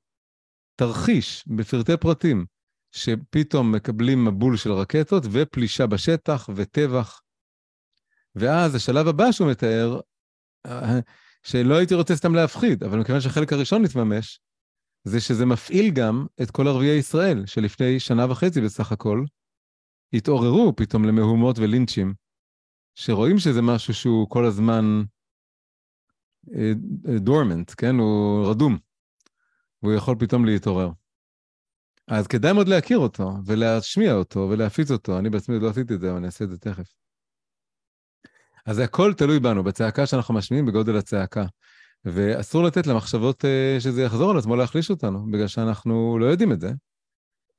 [0.76, 2.46] תרחיש בפרטי פרטים,
[2.92, 7.20] שפתאום מקבלים מבול של רקטות ופלישה בשטח וטבח.
[8.36, 10.00] ואז השלב הבא שהוא מתאר,
[11.42, 14.40] שלא הייתי רוצה סתם להפחיד, אבל מכיוון שהחלק הראשון מתממש,
[15.04, 19.24] זה שזה מפעיל גם את כל ערביי ישראל, שלפני שנה וחצי בסך הכל,
[20.12, 22.14] התעוררו פתאום למהומות ולינצ'ים,
[22.94, 25.02] שרואים שזה משהו שהוא כל הזמן
[27.20, 27.94] דורמנט, אה, כן?
[27.94, 28.78] הוא רדום,
[29.82, 30.90] והוא יכול פתאום להתעורר.
[32.08, 35.18] אז כדאי מאוד להכיר אותו, ולהשמיע אותו, ולהפיץ אותו.
[35.18, 37.05] אני בעצמי לא עשיתי את זה, אבל אני אעשה את זה תכף.
[38.66, 41.44] אז הכל תלוי בנו, בצעקה שאנחנו משמיעים, בגודל הצעקה.
[42.04, 46.60] ואסור לתת למחשבות uh, שזה יחזור על עצמו להחליש אותנו, בגלל שאנחנו לא יודעים את
[46.60, 46.70] זה.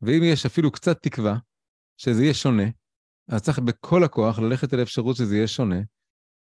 [0.02, 1.38] ואם יש אפילו קצת תקווה
[1.98, 2.64] שזה יהיה שונה,
[3.28, 5.80] אז צריך בכל הכוח ללכת אל האפשרות שזה יהיה שונה,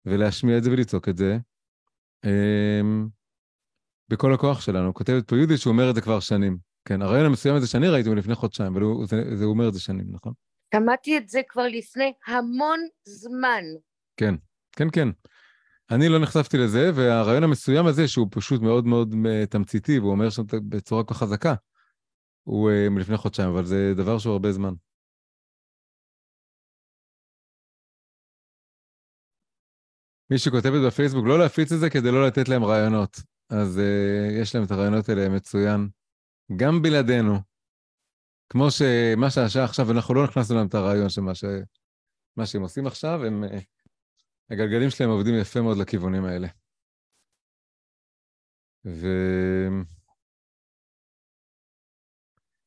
[0.05, 1.37] ולהשמיע את זה ולצעוק את זה
[2.25, 3.09] um,
[4.09, 4.93] בכל הכוח שלנו.
[4.93, 6.57] כותבת פה יהודית שהוא אומר את זה כבר שנים.
[6.85, 9.73] כן, הרעיון המסוים הזה שאני ראיתי הוא לפני חודשיים, אבל הוא, זה, זה, אומר את
[9.73, 10.33] זה שנים, נכון?
[10.75, 13.63] שמעתי את זה כבר לפני המון זמן.
[14.17, 14.35] כן.
[14.71, 15.09] כן, כן.
[15.91, 20.29] אני לא נחשפתי לזה, והרעיון המסוים הזה, שהוא פשוט מאוד מאוד אה, תמציתי, והוא אומר
[20.29, 21.55] שם בצורה כל כך חזקה,
[22.43, 24.73] הוא אה, מלפני חודשיים, אבל זה דבר שהוא הרבה זמן.
[30.29, 33.17] מי שכותבת בפייסבוק, לא להפיץ את זה כדי לא לתת להם רעיונות.
[33.49, 35.89] אז uh, יש להם את הרעיונות האלה מצוין,
[36.55, 37.39] גם בלעדינו.
[38.49, 41.21] כמו שמה שהשעה עכשיו, אנחנו לא נכנסנו להם את הרעיון של
[42.35, 43.43] מה, שהם עושים עכשיו, הם...
[43.43, 43.76] Uh,
[44.49, 46.47] הגלגלים שלהם עובדים יפה מאוד לכיוונים האלה.
[48.85, 49.07] ו...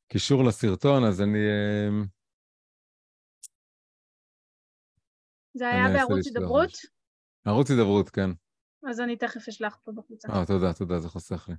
[0.09, 1.39] קישור לסרטון, אז אני...
[1.39, 2.05] אמ,
[5.55, 6.71] זה היה בערוץ הידברות?
[7.47, 8.31] ערוץ הידברות, כן.
[8.91, 10.29] אז אני תכף אשלח פה בחוצה.
[10.29, 11.55] אה, תודה, תודה, זה חוסך לי.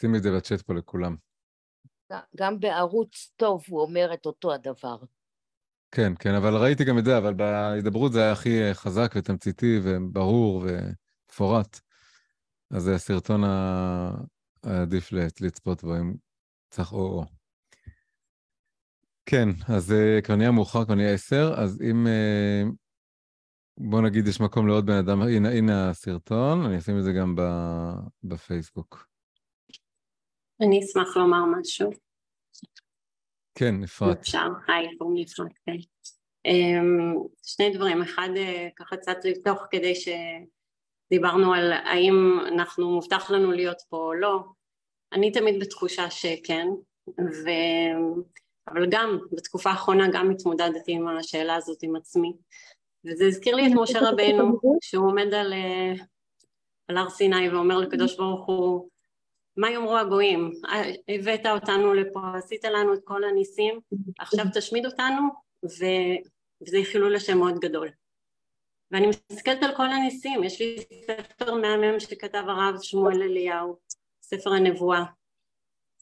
[0.00, 1.16] שימי את זה בצ'אט פה לכולם.
[2.36, 4.96] גם בערוץ טוב הוא אומר את אותו הדבר.
[5.94, 10.66] כן, כן, אבל ראיתי גם את זה, אבל בהידברות זה היה הכי חזק ותמציתי וברור
[10.66, 11.80] ומפורט.
[12.70, 13.40] אז זה הסרטון
[14.64, 16.14] העדיף לצפות בו, אם
[16.70, 17.24] צריך או-או.
[19.26, 22.06] כן, אז אה, כבר נהיה מאוחר, כבר נהיה עשר, אז אם...
[22.06, 22.62] אה,
[23.78, 27.34] בוא נגיד יש מקום לעוד בן אדם, הנה, הנה הסרטון, אני אשים את זה גם
[28.24, 29.06] בפייסבוק.
[30.60, 31.90] אני אשמח לומר משהו.
[33.54, 34.20] כן, אפרת.
[34.20, 35.76] אפשר, היי, קוראים לי אפרת, כן.
[36.44, 43.52] אמ, שני דברים, אחד אה, ככה קצת לתוך כדי שדיברנו על האם אנחנו, מובטח לנו
[43.52, 44.40] להיות פה או לא,
[45.12, 46.66] אני תמיד בתחושה שכן,
[47.08, 47.48] ו...
[48.68, 52.32] אבל גם בתקופה האחרונה גם התמודדתי עם השאלה הזאת עם עצמי,
[53.04, 55.92] וזה הזכיר לי את משה רבנו, שהוא עומד על, אה,
[56.88, 58.88] על הר סיני ואומר לקדוש ברוך הוא,
[59.56, 60.52] מה יאמרו הגויים?
[61.08, 63.80] הבאת אותנו לפה, עשית לנו את כל הניסים,
[64.18, 65.22] עכשיו תשמיד אותנו,
[65.64, 65.84] ו...
[66.62, 67.88] וזה חילול השם מאוד גדול.
[68.90, 70.76] ואני מסתכלת על כל הניסים, יש לי
[71.06, 73.76] ספר מהמם שכתב הרב שמואל אליהו,
[74.22, 75.04] ספר הנבואה,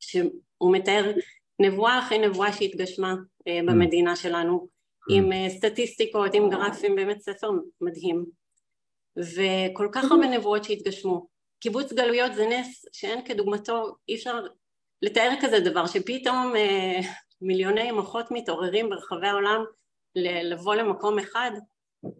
[0.00, 1.12] שהוא מתאר
[1.58, 3.14] נבואה אחרי נבואה שהתגשמה
[3.48, 4.68] אה, במדינה שלנו,
[5.10, 7.50] עם אה, סטטיסטיקות, עם גרפים, באמת ספר
[7.80, 8.24] מדהים.
[9.16, 11.26] וכל כך הרבה נבואות שהתגשמו.
[11.62, 14.46] קיבוץ גלויות זה נס שאין כדוגמתו, אי אפשר
[15.02, 17.00] לתאר כזה דבר, שפתאום אה,
[17.40, 19.64] מיליוני מוחות מתעוררים ברחבי העולם
[20.50, 21.50] לבוא למקום אחד,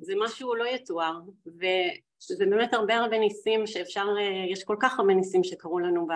[0.01, 5.14] זה משהו לא יתואר, וזה באמת הרבה הרבה ניסים שאפשר, אה, יש כל כך הרבה
[5.14, 6.06] ניסים שקרו לנו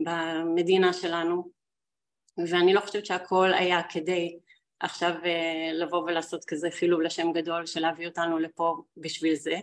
[0.00, 1.50] במדינה שלנו,
[2.50, 4.38] ואני לא חושבת שהכל היה כדי
[4.80, 9.56] עכשיו אה, לבוא ולעשות כזה חילול לשם גדול של להביא אותנו לפה בשביל זה.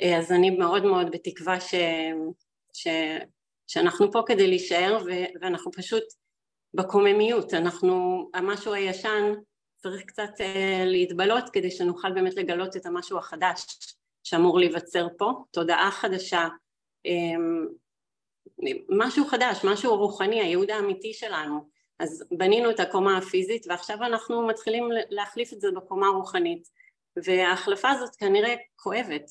[0.00, 1.74] אה, אז אני מאוד מאוד בתקווה ש,
[2.72, 2.88] ש,
[3.66, 5.10] שאנחנו פה כדי להישאר ו,
[5.40, 6.04] ואנחנו פשוט
[6.74, 9.32] בקוממיות, אנחנו, המשהו הישן
[9.76, 13.66] צריך קצת uh, להתבלות כדי שנוכל באמת לגלות את המשהו החדש
[14.24, 16.48] שאמור להיווצר פה, תודעה חדשה,
[17.06, 17.68] um,
[18.88, 21.68] משהו חדש, משהו רוחני, הייעוד האמיתי שלנו.
[21.98, 26.68] אז בנינו את הקומה הפיזית ועכשיו אנחנו מתחילים להחליף את זה בקומה הרוחנית
[27.24, 29.30] וההחלפה הזאת כנראה כואבת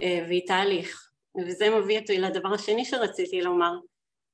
[0.00, 1.10] והיא תהליך.
[1.46, 3.72] וזה מביא אותי לדבר השני שרציתי לומר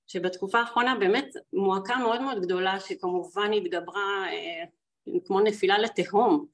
[0.07, 6.47] שבתקופה האחרונה באמת מועקה מאוד מאוד גדולה שכמובן התגברה uh, כמו נפילה לתהום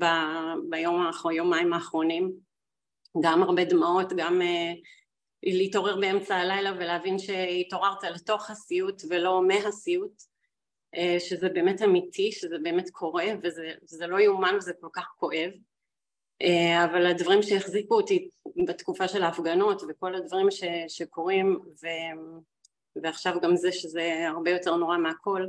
[0.00, 2.32] ב- ביום האחרון, יומיים האחרונים,
[3.22, 4.80] גם הרבה דמעות, גם uh,
[5.42, 10.22] להתעורר באמצע הלילה ולהבין שהתעוררת לתוך הסיוט ולא מהסיוט,
[11.18, 15.50] שזה באמת אמיתי, שזה באמת קורה וזה, לא יאומן וזה כל כך כואב,
[16.84, 18.28] אבל הדברים שהחזיקו אותי
[18.66, 21.86] בתקופה של ההפגנות וכל הדברים ש, שקורים ו,
[23.02, 25.46] ועכשיו גם זה שזה הרבה יותר נורא מהכל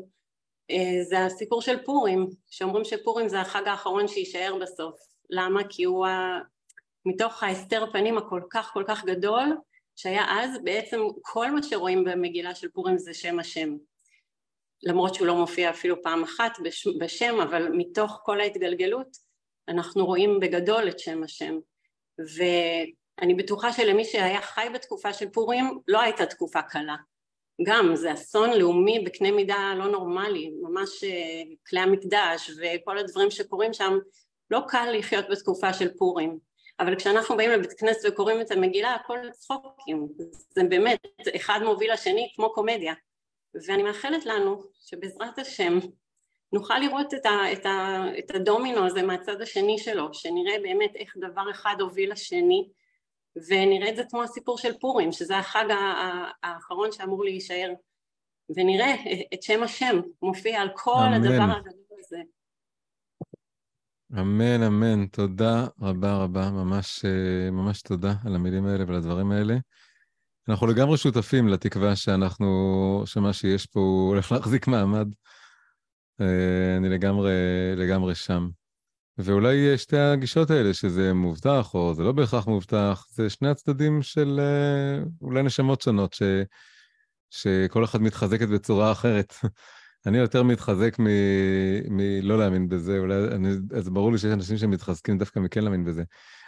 [0.72, 4.96] אה, זה הסיפור של פורים, שאומרים שפורים זה החג האחרון שיישאר בסוף.
[5.30, 5.62] למה?
[5.70, 6.40] כי הוא ה...
[7.06, 9.58] מתוך ההסתר פנים הכל כך כל כך גדול,
[9.96, 13.76] שהיה אז בעצם כל מה שרואים במגילה של פורים זה שם השם.
[14.84, 16.52] למרות שהוא לא מופיע אפילו פעם אחת
[17.00, 19.08] בשם, אבל מתוך כל ההתגלגלות
[19.70, 21.58] אנחנו רואים בגדול את שם השם.
[22.18, 26.96] ואני בטוחה שלמי שהיה חי בתקופה של פורים לא הייתה תקופה קלה.
[27.68, 33.74] גם זה אסון לאומי בקנה מידה לא נורמלי, ממש אה, כלי המקדש וכל הדברים שקורים
[33.74, 33.98] שם,
[34.52, 36.38] לא קל לחיות בתקופה של פורים,
[36.80, 40.08] אבל כשאנחנו באים לבית כנסת וקוראים את המגילה הכל צחוקים,
[40.50, 41.00] זה באמת
[41.36, 42.94] אחד מוביל לשני כמו קומדיה,
[43.68, 45.80] ואני מאחלת לנו שבעזרת השם
[46.54, 51.14] נוכל לראות את, ה, את, ה, את הדומינו הזה מהצד השני שלו, שנראה באמת איך
[51.18, 52.70] דבר אחד הוביל לשני
[53.36, 55.66] ונראה את זה כמו הסיפור של פורים, שזה החג
[56.44, 57.74] האחרון שאמור להישאר,
[58.56, 58.96] ונראה
[59.34, 61.14] את שם השם מופיע על כל אמן.
[61.14, 62.22] הדבר הגדול הזה.
[64.20, 65.08] אמן, אמן.
[65.08, 67.06] תודה רבה רבה, ממש,
[67.52, 69.56] ממש תודה על המילים האלה ועל הדברים האלה.
[70.50, 72.48] אנחנו לגמרי שותפים לתקווה שאנחנו,
[73.06, 75.08] שמה שיש פה הוא הולך להחזיק מעמד.
[76.22, 77.32] אה, אני לגמרי,
[77.76, 78.50] לגמרי שם.
[79.18, 84.40] ואולי שתי הגישות האלה, שזה מובטח או זה לא בהכרח מובטח, זה שני הצדדים של
[84.40, 86.22] אה, אולי נשמות שונות, ש,
[87.30, 89.34] שכל אחת מתחזקת בצורה אחרת.
[90.06, 90.96] אני יותר מתחזק
[91.90, 96.04] מלא להאמין בזה, אולי, אני, אז ברור לי שיש אנשים שמתחזקים דווקא מכן להאמין בזה.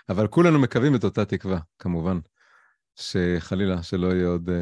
[0.10, 2.20] אבל כולנו מקווים את אותה תקווה, כמובן,
[2.96, 4.54] שחלילה, שלא יהיה עוד uh,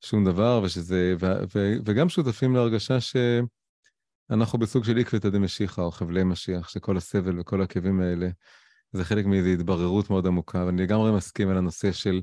[0.00, 3.16] שום דבר, ושזה, ו, ו, וגם שותפים להרגשה ש...
[4.30, 8.28] אנחנו בסוג של עקבתא דמשיחא, או חבלי משיח, שכל הסבל וכל הכאבים האלה,
[8.92, 12.20] זה חלק מאיזו התבררות מאוד עמוקה, ואני לגמרי מסכים על הנושא של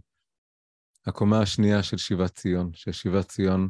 [1.06, 3.70] הקומה השנייה של שיבת ציון, ששיבת ציון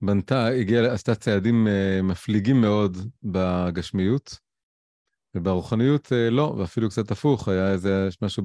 [0.00, 4.38] בנתה, הגיעה, עשתה צעדים uh, מפליגים מאוד בגשמיות,
[5.34, 8.42] וברוחניות uh, לא, ואפילו קצת הפוך, היה איזה משהו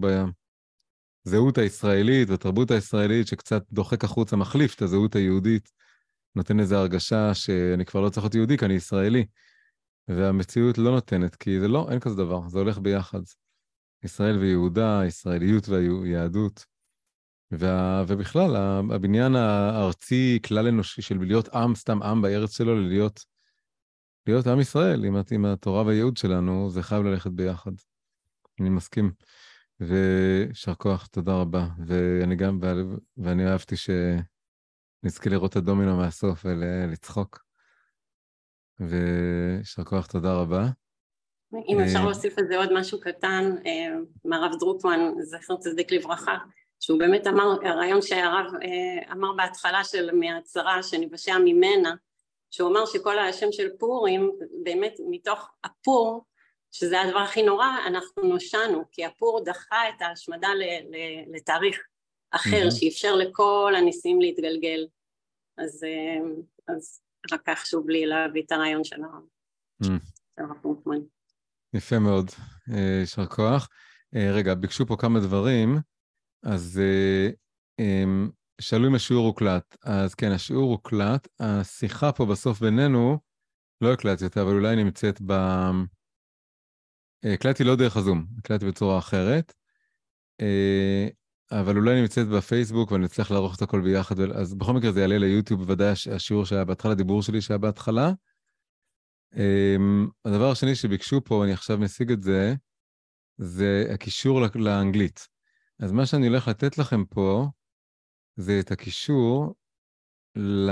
[1.26, 5.70] בזהות הישראלית, בתרבות הישראלית, שקצת דוחק החוצה, מחליף את הזהות היהודית.
[6.36, 9.26] נותן איזו הרגשה שאני כבר לא צריך להיות יהודי, כי אני ישראלי.
[10.08, 13.22] והמציאות לא נותנת, כי זה לא, אין כזה דבר, זה הולך ביחד.
[14.04, 16.66] ישראל ויהודה, ישראליות והיהדות.
[17.52, 18.56] וה, ובכלל,
[18.92, 23.26] הבניין הארצי, כלל אנושי של להיות עם, סתם עם בארץ שלו, ללהיות
[24.28, 27.72] להיות עם ישראל, עם, עם התורה והייעוד שלנו, זה חייב ללכת ביחד.
[28.60, 29.12] אני מסכים.
[29.80, 31.68] ויישר כוח, תודה רבה.
[31.88, 32.60] ואני גם,
[33.18, 33.90] ואני אהבתי ש...
[35.04, 37.40] נזכה לראות את הדומינו מהסוף ולצחוק.
[38.80, 40.66] ויישר כוח, תודה רבה.
[41.68, 46.38] אם אפשר אה, להוסיף על זה עוד משהו קטן, אה, מהרב דרוקמן, זכר צדיק לברכה,
[46.80, 51.96] שהוא באמת אמר, הרעיון שהרב אה, אמר בהתחלה של מההצהרה שנבשע ממנה,
[52.52, 54.32] שהוא אמר שכל השם של פורים,
[54.64, 56.26] באמת מתוך הפור,
[56.72, 60.50] שזה הדבר הכי נורא, אנחנו נושענו, כי הפור דחה את ההשמדה
[61.34, 61.80] לתאריך
[62.36, 62.72] אחר, mm-hmm.
[62.72, 64.88] שאפשר לכל הניסים להתגלגל.
[65.58, 67.02] אז, אה, אז
[67.32, 69.02] רק כך חשוב לי להביא את הרעיון של
[70.38, 71.00] הרב פורטמן.
[71.74, 72.30] יפה מאוד,
[72.74, 73.70] אה, יישר כוח.
[74.16, 75.78] רגע, ביקשו פה כמה דברים.
[76.44, 76.82] אז
[77.80, 78.30] אמ,
[78.62, 79.78] שאלו אם השיעור הוקלט.
[79.84, 81.28] אז כן, השיעור הוקלט.
[81.40, 83.18] השיחה פה בסוף בינינו,
[83.82, 85.34] לא הקלטתי אותה, אבל אולי נמצאת ב...
[87.34, 89.54] הקלטתי לא דרך הזום, הקלטתי בצורה אחרת.
[91.60, 95.18] אבל אולי נמצאת בפייסבוק ואני אצליח לערוך את הכל ביחד, אז בכל מקרה זה יעלה
[95.18, 98.12] ליוטיוב, בוודאי השיעור שהיה בהתחלה, דיבור שלי שהיה בהתחלה.
[99.36, 102.54] אמ, הדבר השני שביקשו פה, אני עכשיו משיג את זה,
[103.38, 105.28] זה הקישור לאנגלית.
[105.80, 107.48] אז מה שאני הולך לתת לכם פה,
[108.36, 109.56] זה את הקישור
[110.36, 110.70] ל...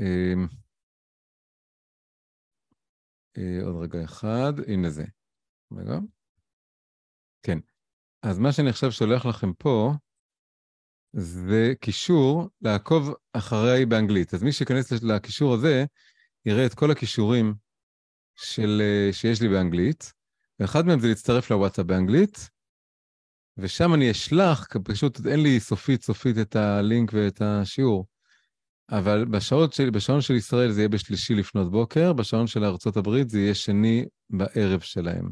[0.00, 0.34] אה,
[3.38, 5.04] אה, עוד רגע אחד, הנה זה.
[5.72, 5.98] רגע.
[7.42, 7.58] כן.
[8.22, 9.92] אז מה שאני עכשיו שולח לכם פה,
[11.12, 14.34] זה קישור לעקוב אחריי באנגלית.
[14.34, 15.84] אז מי שייכנס לקישור הזה,
[16.46, 17.54] יראה את כל הכישורים
[18.34, 20.12] של, אה, שיש לי באנגלית.
[20.60, 22.50] ואחד מהם זה להצטרף לוואטסאפ באנגלית,
[23.56, 28.06] ושם אני אשלח, פשוט אין לי סופית סופית את הלינק ואת השיעור.
[28.90, 32.64] אבל בשעות של, בשעון של ישראל זה יהיה בשלישי לפנות בוקר, בשעון של
[32.96, 35.30] הברית זה יהיה שני בערב שלהם.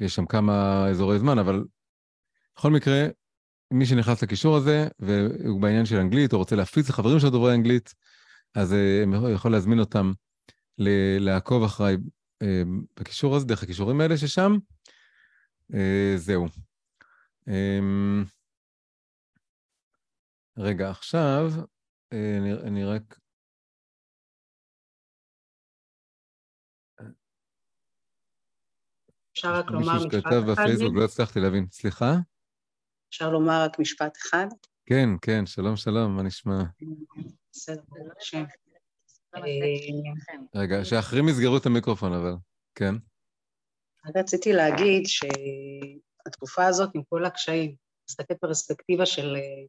[0.00, 1.64] יש שם כמה אזורי זמן, אבל
[2.56, 3.06] בכל מקרה,
[3.70, 7.94] מי שנכנס לקישור הזה, והוא בעניין של אנגלית, או רוצה להפיץ לחברים של דוברי אנגלית,
[8.54, 9.04] אז אה,
[9.34, 10.12] יכול להזמין אותם
[11.18, 11.96] לעקוב אחריי
[12.42, 12.62] אה,
[13.00, 14.56] בקישור הזה, דרך הכישורים האלה ששם.
[15.74, 16.46] אה, זהו.
[17.48, 18.24] אמ,
[20.58, 21.52] רגע, עכשיו,
[22.12, 23.18] אני, אני רק...
[29.36, 30.14] אפשר רק לומר משפט אחד?
[30.14, 31.66] מישהו שכתב בפייסבוק, לא הצלחתי להבין.
[31.70, 32.14] סליחה?
[33.08, 34.46] אפשר לומר רק משפט אחד?
[34.86, 36.62] כן, כן, שלום, שלום, מה נשמע?
[37.52, 38.44] בסדר, ברוך השם.
[40.54, 42.34] רגע, שאחרים יסגרו את המיקרופון, אבל,
[42.74, 42.94] כן.
[44.16, 47.76] רציתי להגיד שהתקופה הזאת, עם כל הקשיים,
[48.08, 49.66] להסתכל פרספקטיבה של אה,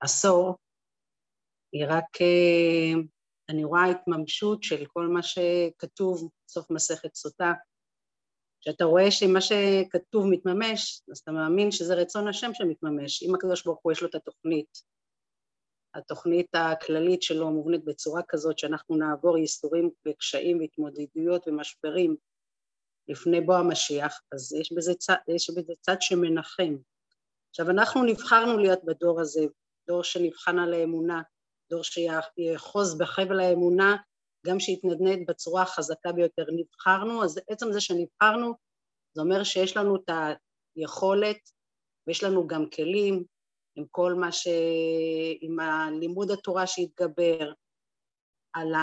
[0.00, 0.56] עשור,
[1.72, 3.00] היא רק, אה,
[3.48, 7.52] אני רואה התממשות של כל מה שכתוב בסוף מסכת סוטה.
[8.60, 13.22] כשאתה רואה שמה שכתוב מתממש, אז אתה מאמין שזה רצון השם שמתממש.
[13.22, 14.90] אם הקדוש ברוך הוא יש לו את התוכנית
[15.94, 22.16] התוכנית הכללית שלו מובנית בצורה כזאת שאנחנו נעבור ייסורים וקשיים והתמודדויות ומשברים
[23.08, 26.76] לפני בוא המשיח, אז יש בזה, צד, יש בזה צד שמנחם.
[27.50, 29.40] עכשיו אנחנו נבחרנו להיות בדור הזה,
[29.88, 31.22] דור שנבחן על האמונה,
[31.70, 33.96] דור שיאחוז בחבל האמונה,
[34.46, 36.44] גם שיתנדנד בצורה החזקה ביותר.
[36.56, 38.54] נבחרנו, אז עצם זה שנבחרנו,
[39.14, 40.10] זה אומר שיש לנו את
[40.76, 41.36] היכולת
[42.06, 43.24] ויש לנו גם כלים,
[43.76, 44.48] עם כל מה ש...
[45.40, 47.52] עם הלימוד התורה שהתגבר,
[48.52, 48.80] על ה...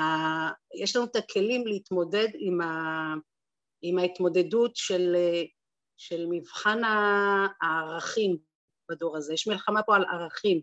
[0.76, 3.14] יש לנו את הכלים להתמודד עם, ה...
[3.82, 5.16] עם ההתמודדות של,
[5.98, 6.82] של מבחן
[7.62, 8.38] הערכים
[8.92, 9.34] בדור הזה.
[9.34, 10.62] יש מלחמה פה על ערכים,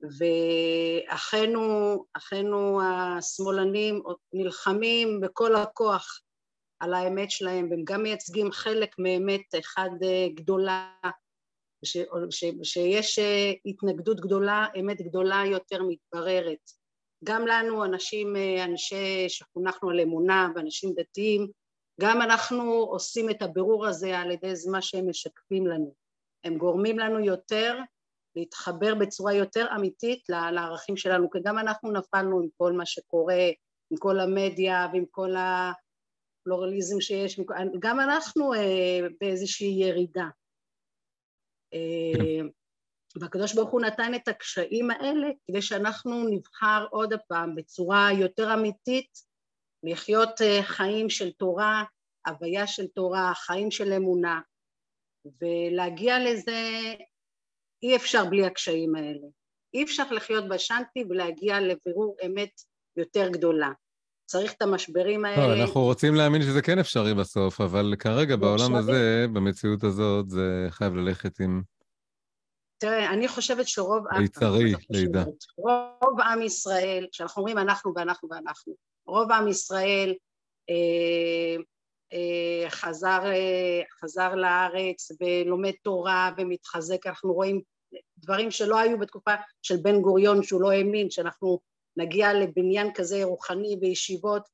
[0.00, 4.02] ואחינו, אחינו השמאלנים
[4.32, 6.20] נלחמים בכל הכוח
[6.80, 9.90] על האמת שלהם, והם גם מייצגים חלק מאמת אחד
[10.34, 10.90] גדולה
[11.84, 11.96] ש,
[12.30, 16.70] ש, שיש אה, התנגדות גדולה, אמת גדולה יותר מתבררת.
[17.24, 21.48] גם לנו, אנשים, אה, אנשי שחונכנו על אמונה ואנשים דתיים,
[22.00, 25.94] גם אנחנו עושים את הבירור הזה על ידי מה שהם משקפים לנו.
[26.44, 27.78] הם גורמים לנו יותר
[28.38, 33.44] להתחבר בצורה יותר אמיתית לערכים שלנו, כי גם אנחנו נפלנו עם כל מה שקורה,
[33.90, 37.40] עם כל המדיה ועם כל הפלורליזם שיש,
[37.78, 40.28] גם אנחנו אה, באיזושהי ירידה.
[41.74, 42.46] אה,
[43.20, 49.10] והקדוש ברוך הוא נתן את הקשיים האלה כדי שאנחנו נבחר עוד הפעם בצורה יותר אמיתית
[49.82, 51.84] לחיות אה, חיים של תורה,
[52.26, 54.40] הוויה של תורה, חיים של אמונה,
[55.40, 56.60] ולהגיע לזה
[57.82, 59.26] אי אפשר בלי הקשיים האלה.
[59.74, 62.60] אי אפשר לחיות בשנטי ולהגיע לבירור אמת
[62.96, 63.70] יותר גדולה.
[64.26, 65.46] צריך את המשברים האלה.
[65.46, 68.74] לא, אנחנו רוצים להאמין שזה כן אפשרי בסוף, אבל כרגע לא בעולם.
[68.74, 71.62] הזה, במציאות הזאת, זה חייב ללכת עם...
[72.78, 74.04] תראה, אני חושבת שרוב.
[74.18, 75.24] ליצרי, לידה.
[75.56, 78.74] רוב עם ישראל, כשאנחנו אומרים אנחנו ואנחנו ואנחנו,
[79.06, 80.14] רוב עם ישראל
[80.70, 81.62] אה,
[82.68, 87.60] חזר, אה, חזר לארץ ולומד תורה ומתחזק, אנחנו רואים
[88.18, 91.58] דברים שלא היו בתקופה של בן גוריון שהוא לא האמין שאנחנו
[91.96, 94.48] נגיע לבניין כזה רוחני בישיבות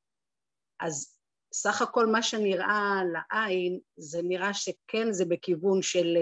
[0.80, 1.16] אז
[1.54, 6.16] סך הכל מה שנראה לעין זה נראה שכן זה בכיוון של,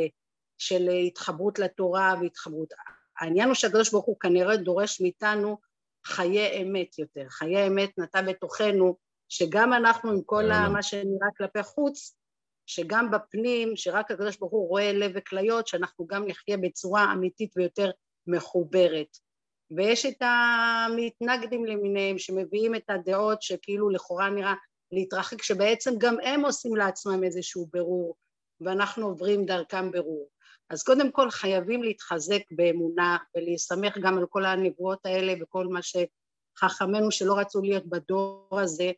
[0.59, 2.69] של התחברות לתורה והתחברות.
[3.19, 5.59] העניין הוא שהקדוש ברוך הוא כנראה דורש מאיתנו
[6.07, 7.29] חיי אמת יותר.
[7.29, 8.97] חיי אמת נטע בתוכנו
[9.33, 12.17] שגם אנחנו עם כל מה שנראה כלפי חוץ
[12.67, 17.91] שגם בפנים, שרק הקדוש ברוך הוא רואה לב וכליות, שאנחנו גם נחיה בצורה אמיתית ויותר
[18.27, 19.17] מחוברת.
[19.77, 24.55] ויש את המתנגדים למיניהם שמביאים את הדעות שכאילו לכאורה נראה
[24.93, 28.17] להתרחק, שבעצם גם הם עושים לעצמם איזשהו ברור,
[28.61, 30.29] ואנחנו עוברים דרכם ברור.
[30.71, 37.11] אז קודם כל חייבים להתחזק באמונה ולהסתמך גם על כל הנבואות האלה וכל מה שחכמינו
[37.11, 38.93] שלא רצו להיות בדור הזה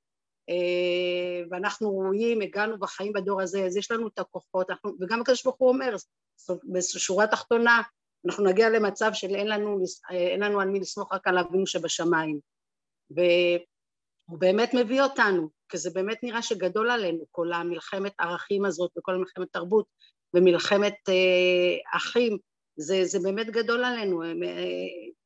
[1.51, 5.57] ואנחנו רואים, הגענו בחיים בדור הזה, אז יש לנו את הכוחות, אנחנו, וגם הקדוש ברוך
[5.59, 5.95] הוא אומר,
[6.73, 7.83] בשורה התחתונה,
[8.27, 9.79] אנחנו נגיע למצב של אין לנו,
[10.11, 12.39] אה, אין לנו על מי לסמוך רק על אבינו שבשמיים.
[13.11, 19.15] והוא באמת מביא אותנו, כי זה באמת נראה שגדול עלינו, כל המלחמת ערכים הזאת וכל
[19.15, 19.87] המלחמת תרבות
[20.35, 22.39] ומלחמת אה, אחים,
[22.77, 24.33] זה, זה באמת גדול עלינו, אה,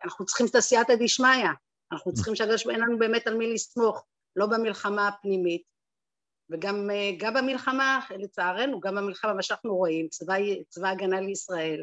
[0.04, 1.48] אנחנו צריכים את הסייעתא דשמיא,
[1.92, 4.04] אנחנו צריכים שהקדוש אין לנו באמת על מי לסמוך,
[4.38, 5.62] לא במלחמה הפנימית,
[6.50, 10.34] וגם גם במלחמה, לצערנו, גם במלחמה, מה שאנחנו רואים, צבא,
[10.68, 11.82] צבא הגנה לישראל,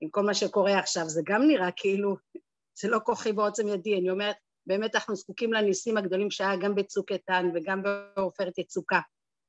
[0.00, 2.16] עם כל מה שקורה עכשיו, זה גם נראה כאילו,
[2.80, 7.12] זה לא כוחי בעוצם ידי, אני אומרת, באמת אנחנו זקוקים לניסים הגדולים שהיה גם בצוק
[7.12, 9.00] איתן וגם בעופרת יצוקה,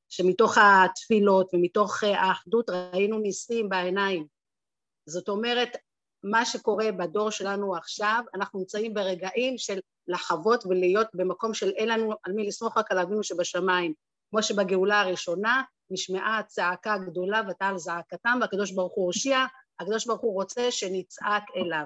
[0.09, 4.27] שמתוך התפילות ומתוך האחדות ראינו ניסים בעיניים.
[5.05, 5.77] זאת אומרת,
[6.23, 12.13] מה שקורה בדור שלנו עכשיו, אנחנו נמצאים ברגעים של לחוות ולהיות במקום של אין לנו
[12.23, 13.93] על מי לסמוך רק על אבינו שבשמיים.
[14.29, 19.45] כמו שבגאולה הראשונה נשמעה הצעקה הגדולה ותעל זעקתם והקדוש ברוך הוא הושיע,
[19.79, 21.85] הקדוש ברוך הוא רוצה שנצעק אליו.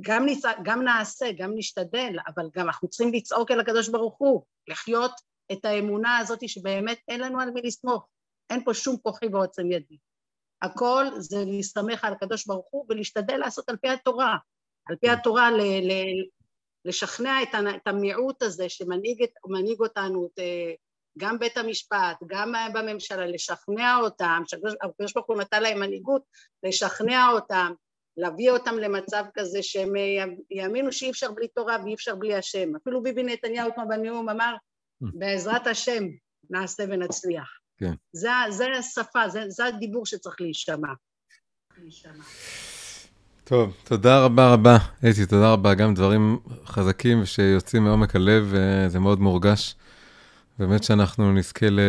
[0.00, 0.52] גם, נצע...
[0.62, 5.12] גם נעשה, גם נשתדל, אבל גם אנחנו צריכים לצעוק אל הקדוש ברוך הוא, לחיות
[5.52, 8.06] את האמונה הזאת שבאמת אין לנו על מי לסמוך,
[8.50, 9.98] אין פה שום כוחי ועוצם ידי.
[10.62, 14.36] הכל זה להסתמך על הקדוש ברוך הוא ולהשתדל לעשות על פי התורה,
[14.88, 15.92] על פי התורה ל, ל,
[16.84, 17.42] לשכנע
[17.76, 20.28] את המיעוט הזה שמנהיג אותנו,
[21.18, 26.22] גם בית המשפט, גם בממשלה, לשכנע אותם, שהקדוש ברוך הוא נתן להם מנהיגות,
[26.62, 27.72] לשכנע אותם,
[28.16, 29.92] להביא אותם למצב כזה שהם
[30.50, 32.76] יאמינו שאי אפשר בלי תורה ואי אפשר בלי השם.
[32.76, 34.54] אפילו ביבי נתניהו כמו בנאום אמר,
[35.00, 36.04] בעזרת השם
[36.50, 37.48] נעשה ונצליח.
[37.78, 37.92] כן.
[38.12, 40.92] זה, זה השפה, זה, זה הדיבור שצריך להישמע.
[43.50, 44.76] טוב, תודה רבה רבה,
[45.10, 45.74] אתי, תודה רבה.
[45.74, 49.74] גם דברים חזקים שיוצאים מעומק הלב, וזה מאוד מורגש.
[50.58, 51.80] באמת שאנחנו נזכה ל...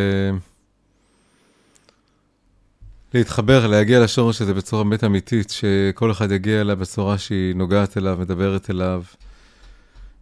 [3.14, 8.18] להתחבר, להגיע לשורש הזה בצורה באמת אמיתית, שכל אחד יגיע אליו בצורה שהיא נוגעת אליו,
[8.20, 9.02] מדברת אליו.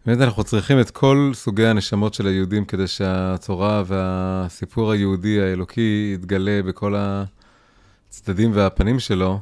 [0.07, 6.63] באמת אנחנו צריכים את כל סוגי הנשמות של היהודים כדי שהתורה והסיפור היהודי האלוקי יתגלה
[6.63, 6.95] בכל
[8.11, 9.41] הצדדים והפנים שלו.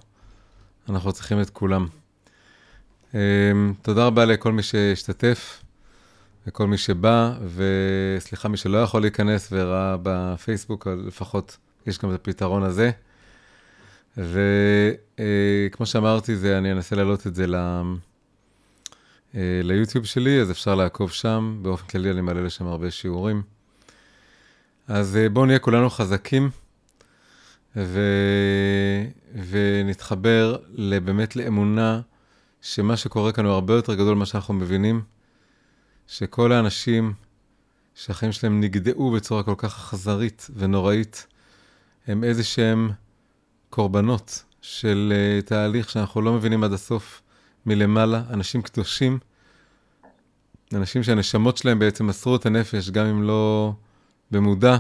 [0.91, 1.87] אנחנו צריכים את כולם.
[3.15, 5.63] אמ, תודה רבה לכל מי שהשתתף
[6.47, 11.57] וכל מי שבא, וסליחה, מי שלא יכול להיכנס וראה בפייסבוק, לפחות
[11.87, 12.91] יש גם את הפתרון הזה.
[14.17, 17.55] וכמו שאמרתי, זה, אני אנסה להעלות את זה ל...
[19.35, 21.59] אה, ליוטיוב שלי, אז אפשר לעקוב שם.
[21.63, 23.43] באופן כללי אני מעלה לשם הרבה שיעורים.
[24.89, 26.51] אז אה, בואו נהיה כולנו חזקים.
[27.79, 28.01] ו...
[29.51, 30.57] ונתחבר
[31.05, 32.01] באמת לאמונה
[32.63, 35.03] שמה שקורה כאן הוא הרבה יותר גדול ממה שאנחנו מבינים,
[36.07, 37.13] שכל האנשים
[37.95, 41.27] שהחיים שלהם נגדעו בצורה כל כך אכזרית ונוראית,
[42.07, 42.91] הם איזה שהם
[43.71, 47.23] קורבנות של uh, תהליך שאנחנו לא מבינים עד הסוף
[47.67, 49.19] מלמעלה, אנשים קדושים,
[50.75, 53.73] אנשים שהנשמות שלהם בעצם מסרו את הנפש, גם אם לא
[54.31, 54.77] במודע,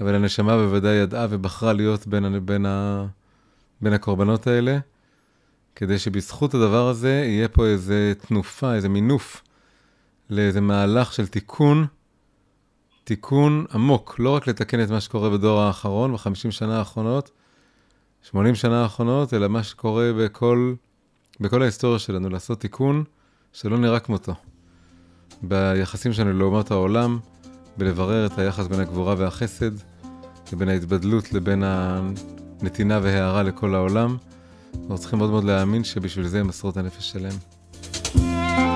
[0.00, 3.06] אבל הנשמה בוודאי ידעה ובחרה להיות בין, בין, ה,
[3.80, 4.78] בין הקורבנות האלה,
[5.76, 9.42] כדי שבזכות הדבר הזה יהיה פה איזה תנופה, איזה מינוף,
[10.30, 11.86] לאיזה מהלך של תיקון,
[13.04, 17.30] תיקון עמוק, לא רק לתקן את מה שקורה בדור האחרון, בחמישים שנה האחרונות,
[18.22, 20.74] 80 שנה האחרונות, אלא מה שקורה בכל,
[21.40, 23.04] בכל ההיסטוריה שלנו, לעשות תיקון
[23.52, 24.34] שלא נראה כמותו.
[25.42, 27.18] ביחסים שלנו לעומת העולם,
[27.78, 29.70] בלברר את היחס בין הגבורה והחסד,
[30.52, 34.16] לבין ההתבדלות לבין הנתינה וההערה לכל העולם.
[34.74, 37.34] אנחנו צריכים מאוד מאוד להאמין שבשביל זה הם מסרו את הנפש שלהם.
[38.14, 38.67] Yeah.